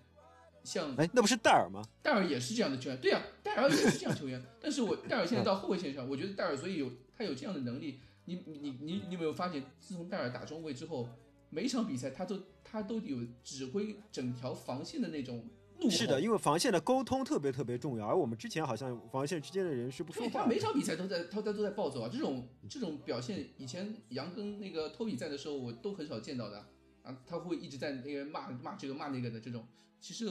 [0.64, 1.80] 像哎，那不是戴尔吗？
[2.02, 4.44] 戴尔也是这样的球员，对呀、戴尔也是这样球员。
[4.60, 8.00] 但是我 戴尔现在 到后卫线上，我觉得戴尔所以有他有这样的能力。
[8.24, 11.08] 你你你你你有没有发现，自从戴尔打中卫之后，
[11.50, 15.48] 每一场比赛他都他都有指挥整条防线的那种。
[15.90, 20.46] 是的，因为防线的沟通特别特别重要，而我们之前好像防线之间的人是不他。
[20.46, 22.08] 每场比赛都在他他都在暴走啊！
[22.10, 26.66] 这种这种表现，以前杨跟那个托比在的时候，我都很少见到的
[27.02, 27.18] 啊。
[27.26, 29.66] 他会一直在那边骂骂这个骂那个的这种。
[30.00, 30.26] 其实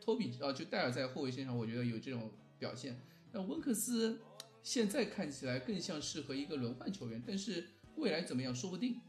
[0.00, 3.00] 托比啊，就戴尔在后卫线上，我觉得有这种表现。
[3.32, 4.20] 但温克斯
[4.62, 9.00] 现在看起来更像适合一个轮换球员，但是未来怎么样说不定。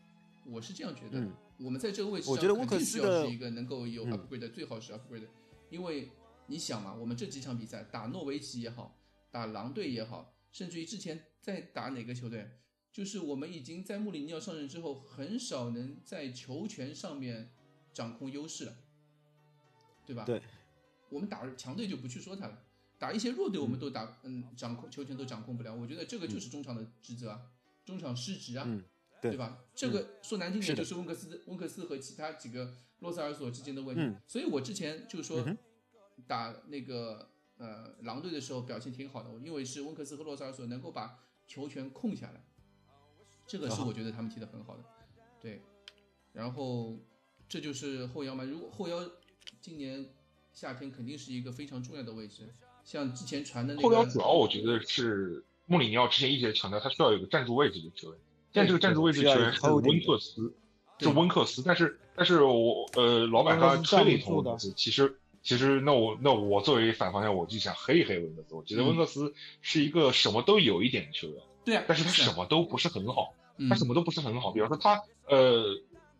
[0.45, 1.19] 我是这样觉得。
[1.19, 5.27] 嗯我们在这个位置上，我觉得温克斯的是一个能够有嗯 upgrade 的，最好是 upgrade 的。
[5.69, 6.11] 因为
[6.47, 8.97] 你想嘛，我们这几场比赛打诺维奇也好，
[9.31, 12.49] 打狼队也好，甚至于之前在打哪个球队，
[12.91, 17.51] 就是我们已经在穆里尼奥上任之后，很少能在球权上面
[17.93, 18.75] 掌控优势了，
[20.05, 20.23] 对吧？
[20.25, 20.41] 对，
[21.09, 22.63] 我们打强队就不去说他了，
[22.97, 25.75] 打一些弱队我们都打，嗯，掌控球权都掌控不了。
[25.75, 27.41] 我觉得这个就是中场的职责啊，
[27.83, 28.65] 中场失职啊。
[28.67, 28.83] 嗯
[29.31, 29.65] 对吧？
[29.73, 34.01] 这个说难听点，就是温克斯、温克斯和其他几个洛塞尔索之间的问题。
[34.01, 35.57] 嗯所以我之前就说嗯
[36.27, 42.43] 打那个呃狼队的时候表现挺好的，因为是温克斯和洛塞尔索能够把球权控下来，
[43.45, 44.83] 这个是啊我觉得他们踢得很好的。
[45.41, 45.61] 对，
[46.33, 46.97] 然后
[47.47, 48.43] 这就是后腰嘛。
[48.43, 49.07] 如果后腰
[49.61, 50.09] 今年
[50.53, 52.53] 夏天肯定是一个非常重要的位置，
[52.83, 58.19] 像之前传的那个后腰主要我觉得是穆里尼奥之前一直强调，他需要有个站住位置的球员。
[58.55, 60.53] 现在这个站住位置球员是温克斯，
[60.97, 61.61] 对是温克斯。
[61.61, 68.55] 但是但是我呃，老板刚才吹了一通温克斯，其实其实那我那我作为反方向，我就想黑一黑温克斯。
[68.55, 74.51] 我觉得嗯温克斯是一个什么都有一点的球员，对啊，但是他什么都不是很好，嗯他什么都不是很好。
[74.51, 75.65] 比方说他呃，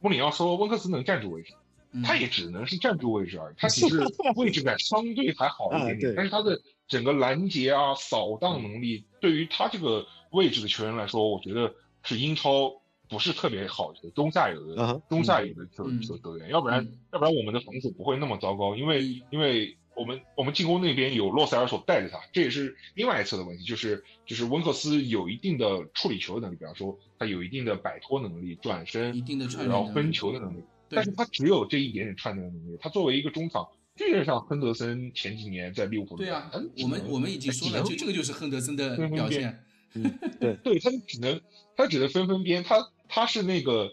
[0.01, 1.53] 穆里奥说温克斯能站住位置。
[1.53, 4.03] 嗯他也只能是站住位置而已，他 只是
[4.35, 6.59] 位置感相对还好一点点，但是他的
[6.89, 11.73] 整个拦截啊、扫荡能力，对于他这个位置的球员来说，我觉得
[12.05, 12.71] 是英超
[13.09, 30.61] 不是特别好的中下游嗯的哼中下游的球嗯球球员，要不然嗯要不然我们的防守不会那么糟糕，因为嗯因为我们我们进攻那边有洛塞尔索带着他，这也是另外一侧的问题，就是就是温克斯有一定的处理球能力，比方说他有一定的摆脱能力、转身一，定的串联能力然后分球的能力。
[30.89, 32.77] 对但是他只有这一点点串联的能力。
[32.81, 36.51] 他作为一个中场，就有点像亨德森前几年在利物浦对啊
[36.83, 39.64] 我们我们已经说了，就这个就是亨德森的表现。
[40.39, 41.39] 对，对他只能
[41.75, 43.91] 他只能分分边，他他是那个，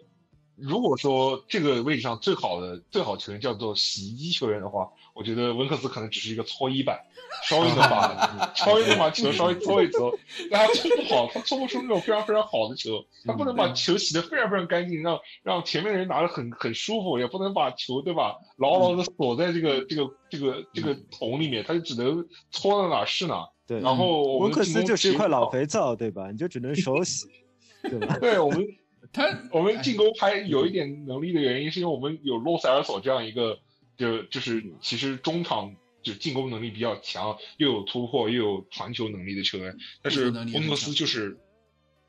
[0.57, 6.99] 如果说这个位置上最好的最好球员叫做洗衣机球员的话，我觉得温克斯可能只是一个搓衣板，
[7.45, 10.17] 稍微能把 稍微能把球稍微搓一搓，
[10.51, 18.37] 但他搓不好，他搓不出那种非常非常好的球，他不能把球洗得非常非常干净，让让前面的人拿得很很舒服，也不能把球对吧？
[18.57, 23.49] 牢牢的锁在这个这个这个这个桶里面，他就只能搓到哪儿是哪儿。
[23.73, 26.31] 对，然后我温克斯就是一块老肥皂，对吧？
[26.31, 27.27] 你就只能手洗，
[27.83, 28.19] 对吧？
[28.21, 28.67] 对我们
[29.15, 33.59] 他我们进攻还有一点能力的原因，是因为我们有洛塞尔索这样一个，
[33.97, 39.75] 就就是其实中场就进攻能力比较强，又有突破又有传球能力的球员。
[40.03, 41.39] 但是护球能力也很温克斯就是，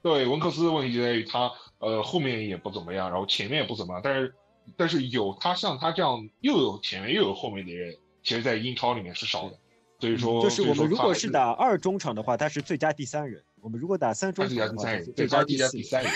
[0.01, 1.49] 对温克斯的问题就在于他
[1.79, 4.33] 呃后面也不怎么样，然后前面也不怎么样，但是
[4.75, 9.57] 但是有他像他这样又有前面又有后面的人，其实在英超里面是少的。
[10.03, 16.11] 所以说，就是我们如果是是打二中场的话，他是最佳第三人；我们如果打三中场的话，加第三人，最对，他是最佳第三人。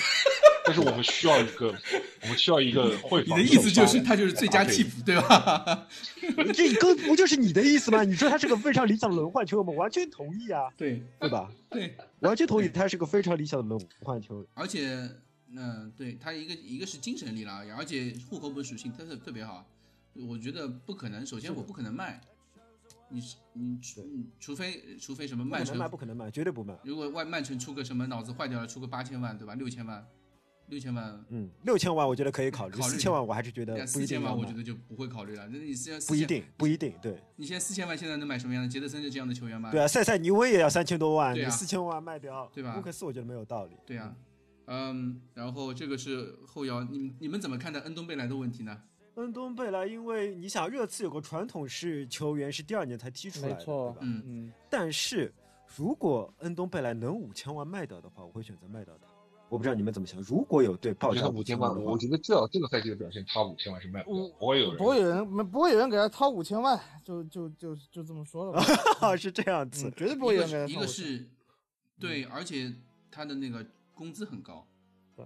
[0.66, 1.68] 但是我们需要一个，
[2.24, 5.88] 我们需要一个会你的意思就是他就是最佳替补，对吧？
[6.54, 8.04] 这个不就是你的意思吗？
[8.04, 11.50] 你说他是个非常理想的轮换球员，我们完全同意啊，对对吧？
[11.70, 14.46] 对，完全同意，他是个非常理想的轮换球员。
[14.54, 15.10] 而且
[15.56, 19.66] 嗯、对他一个一个是精神力了，而且户口本属性特特特别好，
[20.28, 21.26] 我觉得不可能。
[21.26, 22.20] 首先我不可能卖，
[23.10, 24.01] 你是你除
[24.39, 26.78] 除非除非什么曼城卖，不可能卖，绝对不卖。
[26.84, 29.55] 如果外曼城出个什么脑子坏掉了，出个八千万，对吧？
[29.55, 30.05] 六千万，
[30.68, 35.47] 六千万，嗯，六千万我觉得可以考虑，考虑四千万我还是觉得对啊，不四千万我觉得就不会考虑了。
[35.47, 38.70] 那你现在不一，定，不一定，对你现在四千万现在能买什么样的？
[38.70, 39.72] 杰德森就这样的球员吗？
[39.72, 43.78] 对啊，塞塞尼翁也要三千多万，对啊你四千万卖掉，对吧温克斯我觉得没有道理。
[43.86, 44.14] 对啊，
[44.66, 48.82] 嗯，然后这个是后腰，你们你们怎么看待恩东贝莱的问题呢？
[49.18, 53.99] 恩东贝莱，因为你想热刺有个传统是球员是第二年才踢出来的，没错对吧？
[54.01, 55.34] 嗯嗯，但是
[55.76, 59.07] 如果恩东贝莱能五千万卖掉的话，我会选择卖掉他。
[59.49, 68.61] 我不知道你们怎么想，如果有对我觉报价五千万，我，觉得至少这个赛季的表现，他五千万是卖不掉，不会有人不会有人没不会有人给他掏五千万，就就就就这么说了
[68.99, 71.24] 吧， 是这样子嗯，绝对不会有人给他个是一个。
[71.24, 71.30] 是，
[71.97, 72.72] 对，而且
[73.09, 73.65] 他的那个
[73.95, 74.68] 工资很高，
[75.15, 75.26] 对，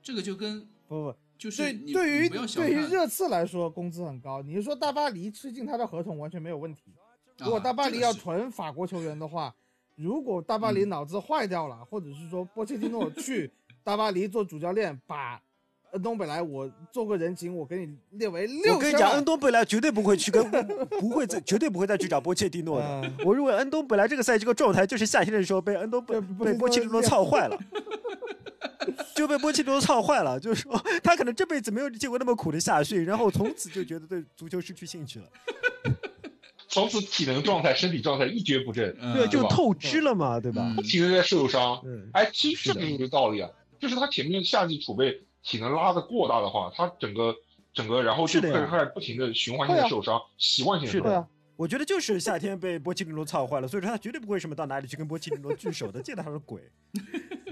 [0.00, 4.42] 这个就跟不不，就是对对于对于热刺来说，工资很高。
[4.42, 6.92] 你是说大巴黎吃进他的合同完全没有问题？
[7.38, 9.54] 如果啊大巴黎要囤法国球员的话，
[9.94, 13.50] 如果大巴黎嗯脑子坏掉了，或者是说波切蒂诺 去
[13.84, 15.40] 大巴黎做主教练，把
[15.92, 20.44] 恩东贝莱我做个人情，我给你列为六我跟你讲，恩东贝莱绝对不会去跟，
[21.00, 23.02] 不会再，绝对不会再去找波切蒂诺的。
[23.02, 27.58] 嗯我认为恩东贝莱这个赛季这个状态，就是夏天的时候被恩东被被波切蒂诺操坏了，
[29.14, 30.38] 就被波切蒂诺操坏了。
[30.38, 35.26] 就是说，他可能这辈子没有见过那么苦的夏训，然后从此就觉得对足球失去兴趣了，
[36.68, 40.62] 从此体能状态、身体状态一蹶不振，嗯对，就透支了嘛，对吧？
[40.62, 41.80] 嗯不停的在受伤。
[41.84, 47.34] 嗯，哎，其是的实这个有道理啊，就是他前面夏季储备体能拉的过大的话，他整个
[47.72, 51.12] 整个然后就开始不停的循环性的受伤，习惯性的是的受伤。
[51.12, 56.62] 对啊，我觉得就是夏天被波切蒂诺操坏了，所以说他绝对不会什么到哪里去跟波切蒂诺 聚首的，见到他是鬼。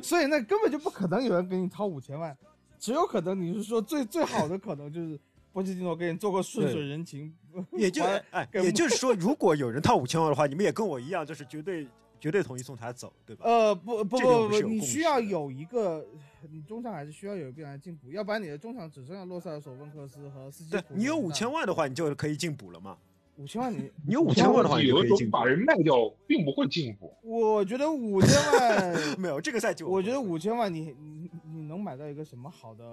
[0.07, 2.37] 所以那根本就不可能有人给你掏五千万，
[2.79, 5.19] 只有可能你是说最最好的可能就是
[5.53, 7.35] 波切蒂诺给你做个顺水人情，
[7.73, 11.89] 也就完哎，也就是说，如果有人掏五千万的话，你们也跟我一样，就是绝对
[12.21, 13.45] 绝对同意送他走，对吧？
[13.47, 16.07] 呃，不不不不，你需要有一个，
[16.51, 20.83] 你中场还是需要有一个人来进补，要不然你的中场只剩下洛塞尔索、温克斯和斯基普。
[20.83, 22.97] 对你有五千，万的话，你就可以进补了嘛。
[23.37, 25.45] 五千万你 你有五千万的话，有的时候把。
[25.45, 25.95] 人卖掉，
[26.27, 27.15] 并不会进步。
[27.23, 32.85] 我觉得五千万， 没有这个赛季，我觉得五千万你你你能买到一个什么好的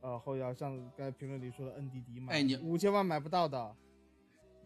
[0.00, 0.52] 呃后腰？
[0.52, 3.74] 像刚才评论里说的 NDD 嘛，哎你五千万买不到的。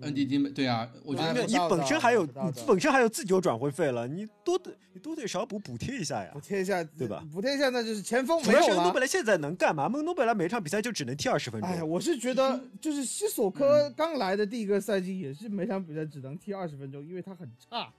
[0.00, 2.32] NDD 对啊，我觉得你本身还有你
[2.66, 6.40] 本身还有自己有转会费了，你多得你多得少补补贴一下呀补。
[6.40, 7.24] 贴一下，对吧？
[7.32, 9.00] 补贴一下，那就是前锋没有了恩东贝。
[9.00, 9.88] 莱现在能干嘛？
[9.88, 11.68] 蒙诺贝莱每场比赛就只能踢二十分钟。
[11.68, 17.92] 哎，我是觉得， 就是西索嗯科刚来的第一个赛季，也是每场比赛只能踢二十分钟，因为他很差，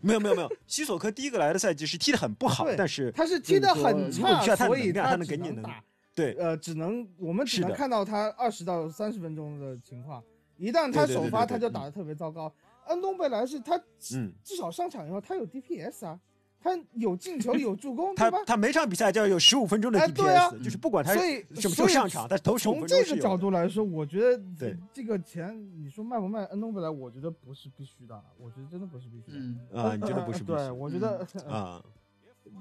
[0.00, 5.82] 没有没有没有，西索科第一个来的赛季是踢的很不好，但是他是踢的很差所以他能给你能打，
[6.14, 10.22] 对呃，只能我们只能看到他二十到三十分钟的情况。
[10.60, 12.52] 一旦他首发，他就打得特别糟糕。
[12.86, 13.76] 安东贝莱是他
[14.14, 16.20] 嗯，至少上场以后，他有 DPS 啊，
[16.60, 18.44] 他有进球 有助攻，他对吧？
[18.46, 20.50] 他每场比赛就要有十五分钟的哎对啊。
[20.50, 24.76] DPS，就是不管他所以什么时所以候上场，他头十五从分钟这个角度来说，我觉得对。
[24.92, 29.38] 这个钱，你说卖不卖安东贝莱，我觉得不是必须的，我觉得真的不是必须的。
[29.38, 31.82] 嗯，啊，你真的不是必须 对，我觉得 啊，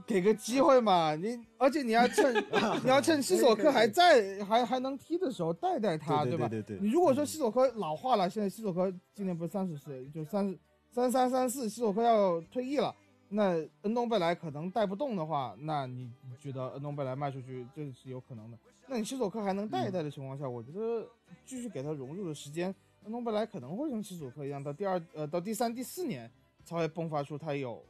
[0.05, 2.34] 给个机会嘛，你而且你要趁
[2.84, 6.23] 你要趁西索科还在还还能踢的时候带带他，吧？
[6.25, 10.57] 对对对对你如果说西索科老化了，现在西索科今年不是三十岁，就三
[10.91, 12.93] 三三三四，西索科要退役了，
[13.30, 18.57] 那恩东贝莱可能带不动的话，那你你觉得恩东贝莱卖出去这是有可能的？
[18.88, 21.07] 那你西索科还能带一带的情况下，我觉得
[21.45, 22.73] 继续给他融入的时间，
[23.03, 26.30] 恩东贝莱可能会像西索科一样，到第二呃到第三第四年
[26.65, 27.84] 才会迸发出他有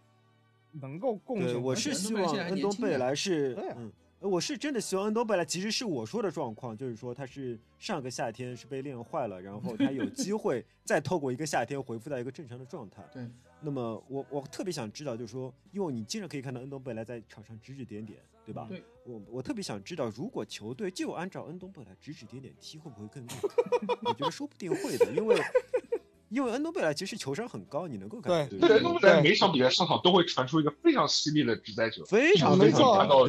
[0.74, 3.92] 能够贡献对，我是希望恩东贝莱是对啊嗯。
[4.22, 13.02] 呃我是真的希望恩东贝莱其实是我说的状况，就是说他是上个夏天是被练坏了，然后他有 机会再透过一个夏天恢复到一个正常的状态。
[13.14, 13.26] 对，
[13.62, 18.66] 那么我我特别想知道，就是说，因为你经常可以看到恩东贝莱在场上指指点点，对吧？
[18.68, 23.48] 对，我我特别想知道，如果球队就按照恩东贝莱指指点点踢，会不会更厉害？
[24.04, 25.42] 我觉得说不定会的，因为
[26.30, 33.28] 因为恩东贝莱其实球商很高，你能够感觉对对，恩东贝莱每场比赛上场都会传出一个非常犀利的直塞球，非常非常传到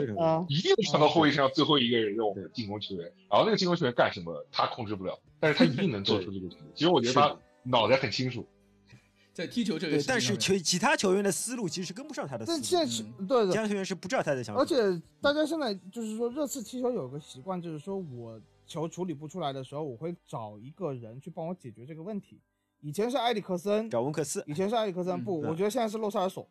[0.48, 3.04] 一定是传到后卫身上最后一个人，我们进攻球员。
[3.30, 6.66] 然后那个进攻球员干什么，他控制不了，但是他一定能做 出这个决定。
[6.74, 8.46] 其实我觉得他脑袋很清楚。
[9.32, 14.60] 在踢球这个对，事情，但是球其他球员的思路其实跟不上他的思路，这现在是对的，其他球员是不知道他在想什么。
[14.60, 22.40] 而且大家现在就是说热刺踢球有个习惯，就是说我球处理不出来的时候，我会找一个人去帮我解决这个问题。
[22.82, 26.46] 以前是埃里克森，找温克斯，以前是埃里克森，嗯不，我觉得现在是洛塞尔索，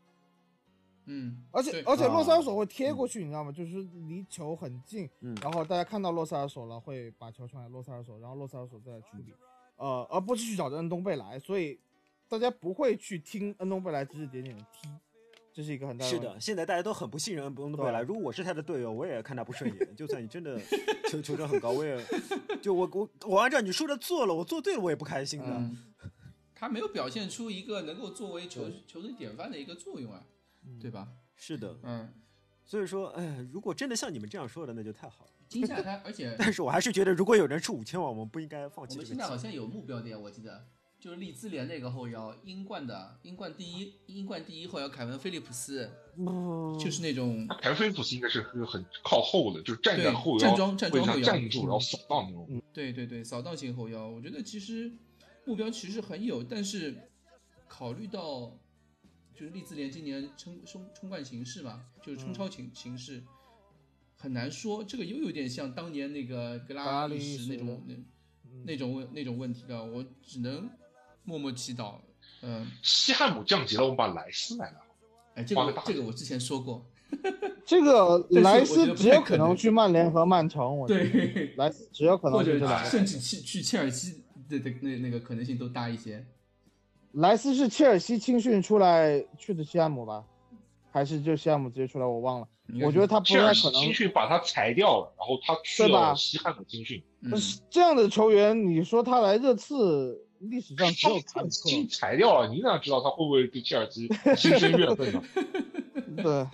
[1.06, 3.52] 嗯，而且而且洛塞尔索啊会贴过去，你知道吗？
[3.52, 9.34] 就是离球很近，嗯然后大家看到洛塞尔索了，会把球传给洛塞尔索，然后洛塞尔索再来处理，
[9.78, 11.80] 呃，而不是去找着恩东贝莱，所以
[12.28, 14.88] 大家不会去听恩东贝莱指指点点的踢，
[15.52, 18.02] 这是一个很大的是的，现在大家都很不信任恩东贝莱。
[18.02, 19.96] 如果我是他的队友，我也看他不顺眼。
[19.96, 20.60] 就算你真的
[21.10, 21.98] 球球商很高，我也
[22.62, 25.72] 就我我我按照你说的做了，我做对了，我也不开心的。
[26.60, 30.26] 嗯，他没有表现出一个能够作为球球队典范的一个作用啊，
[30.82, 31.08] 对吧？
[31.36, 32.14] 是的，嗯，
[32.66, 35.32] 所以说，哎，如果真的像你们这样说的，那就太好了。
[35.48, 39.38] 今夏他，而且 但是我还是觉得，如果有人出五千万，我们不应该放弃我们现在好。
[39.38, 40.68] 像有目标的呀，我记得
[41.00, 45.90] 就是利兹联那个后腰，英冠的，英冠第一，英冠第一后腰凯文菲利普斯，
[46.78, 52.62] 就是那种凯文菲利普斯应该是是很靠后的，就是站在后腰站桩站桩后腰站住，然后扫荡那种。
[52.74, 54.92] 对对对，扫荡型后腰，我觉得其实
[55.50, 56.96] 目标其实很有，但是
[57.68, 58.56] 考虑到
[59.34, 63.24] 就是利兹联今年冲冲冲冠形势嘛，就是冲超形形势，
[64.16, 64.84] 很难说。
[64.84, 67.96] 这个又有点像当年那个格拉利什那种那
[68.64, 70.70] 那种问那种问题了，我只能
[71.24, 71.96] 默默祈祷。
[72.44, 74.78] 嗯、西汉姆降级了，我们把莱斯买了。
[75.34, 76.86] 哎，这个这个我之前说过，
[77.66, 82.88] 这个莱斯只有可能能去曼联和曼城，我觉得对，莱斯只有可能或者去这两个。
[82.88, 86.26] 甚至去去切尔西的的那那个可能性都大一些。
[87.14, 90.26] 莱斯是切尔西青训出来去的西汉姆吧？
[90.92, 92.06] 还是就西汉姆直接出来？
[92.06, 92.48] 我忘了。
[92.84, 97.02] 我觉得他不切尔西太可能青训把他裁掉了，然后他去对吧了西汉姆青训。
[97.22, 101.50] 嗯不是这样的球员，你说他来热刺，历史上只有坎特。
[101.50, 104.08] 新裁掉了，你哪知道他会不会对切尔西
[104.38, 105.24] 心生怨恨呢？
[106.16, 106.48] 对，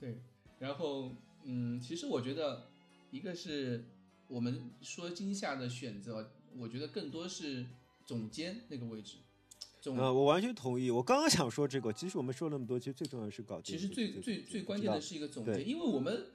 [0.00, 0.18] 对，
[0.58, 1.12] 然后
[1.44, 2.66] 嗯，其实我觉得
[3.10, 3.84] 一个是
[4.28, 7.66] 我们说今夏的选择，我觉得更多是
[8.06, 9.16] 总监那个位置。
[9.80, 10.90] 总、呃，我完全同意。
[10.90, 16.26] 我刚刚想说这个，其实我们说那么多，其实最重要的是搞定其实最最最关键的是一个总监，因为我们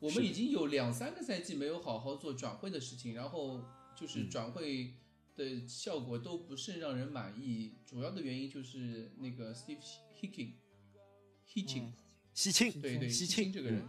[0.00, 3.64] 我们已经有两三个赛季没有好好做转会的事情，然后
[3.96, 4.94] 就是嗯转会
[5.36, 9.78] 的效果都不甚让人满意，主要的原因就是那个 Steve
[10.20, 11.92] Hicking，Hicking，
[12.34, 13.88] 西青，对对，西青这个人嗯，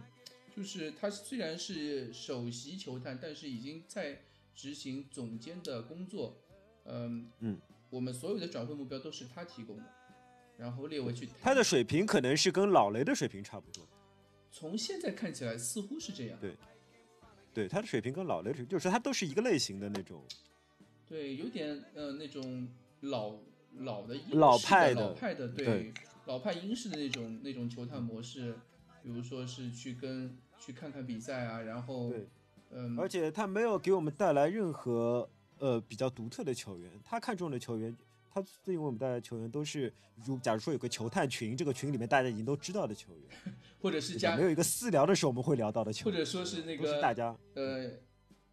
[0.54, 4.22] 就是他虽然是首席球探，但是已经在
[4.54, 6.36] 执行总监的工作。
[6.84, 7.58] 嗯嗯，
[7.90, 9.84] 我们所有的转会目标都是他提供的，
[10.58, 11.34] 然后列维去谈。
[11.40, 13.86] 他的水平可能是跟老雷的水平差不多。
[14.50, 16.38] 从现在看起来似乎是这样。
[16.40, 16.54] 对
[17.54, 20.22] 对，他的水平跟老雷水平，就是他都是一个类型的那种。
[21.06, 22.68] 对，有点呃那种
[23.00, 23.36] 老
[23.78, 25.94] 老的英老派的的老派的对对
[26.26, 28.58] 老派英式的那种那种球探模式，
[29.02, 32.26] 比如说是去跟去看看比赛啊，然后对
[32.70, 37.94] 嗯，而且他没有给我们带来任何呃比较独特的球员，他看中的球员，
[38.30, 39.92] 他最近为我们带来的球员都是，
[40.24, 47.90] 如假如说有个球探群，这个群里面大家已经都知道的球员， 或者是加没有一个私聊的时候我们会聊到的球员，或者说是那个大家呃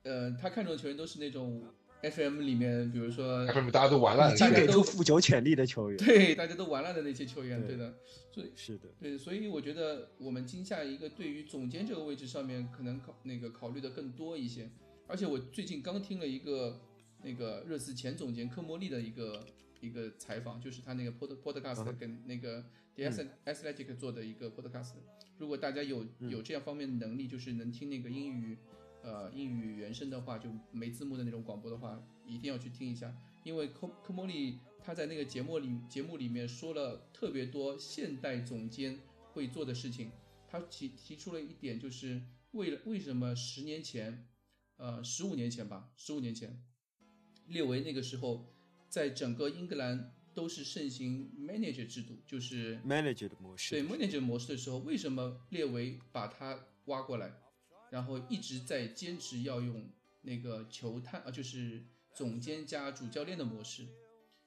[0.03, 1.63] 呃，他看中的球员都是那种
[2.01, 7.93] FM 里面，比如说 FM 大家都玩烂了，已经给大家都出富九潜力的球员，对大家都玩烂的那些球员，对对的，
[8.31, 14.69] 所以是的，对，所以我觉得我们今夏一个对于总监这个位置上面，可能考那个考虑的更多一些。
[15.07, 16.79] 而且我最近刚听了一个
[17.23, 19.45] 那个热刺前总监科莫利的一个
[19.81, 22.63] 一个采访，就是他那个 pod podcast 嗯跟那个
[22.95, 23.05] The
[23.45, 24.93] Athletic 做的一个 podcast。
[25.37, 26.29] 如果大家有嗯。
[26.29, 28.57] 有这样方面的能力，就是能听那个英语
[29.01, 38.99] 呃英语原声的话，就没字幕的那种广播的话，一定要去听一下，因为科科莫利他在那个节目里节目里面说了特别多现代总监
[39.33, 40.11] 会做的事情。
[40.51, 42.21] 他提提出了一点，就是
[42.51, 44.27] 为了为什么十年前，
[44.77, 46.59] 呃，十五年前吧，十五年前，
[47.45, 48.51] 列维那个时候
[48.89, 57.31] 在整个英格兰都是盛行 manager 制度，就是 manager 的模式，对 manager 模式的时候，为什么列维把他挖过来，
[57.89, 59.89] 然后一直在坚持要用
[60.21, 61.83] 那个球探啊，就是
[62.13, 63.87] 总监加主教练的模式？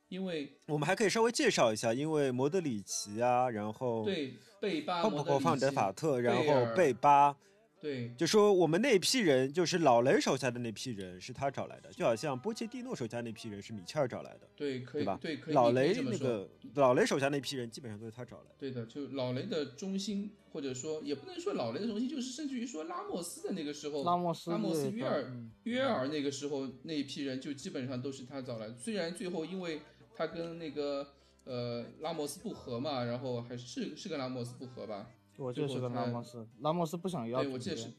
[0.08, 7.34] 因为我们还可以稍微介绍一下，因为莫德里奇啊，然后对贝巴、包莫德里括范德奇法特，然后贝巴，
[7.82, 15.18] 对就说我们那批人，就是老雷手下的那批人是他找来的，就好像波切蒂诺手下那批人是米切尔找来的，对可以吧？
[15.20, 18.54] 对可以老雷这么说那个老雷手下那批人基本上都是他找来的。
[18.56, 28.76] 对的，就老雷的中心，或者说也不能说老雷的中心，就是甚至于说拉莫斯的那个时候，拉莫斯拉莫斯约尔、嗯约尔那个时候那一批人就基本上都是他找来的。
[28.76, 29.80] 虽然最后因为
[30.14, 31.08] 他跟那个
[31.44, 35.08] 呃拉莫斯不和嘛，然后还是是是跟拉莫斯不和吧？
[35.36, 37.90] 我记得是拉莫斯，拉莫斯不想要对，我记得是，，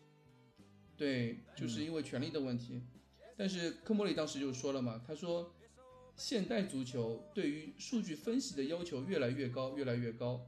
[0.95, 2.81] 对，就是因为权力的问题。
[3.35, 5.53] 但是科莫里当时就说了嘛，他说
[6.15, 10.47] 现代足球对于数据分析的要求越来越高，越来越高。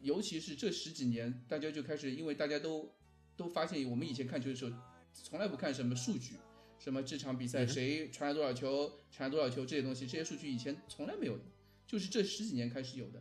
[0.00, 2.94] 尤其是这十几年，大家就开始，因为大家都
[3.36, 4.70] 都发现，我们以前看球的时候，
[5.12, 6.36] 从来不看什么数据，
[6.78, 11.44] 什么这场比赛谁传了多少球，传了多少球这些东西，这些数据以前从来没有的，
[11.86, 13.20] 就是这十几年开始有的。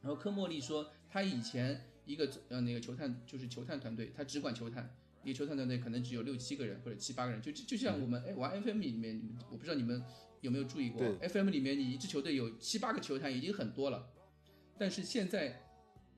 [0.00, 4.94] 然后科莫利说，他以前一个呃那个球探就是球探团队，他只管球探，
[5.24, 10.02] 一个球探团队可能只有六七个人或者七八个人，就就就像我们哎玩 FM 里面，我不知道你们
[10.40, 14.10] 有没有注意过，FM 里面你一支球队有七八个球探已经很多了，
[14.78, 15.62] 但是现在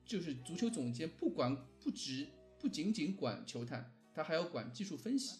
[0.05, 2.27] 就是足球总监不管不只
[2.59, 5.39] 不仅仅管球探，他还要管技术分析。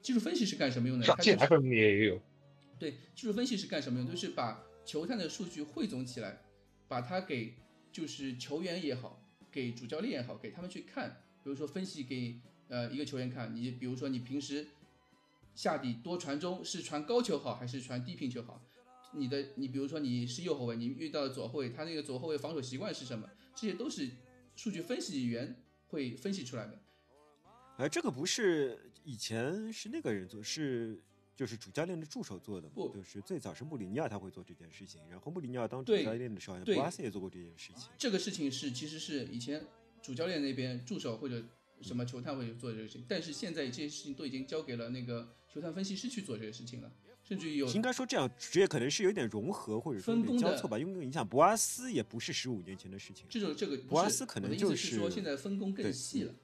[0.00, 1.04] 技术分析是干什么用的？
[1.04, 2.22] 上届 FM 里也有，
[2.78, 4.08] 对，技术分析是干什么用？
[4.08, 6.40] 就是把球探的数据汇总起来，
[6.86, 7.54] 把它给
[7.90, 9.17] 就是球员也好，
[9.50, 11.22] 给主教练也好，给他们去看。
[11.42, 14.66] 比如说分析给呃一个球员看，你比如说你平时
[15.54, 18.62] 下底多传中是传高球好还是传低平球好？
[19.12, 23.28] 你的你比如说你是右后卫，你遇到了左后卫，他那个左后卫防守习惯是什么？
[23.54, 24.10] 这些都是
[24.54, 25.56] 数据分析员
[25.88, 26.78] 会分析出来的。
[27.78, 31.02] 而这个不是以前是那个人做，是
[31.38, 32.88] 就是主教练的助手做的嘛不？
[32.88, 37.88] 就是最早是穆里尼奥他会做这件事情，然后穆里尼奥当主教练的时候，好像博阿斯也做过这件事情。
[37.96, 39.64] 这个事情是其实是以前
[40.02, 41.40] 主教练那边助手或者
[41.80, 46.90] 什么球探会做这个事情，但是现在这些事情都已经交给了那个球探分析师去做这个事情了，
[47.22, 56.34] 甚至有应该说这样职业可能是有点融合或者分工交错吧，因为你想博阿斯也不是十五年前的事情这种这个博阿斯可能就是是说现在分工更细了。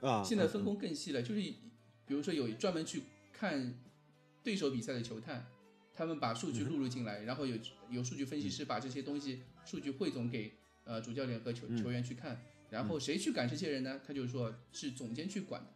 [0.00, 3.78] 啊，嗯现在分工更细了，就是比如说有专门去看
[4.48, 5.46] 对手比赛的球探，
[5.94, 7.54] 他们把数据录入进来，然后有
[7.90, 10.54] 有数据分析师把这些东西数据汇总给
[10.84, 11.76] 呃主教练和球嗯。
[11.76, 14.00] 球员去看，然后谁去管这些人呢？
[14.06, 15.68] 他就说是总监去管的，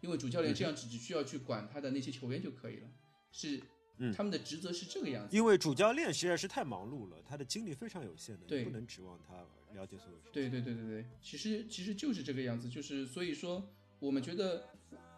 [0.00, 2.86] 因为主教练这样只只需要去管他的那些球员就可以了，
[3.32, 3.60] 是
[3.98, 4.14] 嗯。
[4.14, 5.36] 他们的职责是这个样子。
[5.36, 9.34] 因为主教练实在是太忙碌了，他的精力非常有限的，不能指望他
[9.74, 10.28] 了解所有事。
[10.32, 13.68] 对对对对对，其实其实就是这个样子，就是所以说，
[13.98, 14.68] 我们觉得，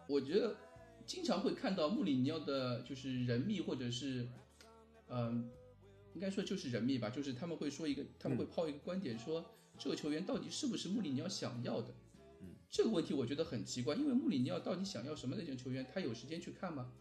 [0.07, 0.55] 我觉得
[1.05, 4.27] 经常会看到穆里尼奥的，就是人密或者是，
[5.09, 5.49] 嗯、
[6.13, 9.45] 应该说就是人密吧，就是他们会说一个，他们会抛一个观点说，
[9.77, 11.93] 这个球员到底是不是穆里尼奥想要的？
[12.41, 16.91] 嗯，这个问题我觉得很奇怪，因为穆里尼奥到底想要什么类型球员，他有时间去看吗？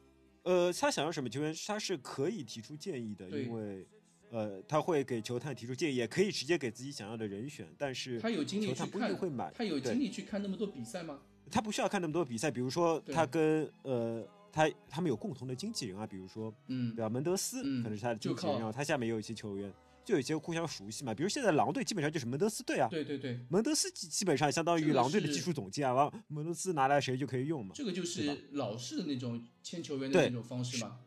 [0.43, 3.86] 呃，他想要什么球员，他是可以提出建议的，因为
[4.31, 11.22] 呃，他会给球探提出建议，也可以直接给自己想要的人选，但是他有精力去球探不一定看会买，他有精力去看那么多比赛吗？
[11.51, 17.09] 他不需要看那么多比赛，比如说他跟呃他他们有共同的经纪人啊，比如说嗯对，吧？
[17.09, 19.73] 门德斯嗯可能是他的经纪人，然后他下面也有一些球员，
[20.05, 21.15] 就有一些互相熟悉嘛。
[21.15, 27.73] 比如现在狼队基本上就是门德斯队啊，对对对，门德斯基基本上相当于狼队的技术总监啊，然后门德斯拿来谁就可以用嘛。
[27.75, 30.99] 这个就是老式的那种签球员的那种方式嘛，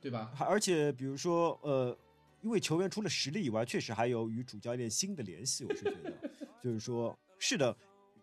[0.00, 0.32] 对吧？
[0.34, 1.96] 还而且比如说呃，
[2.42, 6.12] 因为球员除了实力以外，确实还有与主教练新的联系，我是觉得，
[6.62, 7.76] 就是说是的，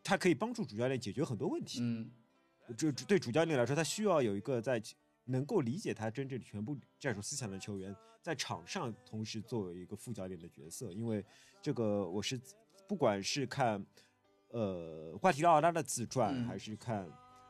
[0.07, 1.79] 他可以帮助主教练解决很多问题。
[1.81, 2.09] 嗯，
[2.77, 4.81] 这这对主教练来说，他需要有一个在
[5.25, 10.93] 能够理解他真正全部战术思想的球员，在场上同时作为一个副教练的角色。
[10.93, 11.25] 因为
[11.61, 12.39] 这个，我是
[12.87, 13.85] 不管是看
[14.47, 17.05] 呃瓜迪奥拉的自传，嗯还是看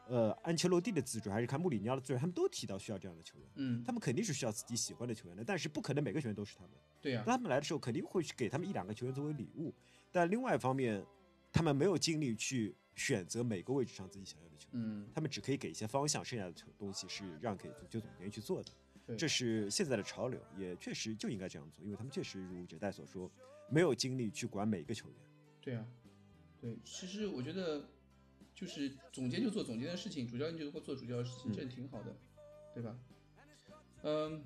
[0.08, 3.48] 呃安切洛蒂的自传，还是看穆里尼奥的自传，他们都提到需要这样的球员。
[3.58, 6.72] 嗯，他们肯定是需要自己喜欢的球员的，但是不可能每个球员都是他们。
[7.00, 9.72] 对呀、当他们来的时候，肯定会去给他们一两个球员作为礼物，
[10.12, 11.06] 但另外一方面，
[11.52, 14.82] 他们没有精力去选择每个位置上自己想要的球员。
[14.84, 18.72] 嗯，他们只可以给一些方向，剩下的东西是让给足球总监去做的。
[19.06, 23.32] 对这是现在的潮流，也确实就应该这样做，因为他们确实如哲代所说，
[23.70, 25.16] 没有精力去管每一个球员。
[25.62, 25.88] 对啊、
[26.60, 27.88] 对，其实我觉得
[28.54, 32.16] 就是总监就做总监的事情，主教练就做主教练的事情，嗯这挺好的，
[32.74, 33.00] 对吧？
[34.04, 34.44] 嗯，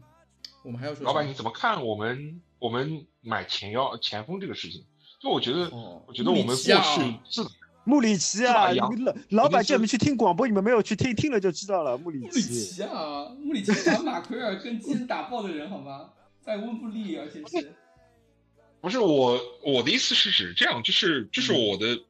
[0.64, 4.86] 我们还要说老板，你怎么看我们我们买前腰前锋这个事情？
[5.22, 6.72] 就我觉得，哦我觉得我们过去
[7.30, 7.41] 是
[7.84, 11.98] 穆里奇啊，你们老老板叫你们去听广播，你们没有去听，听了就知道了。
[11.98, 16.10] 穆里穆里奇，啊，穆里奇把马奎尔跟基恩打爆的人好吗？
[16.41, 17.72] 在温布利，而且是
[18.81, 21.68] 不是我我的意思是指这样，就是就是嗯。
[21.68, 22.03] 我的，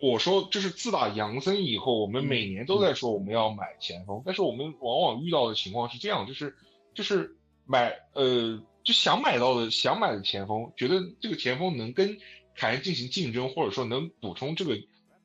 [0.00, 2.26] 我说就是自打杨森以后，我们嗯。
[2.26, 6.56] 每年都在说我们要买前锋，但是我们往往遇到的情况是这样，就是
[6.94, 7.36] 就是
[7.66, 12.18] 买呃就想买到的想买的前锋，觉得这个前锋能跟
[12.54, 14.78] 凯恩进行竞争，或者说能补充这个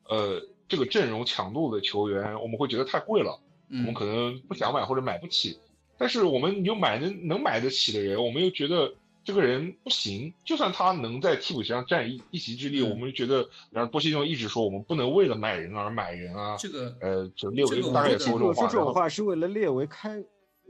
[0.08, 3.40] 呃这个阵容强度的球员，我们会觉得太贵了。
[3.68, 5.56] 我们嗯，可能不想买或者买不起，
[5.96, 8.92] 但是我们又买能能买得起的人，我们又觉得
[9.22, 20.20] 这个人不行，就算他能在替补席上占一一席之地，嗯我们就觉得，然后波西诺一直说我们不能为了买人而买人啊，这个呃，就列维大概也说这种话，这种话是为了列为开，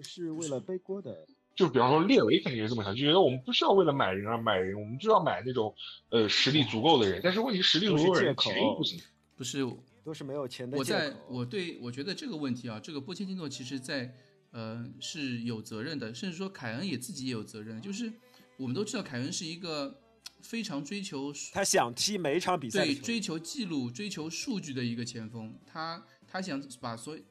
[0.02, 1.26] 是为了背锅的。
[1.60, 5.74] 就比方说列维肯定是这么想，就觉得我们不需要为了买人而买人，我们就要买那种
[6.08, 8.98] 呃实力足够的人，但是问题实力足够的人都是借口钱又不行，
[9.36, 9.58] 不是
[10.02, 11.20] 都是没有钱的我在借口。
[11.28, 14.10] 我对我觉得这个问题啊，这个波切蒂诺其实在
[14.52, 17.78] 呃是有责任的，甚至说凯恩也自己也有责任。
[17.82, 18.10] 就是
[18.56, 20.00] 我们都知道凯恩是一个
[20.40, 27.22] 非常追求他想踢每一场比赛对追求记录、追求数据的一个前锋，他他想把所有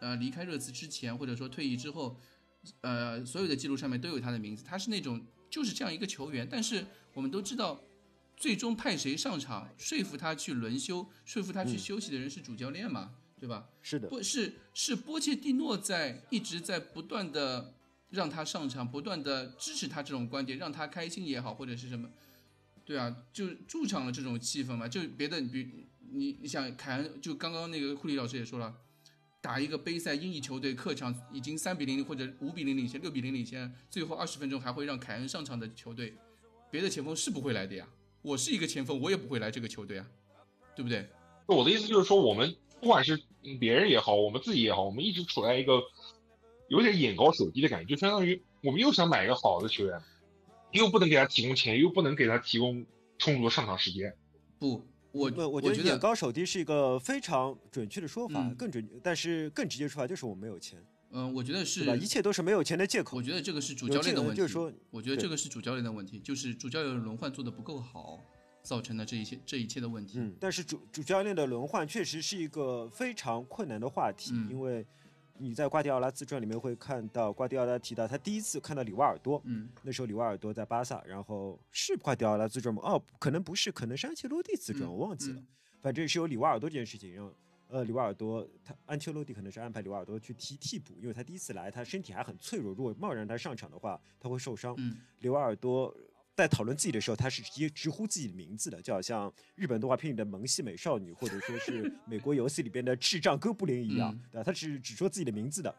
[0.00, 2.20] 呃离开热刺之前或者说退役之后，
[2.80, 6.46] 呃所有的记录上面都有他的名字，他是那种就是这样一个球员。
[6.50, 7.80] 但是我们都知道，
[8.36, 13.68] 最终派谁上场，说服他去轮休，说服他去嗯休息的人是主教练嘛，对吧？
[13.82, 17.74] 是的，不是是波切蒂诺在一直在不断的
[18.10, 22.08] 让他上场，不断的支持他这种观点，让他开心也好，或者是什么，
[22.84, 24.88] 对啊，就助长了这种气氛嘛。
[24.88, 28.74] 就别的，你比你你想凯恩，就刚刚那个库里老师也说了，
[29.40, 36.14] 打一个杯赛，英乙球队客场已经三比零或者五比零领先，六比零领先，最后二十分钟还会让凯恩上场的球队，
[36.70, 37.88] 别的前锋是不会来的呀。
[38.20, 40.06] 我是一个前锋，我也不会来这个球队啊，
[40.74, 41.08] 对不对？
[41.46, 43.18] 我的意思就是说，我们不管是
[43.60, 45.80] 别人也好，我们自己也好，我们一直处在一个
[46.68, 50.02] 有点眼高手低的感觉，就相当于我们又想买一个好的球员，
[50.72, 52.84] 又不能给他提供钱，又不能给他提供
[53.18, 54.14] 充足的上场时间。
[54.58, 60.78] 不，我呃，我我觉得眼高手低是一个非常准确的说法，嗯更准，但是更直接说法就是我没有钱，
[61.10, 61.84] 嗯、我觉得是？
[61.98, 63.22] 一切都是没有钱的借口我。
[63.22, 68.20] 觉得这个是主教练的问题，就是说我觉得这个是主教练的问题，就是主教练的轮换做的不够好，
[68.62, 70.18] 造成的这一切这一切的问题。
[70.18, 74.86] 嗯，但是主主教练的轮换确实是一个非常困难的话题，嗯因为
[75.38, 82.82] 你在瓜迪奥拉自传里面会看到瓜迪奥拉提到他第一次看到里瓦尔多，嗯那时候里瓦尔多在巴萨，然后是瓜迪奥拉自传吗？
[82.84, 85.40] 哦，可能不是，可能是安切洛蒂自传，嗯我忘记了。
[85.40, 85.46] 嗯
[85.80, 87.32] 反正是有里瓦尔多这件事情，让
[87.68, 94.74] 呃里瓦尔多他安切洛蒂可能是安排里瓦尔多去踢替补，因为他第一次来，他身体还很脆弱，如果贸然他上场的话，他会受伤。
[94.76, 95.94] 嗯里瓦尔多
[96.38, 104.44] 在讨论自己的时候，他是直接直呼自己的名字的，就好像日本动画片里的萌系美少女，或者说是 美国游戏里边的智障哥布林一样，对吧？
[104.44, 105.74] 他是只说自己的名字的。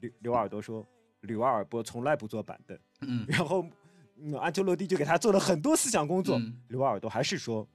[0.00, 0.86] 刘刘耳朵说，
[1.22, 3.66] 刘耳朵从来不坐板凳，嗯，然后
[4.14, 7.68] 嗯安丘洛蒂就给他做了很多思想工作，嗯刘耳朵还是说。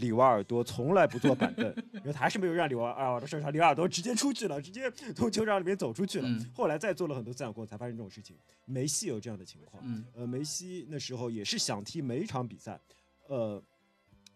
[0.00, 6.28] 里瓦尔多从来不坐板凳，因为他还是没有让里瓦尔多上场，里瓦尔多直接出去了，直接从球场里面走出去了。
[6.28, 8.36] 嗯后来再做了很多思想工作，才发现这种事情。
[8.64, 12.80] 梅西有这样的情况，嗯呃，梅西那时候也是想踢每一场比赛，
[13.28, 13.62] 呃，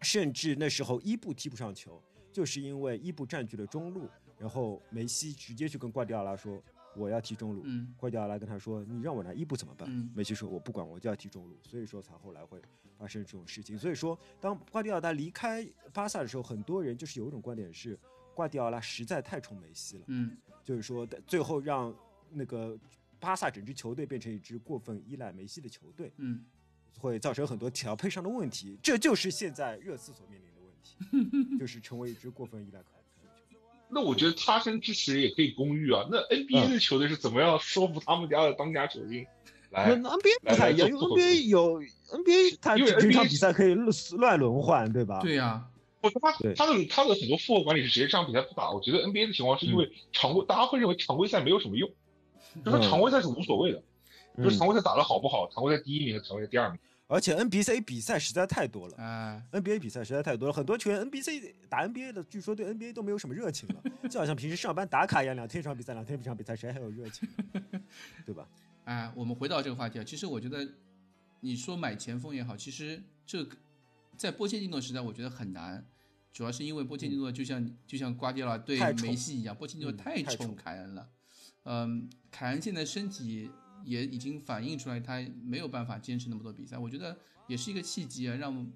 [0.01, 2.01] 甚至那时候伊布踢不上球，
[2.31, 6.61] 就是因为伊布占据了中路，然后梅西直接去跟瓜迪奥拉说
[6.95, 9.87] 我要踢中路，嗯瓜迪奥拉跟他说你让我拿伊布怎么办？
[9.89, 12.61] 嗯梅西说我不管，我就要踢中路，所以说才后来会
[12.97, 13.77] 发生这种事情。
[13.77, 17.97] 所以说，当瓜迪奥拉离开巴萨的时候，很多人就是有一种观点是，
[18.33, 21.93] 瓜迪奥拉实在太宠梅西了，嗯就是说最后让
[22.31, 22.77] 那个
[23.19, 26.11] 巴萨整支球队变成一支过分依赖梅西的球队。
[26.17, 26.43] 嗯
[26.97, 32.81] 会造成很多调配上的问题，这就是现在热刺所面临的问题， 就是成为一支过分依赖。
[33.87, 36.05] 那我觉得他生支持也可以公寓啊。
[36.11, 39.25] 那 NBA 的球队是怎么样说服他们家的当家球星
[39.69, 39.95] 来？
[39.95, 43.73] 那 NBA 不太一样，因为 NBA 有 NBA，它因为 NBA 比赛可以
[44.17, 45.19] 乱轮换，对吧？
[45.21, 45.65] 对呀，
[46.01, 48.71] 不，他对他的他的很多复合管理是直接这场比赛不打。
[48.71, 51.89] 我觉得 NBA 的情况是因为常规，大家会认为常规赛没有什么用，
[52.63, 53.81] 就是嗯常规赛是无所谓的，
[54.37, 56.79] 就是嗯常规赛打得好不好，常规赛第一名和常规赛第二名。
[57.07, 67.29] 而且 NBA 比赛实在太多了啊，，NBA 比赛实在太多了，很多球员 NBA 打 NBA 的，据说对 NBA 都没有什么热情了， 就好像平时上班打卡一样，两天一场比赛，两天一场比赛，谁还有热情？
[68.25, 68.47] 对吧？
[68.85, 70.67] 哎，我们回到这个话题啊，其实我觉得，
[71.41, 73.55] 你说买前锋也好，其实这个
[74.17, 75.85] 在波切蒂诺时代，我觉得很难，
[76.33, 81.09] 主要是因为波切蒂诺就像、就像瓜迪奥拉对梅西一样，波切蒂诺嗯太宠太宠凯恩了。
[81.65, 83.51] 嗯，凯恩现在身体
[83.85, 87.17] 也已经反映出来，他没有办法坚持那么多比赛，我觉得
[87.47, 88.71] 也是一个契机啊，让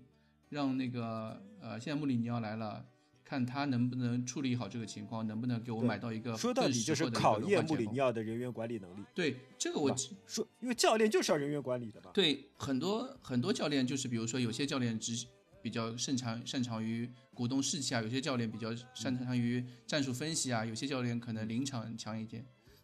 [0.49, 2.85] 让那个呃，现在穆里尼奥来了。
[3.21, 9.05] 看他能不能处理好这个情况，能不能给我买到一个说到更底就是考验穆里尼奥的人员管理能力。
[9.13, 9.95] 对这个我
[10.25, 12.09] 说，因为教练就是要人员管理的嘛。
[12.11, 15.27] 对很多很多教练，就是比如说有些教练只
[15.61, 22.43] 比较擅长擅长于鼓动士气啊，有些教练比较擅长于战术分析啊，有些教练可能临场强一点。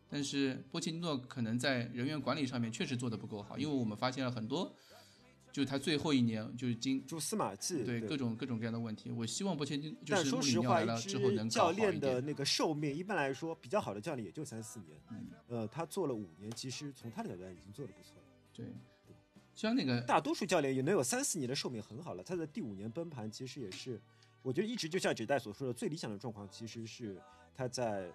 [0.10, 4.73] 但是波切蒂诺可能在人员管理上面确实做得不够好，因为我们发现了很多，
[5.52, 9.10] 就是他最后一年就是经蛛丝马迹，对各种各种各样的问题。
[9.11, 12.22] 我希望波切蒂就但是穆里说实话，一尼奥来了之后教练的。
[12.22, 14.99] 那个寿命，一般来说比较好的教练也就三四年。
[15.11, 18.23] 嗯，呃，他做了五年，其实从他的角度来已经做的不错了。
[18.53, 18.65] 对，
[19.53, 23.99] 像那个大多数教练也能有三四年的寿命很好了，他在第五年崩盘，其实也是，
[24.41, 27.22] 我觉得一直就像纸袋所说的，最理想的状况其实是
[27.53, 28.11] 他在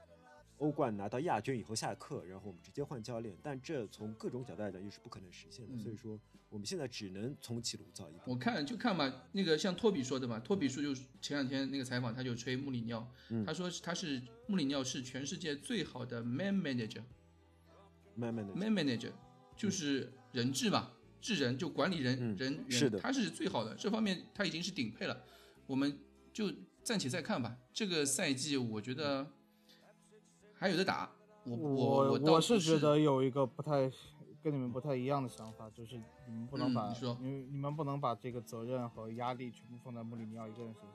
[0.60, 5.80] 欧冠拿到亚军以后下课，然后我们直接换教练，但这从各种角度来讲又是不可能实现的，嗯。
[5.80, 6.18] 所以说
[6.48, 8.30] 我们现在只能重启炉造一步。
[8.30, 13.44] 我看就看吧，那个像托比说的嘛，托比说就前两天那个采访，他就吹穆里尼奥，嗯。
[13.44, 19.12] 他说他是穆里尼奥是全世界最好的 man 慢的，manager。
[19.56, 22.98] 就是人质嘛，治人就管理人、嗯人员，是的。
[22.98, 25.22] 他是最好的，这方面他已经是顶配了，
[25.66, 25.98] 我们
[26.32, 26.50] 就
[26.82, 27.58] 暂且再看吧。
[27.72, 29.30] 这个赛季我觉得
[30.60, 31.10] 还有的打，
[31.46, 33.90] 我我我是觉得有一个不太
[34.42, 35.96] 跟你们不太一样的想法，就是
[36.28, 40.90] 你们不能把、嗯你说你你们不能把这个责任和压力全部放在穆里尼奥一个人身上。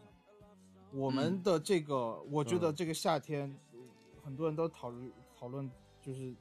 [0.92, 3.58] 我们嗯的这个，我觉得嗯这个夏天，
[4.24, 5.68] 很多人都讨论讨论，
[6.00, 6.36] 就是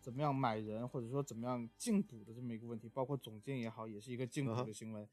[0.00, 5.06] 怎么样买人，或者说怎么样进补的这么一个问题，包括总监也好，也是一个进补嗯哼的行为。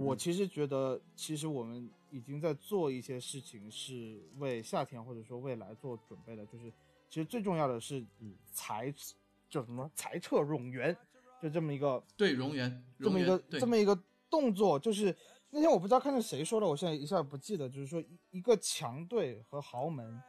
[0.00, 6.44] 我其实觉得，其实我们已经在做一些事情，是为夏天或者说未来做准备的。
[6.44, 6.72] 就是，
[7.08, 8.92] 其实最重要的是嗯裁，
[9.48, 10.96] 叫什么裁撤冗员，
[11.40, 14.78] 就这么一个对冗员，这么一个这么一个动作。
[14.78, 15.14] 就是
[15.50, 17.68] 那天我不知道看见谁说的，我现在一下不记得。
[17.68, 20.20] 就是说一一个强队和豪门，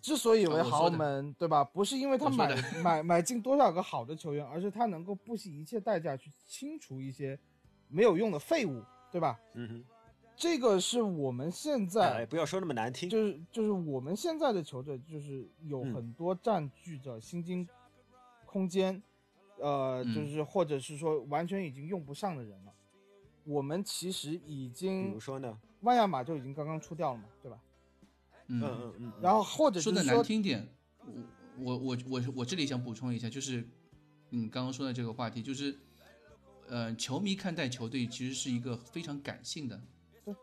[0.00, 1.62] 之所以为豪门，对吧？
[1.62, 7.38] 不是因为他买买买进多少个好的球员，而是他能够不惜一切代价去清除一些
[7.88, 8.82] 没有用的废物，
[9.12, 9.38] 对吧？
[9.54, 9.84] 嗯哼，
[10.40, 15.94] 这个是我们现哎，在不要说那么难听，就是就是我们现在的球队，就是有嗯。
[15.94, 17.68] 很多占据着薪金
[18.46, 19.02] 空间，
[19.58, 20.14] 呃，嗯。
[20.14, 22.72] 就是或者是说完全已经用不上的人了。
[23.44, 27.60] 我们其实已经比经如说呢，万亚马就已经刚刚出掉了嘛，对吧？
[28.46, 28.62] 嗯。
[28.62, 30.66] 嗯嗯嗯，然后或者说的难听点，
[31.58, 33.68] 我我我我我这里想补充一下，就是
[34.30, 35.78] 你刚刚说的这个话题，就是
[36.66, 39.84] 呃，球迷看待球队其实是一个非常感性的对，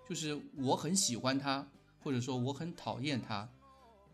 [0.07, 1.67] 就是我很喜欢他，
[1.99, 3.49] 或者说我很讨厌他，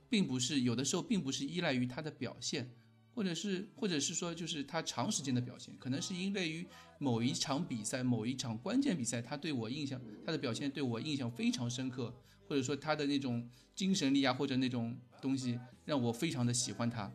[0.10, 2.70] 并不是有的时候并不是依赖于他的表现，
[3.16, 6.66] 或者是或者是说就是他长时间的表现，可能是因为于
[7.00, 12.14] 某一场比赛、某一场关键比赛，他对我印象，他的表现对我印象非常深刻，
[12.48, 17.12] 或者说他的那种精神力啊，或者那种东西让我非常的喜欢他，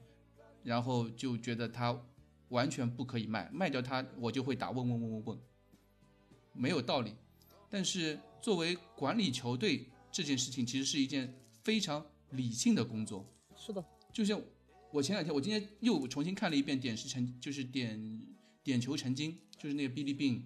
[0.62, 1.98] 然后就觉得他
[2.48, 5.38] 完全不可以卖，卖掉他我就会打问问问问问，
[6.52, 7.14] 没有道理。
[7.70, 13.24] 但是作为管理球队这件事情，其实是一件非常理性的工作。
[13.56, 14.40] 是的，就像
[14.92, 18.20] 我前两天，我今天又重新看了一遍点石成，就是点
[18.62, 20.42] 点球成金，就是那个 Billy Bean，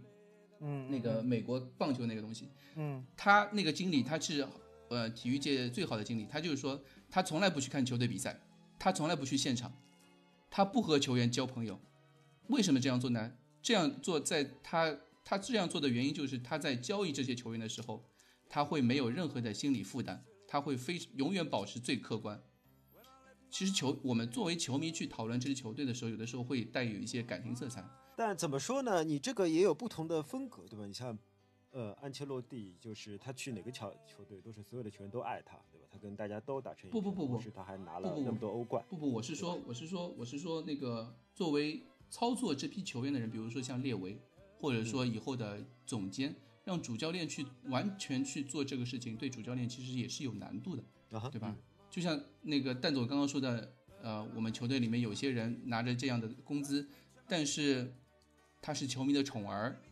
[0.61, 2.49] 嗯，那个美国棒球那个东西。
[2.75, 4.47] 嗯他那个经理他是
[4.89, 8.41] 呃体育界最好的经理，他就是说他从来不去看球队比赛，
[8.79, 9.73] 他从来不去现场，
[10.51, 11.79] 他不和球员交朋友。
[12.49, 13.33] 为什么这样做呢？
[13.63, 18.05] 这样做在他他这样做的原因就是他在交易这些球员的时候，
[18.49, 22.43] 他会没有任何的心理负担，他会非永远保持最客观。
[23.51, 27.85] 其实球我们作为球迷去讨论这支球队的时候，有的时候会带有一些感情色彩。
[28.17, 29.05] 但怎么说呢？
[29.05, 30.87] 你这个也有不同的风格，对吧？
[30.87, 31.19] 你像，
[31.71, 35.87] 呃，安切洛蒂，就是他去哪个球球队，都是所有的球员都爱他，对吧？
[35.91, 36.93] 他跟大家都打成一片。
[36.93, 38.85] 不不不不同时他还拿了那么多欧冠。
[38.89, 44.19] 不不，我是说，我是说，我是说，那个作为操作这批球员的人，比如说像列维，
[44.63, 46.33] 或者说以后的总监，
[46.65, 51.53] 让主教练去完全去做这个事情，对主教练其实也是有难度的，啊，对吧？
[51.91, 56.89] 就像那个蛋总刚刚说的，呃，我们球队里面有些人拿着这样的工资，
[57.27, 57.93] 但是
[58.61, 59.83] 他是球迷的宠儿，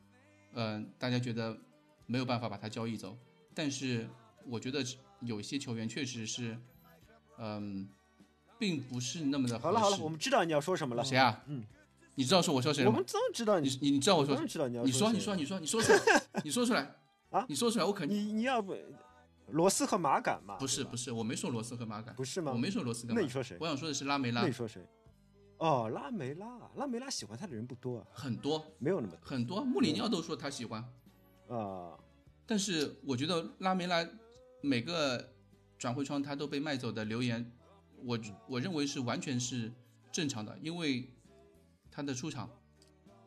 [0.53, 1.59] 呃，大家觉得
[2.07, 3.19] 没有办法把他交易走。
[3.53, 4.09] 但是
[4.47, 4.85] 我觉得
[5.23, 6.57] 有一些球员确实是，
[7.39, 7.89] 嗯、
[8.57, 9.67] 并不是那么的合适。
[9.67, 11.03] 好了好了，我们知道你要说什么了。
[11.05, 11.43] 谁啊？
[11.49, 11.65] 嗯，
[12.21, 13.03] 你知道说我说谁我们？
[13.11, 16.95] 当然知道你你，你你知道我说知道你要你说你说你说你说出来，你说出来
[17.31, 18.77] 啊你说出来，我肯定你你要不
[19.47, 20.57] 罗斯和马杆嘛？
[20.59, 22.53] 不是不是，我没说罗斯和马杆，不是吗？
[22.53, 23.57] 我没说罗斯跟那你说谁？
[23.59, 24.87] 我想说的是拉梅拉那你，说谁？
[25.57, 30.85] 哦，拉梅拉，拉梅拉喜欢他的人不多啊，很多没有那么很多，穆里尼奥都说他喜欢，
[31.49, 31.97] 啊。
[32.45, 34.07] 但是我觉得拉梅拉
[34.61, 35.33] 每个
[35.79, 37.51] 转会窗他都被卖走的留言，
[38.05, 39.73] 我我认为是完全是
[40.13, 41.09] 正常的，因为
[42.01, 42.49] 他的出场，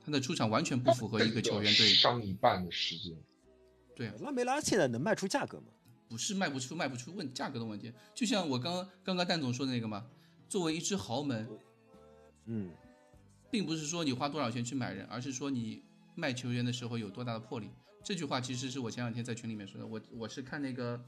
[0.04, 3.16] 他的出场完全不符合一个球员对伤一半的时间。
[3.96, 5.68] 对啊，拉梅拉现在能卖出价格吗？
[6.10, 10.08] 不是卖不出卖不出问价格的问题，就像我刚刚刚刚蛋总说的那个嘛，
[10.50, 11.48] 作为一支豪门，
[12.46, 12.72] 嗯，
[13.52, 15.84] 并不是说你花多少钱去买人，而是说你
[16.16, 17.70] 卖球员的时候有多大的魄力。
[18.04, 21.00] 这句话其实是我前两天在群里面说的，我我是看那个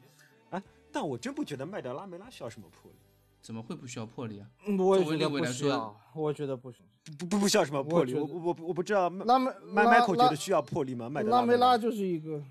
[0.91, 2.97] 但我真不觉得卖掉拉梅拉需要什么魄力，
[3.45, 4.47] 怎么会不需要魄力啊？
[4.65, 6.79] 嗯我也作为觉得不列维来说需要，我觉得不需
[7.19, 8.15] 不不不需要什么魄力。
[8.15, 11.07] 我我我不知道麦拉梅麦拉 Michael 觉得需要魄力吗？
[11.07, 12.41] 麦德拉梅梅拉就是一个，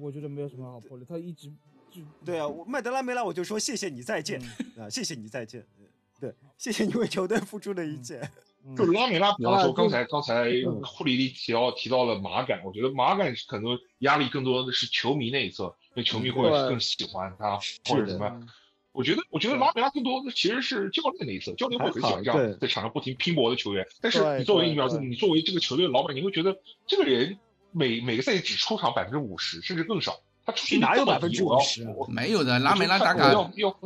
[0.00, 1.48] 我觉得没有什么好魄力，他一直
[1.88, 4.42] 就对啊，我麦德拉梅拉我就说谢谢你再见
[4.76, 5.86] 嗯啊，谢谢你再见，嗯
[6.18, 8.20] 对，谢谢你为球队付出的一切。
[8.66, 17.56] 嗯就拉梅拉，比方说刚才刚才嗯库里里提到提到了马杆，我觉得马杆可能压力更多的是球迷那一侧，因为球迷会更喜欢他
[17.88, 18.40] 或者的什么。
[18.94, 23.84] 嗯我觉得，我觉得拉梅拉更多的其实是教练那一侧，教练会很喜欢这样在场上不停拼搏的球员。
[24.00, 26.56] 但是你作为对一苗子，你作为这个球队的老板，你会觉得
[26.86, 27.38] 这个人
[27.72, 30.20] 每每个赛季只出场百分之五十，甚至更少。
[30.46, 33.32] 他出勤率哪有这么低我要50%啊我没有的，拉梅拉打卡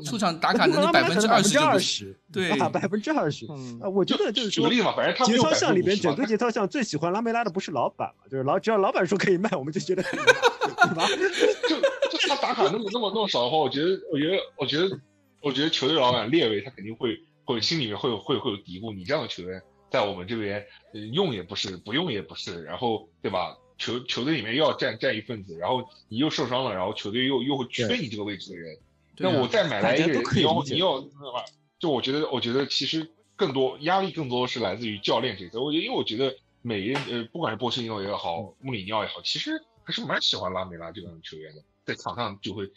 [0.04, 1.80] 出场打卡能力百分之二二十就不行。
[1.80, 3.46] 十，对啊，百分之二十。
[3.48, 11.06] 嗯啊，我觉得就是说举个例子嘛，反正他没节有操项里边，50%整个节操项最喜欢拉梅拉的不是老板嘛，就是老只要老板说可以卖，我们就觉得可以卖，对吧？
[11.68, 11.76] 就
[12.18, 15.00] 就他打卡那么那么那么少的话，我觉得我觉得我觉得
[15.42, 19.62] 我觉得球队老板列维他肯定会会心里面会有会会有嘀咕，你这样的球员
[19.92, 23.56] 在我们这边、呃用也不是，不用也不是，然后对吧？
[23.78, 28.76] 球球队里面又要占占一份子，然后你又受伤了，然后球队又又会缺你这个位置的人，
[29.16, 31.44] 那我再买来一个人你要你要对吧？
[31.78, 35.62] 就我觉得，我觉得其实更多压力更多是来自于教练这个。
[35.62, 39.52] 我觉得，因为我觉得每人呃，不管是波切蒂诺也好，穆里尼奥也好，其实
[39.84, 42.70] 还是蛮喜欢拉梅拉这种球员的，在场上就会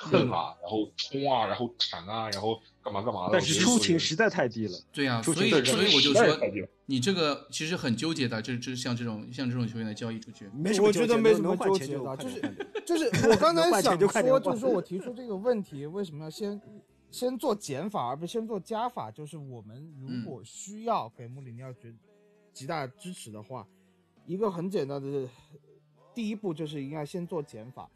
[0.00, 3.32] 恨啊，然后冲啊，然后铲啊，然后干嘛干嘛的。
[3.32, 4.72] 但是出勤实在太低了。
[4.90, 12.40] 对呀、出所以所以我就说实在是太，低了你这个其实很纠结的，就是就是像这种像这种球员的交易出去，没什么我觉得没什么纠结的，就是
[12.86, 16.58] 就是我刚 才想说，就是说我提出这个问题，为什么要先
[17.10, 19.10] 先做减法，而不是先做加法？
[19.10, 21.94] 就是我们嗯如果需要给穆里尼奥绝
[22.54, 23.66] 极大支持的话，
[24.26, 25.28] 一个很简单的
[26.14, 27.90] 第一步就是应该先做减法。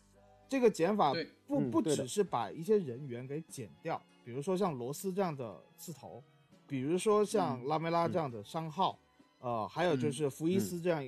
[0.48, 1.12] 这个减法
[1.46, 6.22] 不不只是把一些人员给减掉，比如说像罗斯这样的刺头，
[6.66, 8.98] 比如说像拉梅拉这样的商号，
[9.40, 11.06] 呃，还有就嗯是福伊斯这样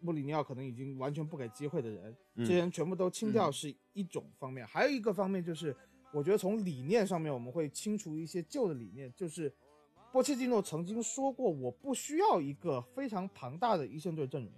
[0.00, 2.44] 穆里尼奥可能已经完全不给机会的人，嗯。
[2.44, 3.52] 这些人全部都清掉嗯。
[3.52, 5.74] 是一种方面，还有一个方面就是，
[6.12, 9.54] 我觉得从理念上面我们会清除一些旧的理念，就是
[10.10, 14.52] 波切蒂诺曾经说过，我不需要一个非常庞大的一线队阵容。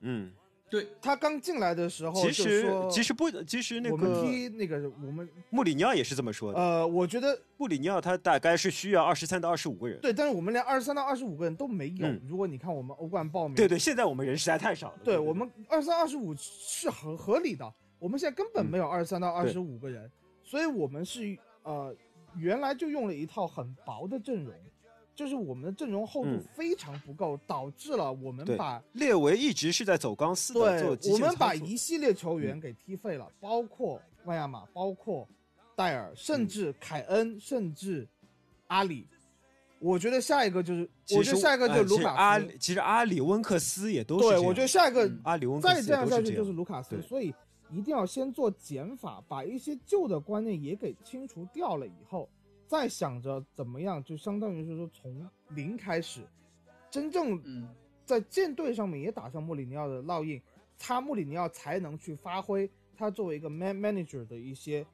[0.00, 0.32] 嗯，
[0.70, 6.58] 对他刚进来的时候其实，其实不，其实那我们个踢那个我们穆里尼奥也是这么说的。
[6.58, 9.98] 呃，我觉得穆里尼奥他大概是需要二十三到二十五个人。
[10.00, 12.06] 对，但是我们连二十三到二十五个人都没有。
[12.06, 14.98] 嗯如果你看我们欧冠报名，对对，现在我们人实在太少了。
[15.02, 20.10] 对我们二三二十五是合合理的，我们现在根本嗯没有二十三到二十五个人，
[20.42, 21.94] 所以我们是呃
[22.36, 24.54] 原来就用了一套很薄的阵容，
[25.18, 35.28] 就是我们的阵容厚度嗯非常不够，导致了我们把列维一直是在走钢丝的做对我们把一系列球员给踢废了，包括万亚马，包括
[35.74, 38.06] 戴尔，甚嗯至凯恩，甚至
[38.68, 39.08] 阿里。
[39.80, 42.56] 我觉得下一个就是，我觉得下一个就卢卡斯。
[42.60, 47.34] 其实阿里温克斯也都是对，我觉得下一个嗯阿里温克斯再这样下去就是卢卡斯，所以
[47.72, 52.28] 一定要先做减法，把一些旧的观念也给清除掉了以后，
[52.68, 56.20] 再想着怎么样，就相当于是说从零开始，
[56.90, 57.66] 真正嗯，
[58.04, 60.40] 在舰队上面也打上穆里尼奥的烙印，
[60.78, 64.86] 他穆里尼奥才能去发挥他作为一个 man manager 的一些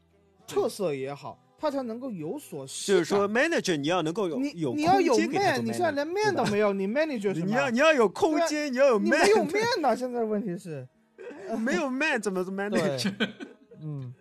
[0.46, 7.46] 特色也好，他才能够有所施就是说，manager 你要能够有你有你要有 man，你现在连 manager，man 都没有，你 manager 什么？
[7.46, 9.96] 你要你要有空间，你要有你 man，没有 man 呢？
[9.96, 10.86] 现在问题是，
[11.58, 13.12] 没有 man 怎么做 manager？
[13.80, 14.14] 嗯，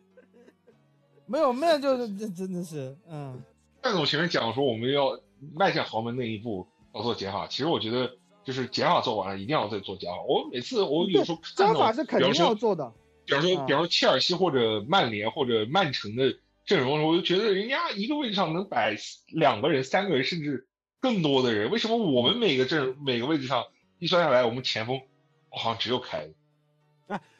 [1.33, 3.41] 没有 man 就是这 真的是，嗯，
[3.81, 5.19] 但是我前面讲说我们要
[5.55, 10.21] 迈向豪门那一步要做减法，其实我觉得就是减法做完了，一定要再做加法。
[10.27, 12.93] 我每次我有时候看加，法是肯定要做的，
[13.25, 16.37] 比方说，啊比方说切尔西或者曼联或者曼城的
[16.67, 18.95] 阵容，我就觉得人家一个位置上能摆
[19.29, 20.67] 两个人、三个人，甚至
[21.01, 23.63] 更多的人，为什么我们每个阵每个位置上
[23.97, 25.01] 一算下来，我们前锋
[25.49, 26.35] 好像只有凯恩？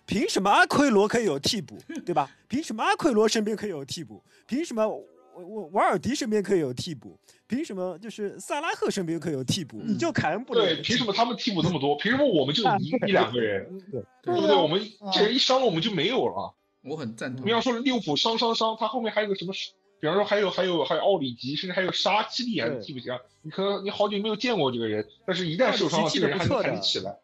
[0.06, 2.30] 凭什么阿奎罗可以有替补，对吧？
[2.48, 4.24] 凭什么阿奎罗身边可以有替补？
[4.46, 5.04] 凭什么我
[5.36, 7.18] 我瓦尔迪身边可以有替补？
[7.48, 9.82] 凭什么就是萨拉赫身边可以有替补？
[9.86, 11.96] 你就凯恩不能对，凭什么他们替补那么多？
[11.98, 13.66] 凭什么我们就一一两个人？
[13.92, 14.56] 对对不对？
[14.56, 14.82] 我们
[15.14, 16.54] 这人一伤了，我们就没有了。
[16.84, 17.52] 我很赞同你。
[17.52, 19.54] 要说利物浦伤伤伤，他后面还有个什么？
[20.00, 23.18] 比方说还有还有还有奥里吉，甚至还有沙基利还是替补席啊。
[23.42, 27.18] 你可能你好久没有见过这个人，但是一旦受伤了，这个人还能踢得不错的还能起来。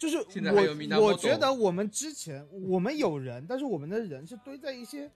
[0.00, 5.10] 就是我我觉得我们之前我们有人，但是我们的人是堆在一些，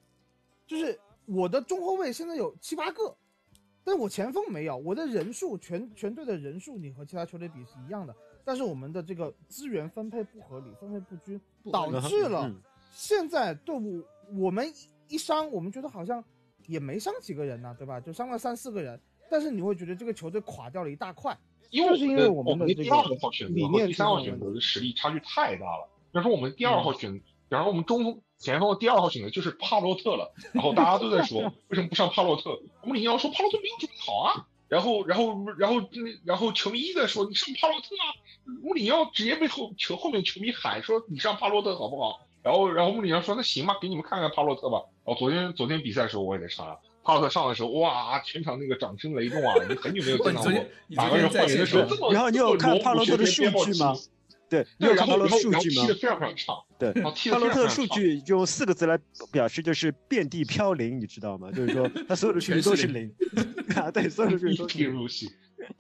[0.67, 3.17] 就是我的中后卫现在有七八个，
[3.83, 11.41] 但我前锋没有，我的人数全全队的人数你和其他球队比是一样的，但是我们的这个资源分配不合理，分配不均，
[11.73, 12.61] 导致了嗯
[12.93, 14.05] 现在队伍
[14.37, 14.71] 我们
[15.09, 16.23] 一伤，我们觉得好像
[16.67, 17.99] 也没伤几个人呢，对吧？
[17.99, 19.01] 就伤了三四个人，
[19.31, 21.35] 但是你会觉得这个球队垮掉了一大块。
[21.71, 25.89] 因为就是因为我们第二号选择和第三号选择的实力差距太大了。
[26.13, 32.61] 比方说我们第二嗯号选，比方说我们中锋前锋的第二号选择就是帕洛特了，然后大家都在说 为什么不上帕洛特？
[32.83, 35.89] 我们里奥说帕洛特没有准备好啊，然后然后然后
[36.25, 38.05] 然后球迷一直在说你上帕洛特啊，
[38.63, 42.21] 穆里尼奥直接被后球后面球迷喊说你上帕洛特好不好？
[42.43, 44.83] 然后然后穆里尼奥说那行吧，给你们看看帕洛特吧。
[45.05, 53.95] 然后昨天昨天比赛的时候我也在上啊，帕洛特上的时候哇，全场那个掌声雷动啊， 已经很久没有见到过你昨天你哪个人换人的时候，这么然后你有看帕洛特的数据吗？
[54.49, 55.95] 对，你，有看帕洛然后然后特数据吗然后踢的？
[55.95, 57.87] 非常非常差，对，帕洛特的数。
[57.89, 58.99] 据用四个字来
[59.31, 61.51] 表示，就是遍地飘零，你知道吗？
[61.53, 63.13] 就是说 他所有的数据都是零
[63.77, 65.09] 啊，对，所有的数据都是零。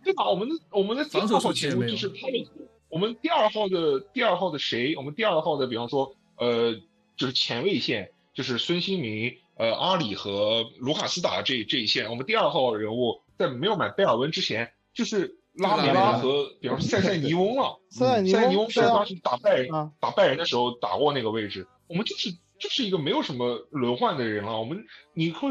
[0.02, 0.28] 对吧？
[0.30, 2.46] 我们的我们的防守前锋据也没有就是他们，
[2.88, 4.96] 我们第二号的第二号的谁？
[4.96, 6.74] 我们第二号的，比方说呃，
[7.16, 12.10] 就是前卫线，就是孙兴民、呃阿里和卢卡斯打这这一线。
[12.10, 17.78] 我们第二号人物在没有买贝尔温之前，就是拉梅拉和比方说塞塞尼翁 了。
[17.90, 24.58] 塞塞尼翁是对啊当时打拜仁啊，打拜仁的时候打过那个位置，我们就是就是一个没有什么轮换的人了。
[24.58, 25.48] 我们你会，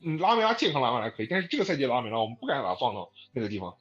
[0.00, 3.74] 嗯，拉梅拉健康拉梅拉可以，但是这个赛季拉梅拉我们不敢把他放到那个地方。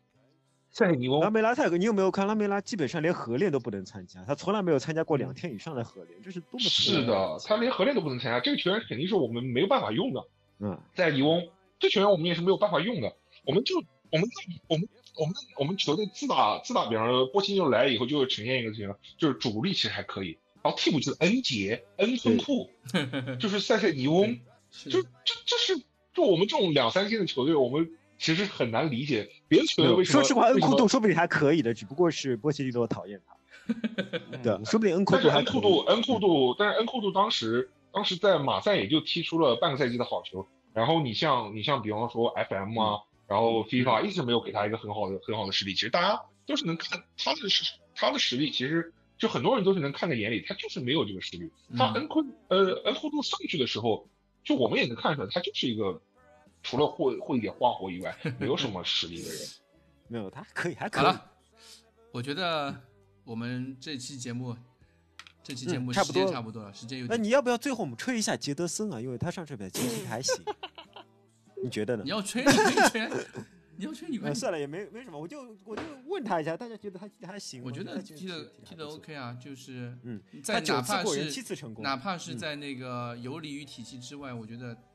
[0.76, 2.28] 塞尼翁拉梅拉太哥，你有没有看？
[2.28, 10.22] 拉梅拉基本上连合练都不能参加，他从来没有参加过两天以上的合练，这是多么是的，他连合练都不能参加，这个球员肯定是我们没有办法用的。
[10.60, 11.48] 嗯，在尼翁，
[11.80, 13.16] 这球员我们也是没有办法用的。
[13.46, 13.78] 我们就
[14.12, 14.28] 我们
[14.68, 22.70] 我们我们我们球队自打自打，比方说波切蒂诺来以后，就会呈现一个情况，就是主力其实还可以，然后替补就是恩杰、恩孙库，
[23.40, 24.38] 就是塞塞尼翁，
[24.72, 25.82] 是就这这是
[26.14, 30.24] 就我们这种两三线的球队，我们其实很难理解别的球员为什么。
[30.24, 33.36] 说实话，恩库杜说不定还可以的，只不过是波切蒂诺讨厌他。
[34.44, 35.46] 对，说不定恩库杜还可以。
[35.46, 40.48] 恩库杜，恩库杜，但是恩库杜当时当时在马赛也就踢出了半个赛季的好球。
[40.74, 45.74] 然后你像你像比方说 FM 啊，然后 FIFA 一直没有给他一个很好的很好的实力。
[45.74, 47.64] 其实大家都是能看他的实
[47.96, 51.50] 他的实力，其实就很多人都是能看在眼里，他就是没有这个实力。
[51.78, 54.08] 他嗯恩库呃恩库杜上去的时候，
[54.44, 56.02] 就我们也能看出来，他就是一个
[56.66, 59.40] 除了会会一点花活以外，没有什么实力的人。
[60.10, 61.04] 没有，他可以，还可以。
[61.04, 61.32] 好了，
[62.12, 62.76] 我觉得
[63.24, 64.56] 我们这期节目，
[65.44, 67.16] 这期节目差不多间差不多了，时间有点。
[67.16, 69.00] 那你要不要最后我们吹一下杰德森啊？
[69.00, 70.36] 因为他上这边其实还行，
[71.64, 72.10] 你觉得呢你？
[72.10, 73.10] 要吹，你可以吹，
[73.78, 74.36] 你要吹你快呃，。
[74.36, 77.66] 算了，也没没什么，我就我就问他一下，大家觉得他还行吗？
[77.68, 84.95] 我觉得他踢的踢的 OK 啊，就是嗯，在他哪怕次过人，七是次成功，哪怕是嗯在那个游离于体系之外，我觉得一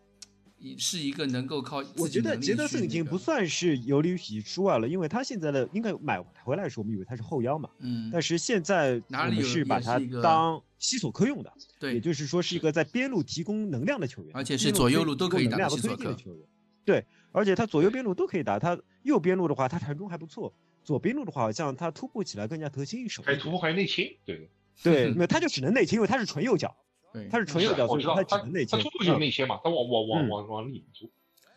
[0.79, 16.47] 是一个能够靠我觉得杰德森已经不算是游离于体系之外了，因为他现在的应该买回来的时候，我们以为他是后腰嘛，嗯，但是现在我们哪里是把他当西索科用的，对，也就是说是一个在边路提供能量的球员，而且是左右路都可以打的西索科的球员。
[16.85, 23.23] 对，而且他左右边路都可以打，他右边路的话他传中还不错，左边路的话好像他突破起来更加得心应手。
[23.23, 24.45] 还突破还内切，对的。
[24.83, 26.75] 对， 没有他就只能内切，因为他是纯右脚，
[27.13, 28.77] 对，他是纯右脚，所以他我知道他只能内切。
[28.77, 31.11] 他突破就是嗯内切嘛，他往往往嗯往往里面突。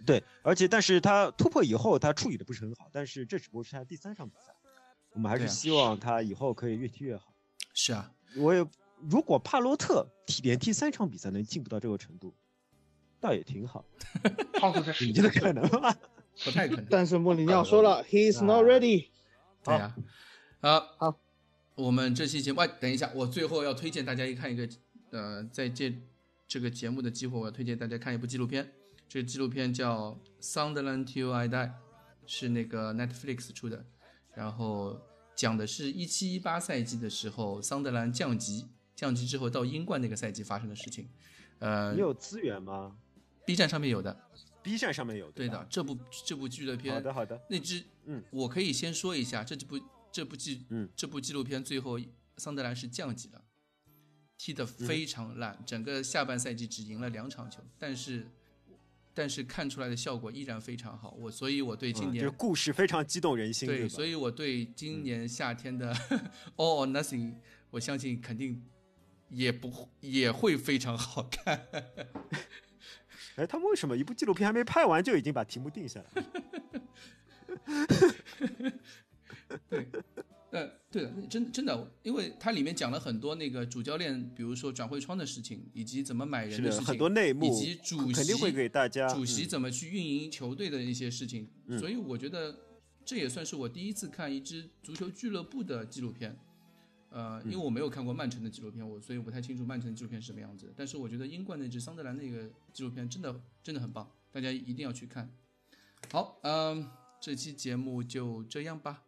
[0.06, 4.54] 对，而且但是他突破以后，他处理的不是很好，但是这只不过是他第三场比赛，
[5.14, 7.34] 我们还是希望他以后可以越踢越好。
[7.74, 8.66] 是啊，我也
[9.10, 12.34] 如果帕洛特踢连踢三场比赛能进步到这个程度，
[13.20, 13.86] 倒也挺好。
[14.60, 15.96] 上次在世你觉得可能吗？
[16.44, 16.86] 不太可能。
[16.92, 19.08] 但是莫里尼奥说了，He is not ready。
[19.64, 19.96] 对呀、
[20.60, 21.20] 好，好，
[21.76, 24.68] 我们这期节目，哎，等一下，我最后要推荐大家一看一个，
[25.14, 25.94] 呃，在借
[26.48, 28.74] 这个节目的机会，我要推荐大家看一部纪录片，
[29.08, 31.68] 这个纪录片叫《Sunderland Till I Die》，
[32.26, 33.86] 是那个 Netflix 出的，
[34.34, 35.00] 然后
[35.36, 38.66] 讲的是一七一八赛季的时候，桑德兰降级，
[38.96, 41.08] 降级之后到英冠那个赛季发生的事情，
[41.60, 42.98] 呃你有资源吗
[43.46, 44.20] ，B 站上面有的
[44.64, 45.96] ，？B 站上面有对的，这部
[46.26, 49.80] 这部纪录片，好的好的，那只，嗯，我可以先说一下，这部
[50.12, 52.00] 这部纪，嗯，这部纪录片最后
[52.38, 53.43] 桑德兰是降级了，
[54.44, 58.28] 踢得非常烂，整个下半赛季只赢了两场球，但是
[59.14, 65.94] 但是看出来的效果依然非常好，我所以我对今年、嗯这个故事非常激动人心，对，所以我对今年夏天的
[66.58, 67.36] All or Nothing，
[67.70, 68.62] 我相信肯定
[69.30, 71.66] 也不也会非常好看。
[73.38, 76.22] 哎，他们为什么一部纪录片还没拍完就已经把题目定下来
[77.72, 78.74] 了？
[79.70, 79.88] 对，
[80.54, 91.50] 呃，对的，真真的，因为它里面讲了很多那个主教练，比如说转会窗的事情，以及怎么买人的，事情，很多内幕，以及主席肯定会给大家主席嗯怎么去运营球队的一些事情。
[91.66, 92.56] 嗯所以我觉得
[93.04, 96.38] 这也算是我第一次看一支足球俱乐部的纪录片。
[97.10, 100.74] 呃，因为我没有看过曼城的纪录片，我所以我不太清楚曼城的纪录片是什么样子。
[100.76, 105.32] 但是我觉得英冠那支桑德兰那个纪录片真的真的很棒，大家一定要去看。
[106.12, 106.88] 好，嗯、
[107.22, 109.04] 这期节目就这样吧，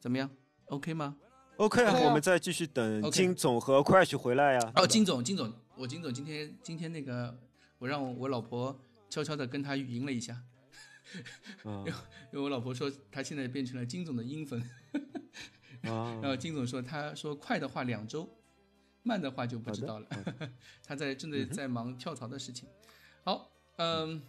[0.00, 0.30] 怎么样
[0.72, 1.14] ？OK 吗
[1.58, 4.72] ？OK 啊，我们再继续等金总和 Crash 回来呀。
[4.74, 7.38] 哦，金总，金总，我金总今天今天那个，
[7.78, 8.74] 我让我老婆
[9.10, 10.32] 悄悄的跟他语音了一下，
[11.64, 11.84] 啊
[12.32, 14.66] 因为我老婆说她现在变成了金总的英粉，
[15.82, 18.26] 然啊， 后金总说他说快的话两周，
[19.02, 20.06] 慢的话就不知道了，
[20.82, 22.66] 他 在正在在忙跳槽的事情。
[23.24, 24.22] 好，嗯，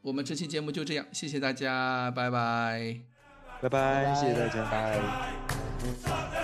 [0.00, 3.09] 我们这期节目就这样，谢谢大家，拜拜。
[3.60, 4.64] 拜拜，谢谢大家。
[4.70, 6.39] 拜。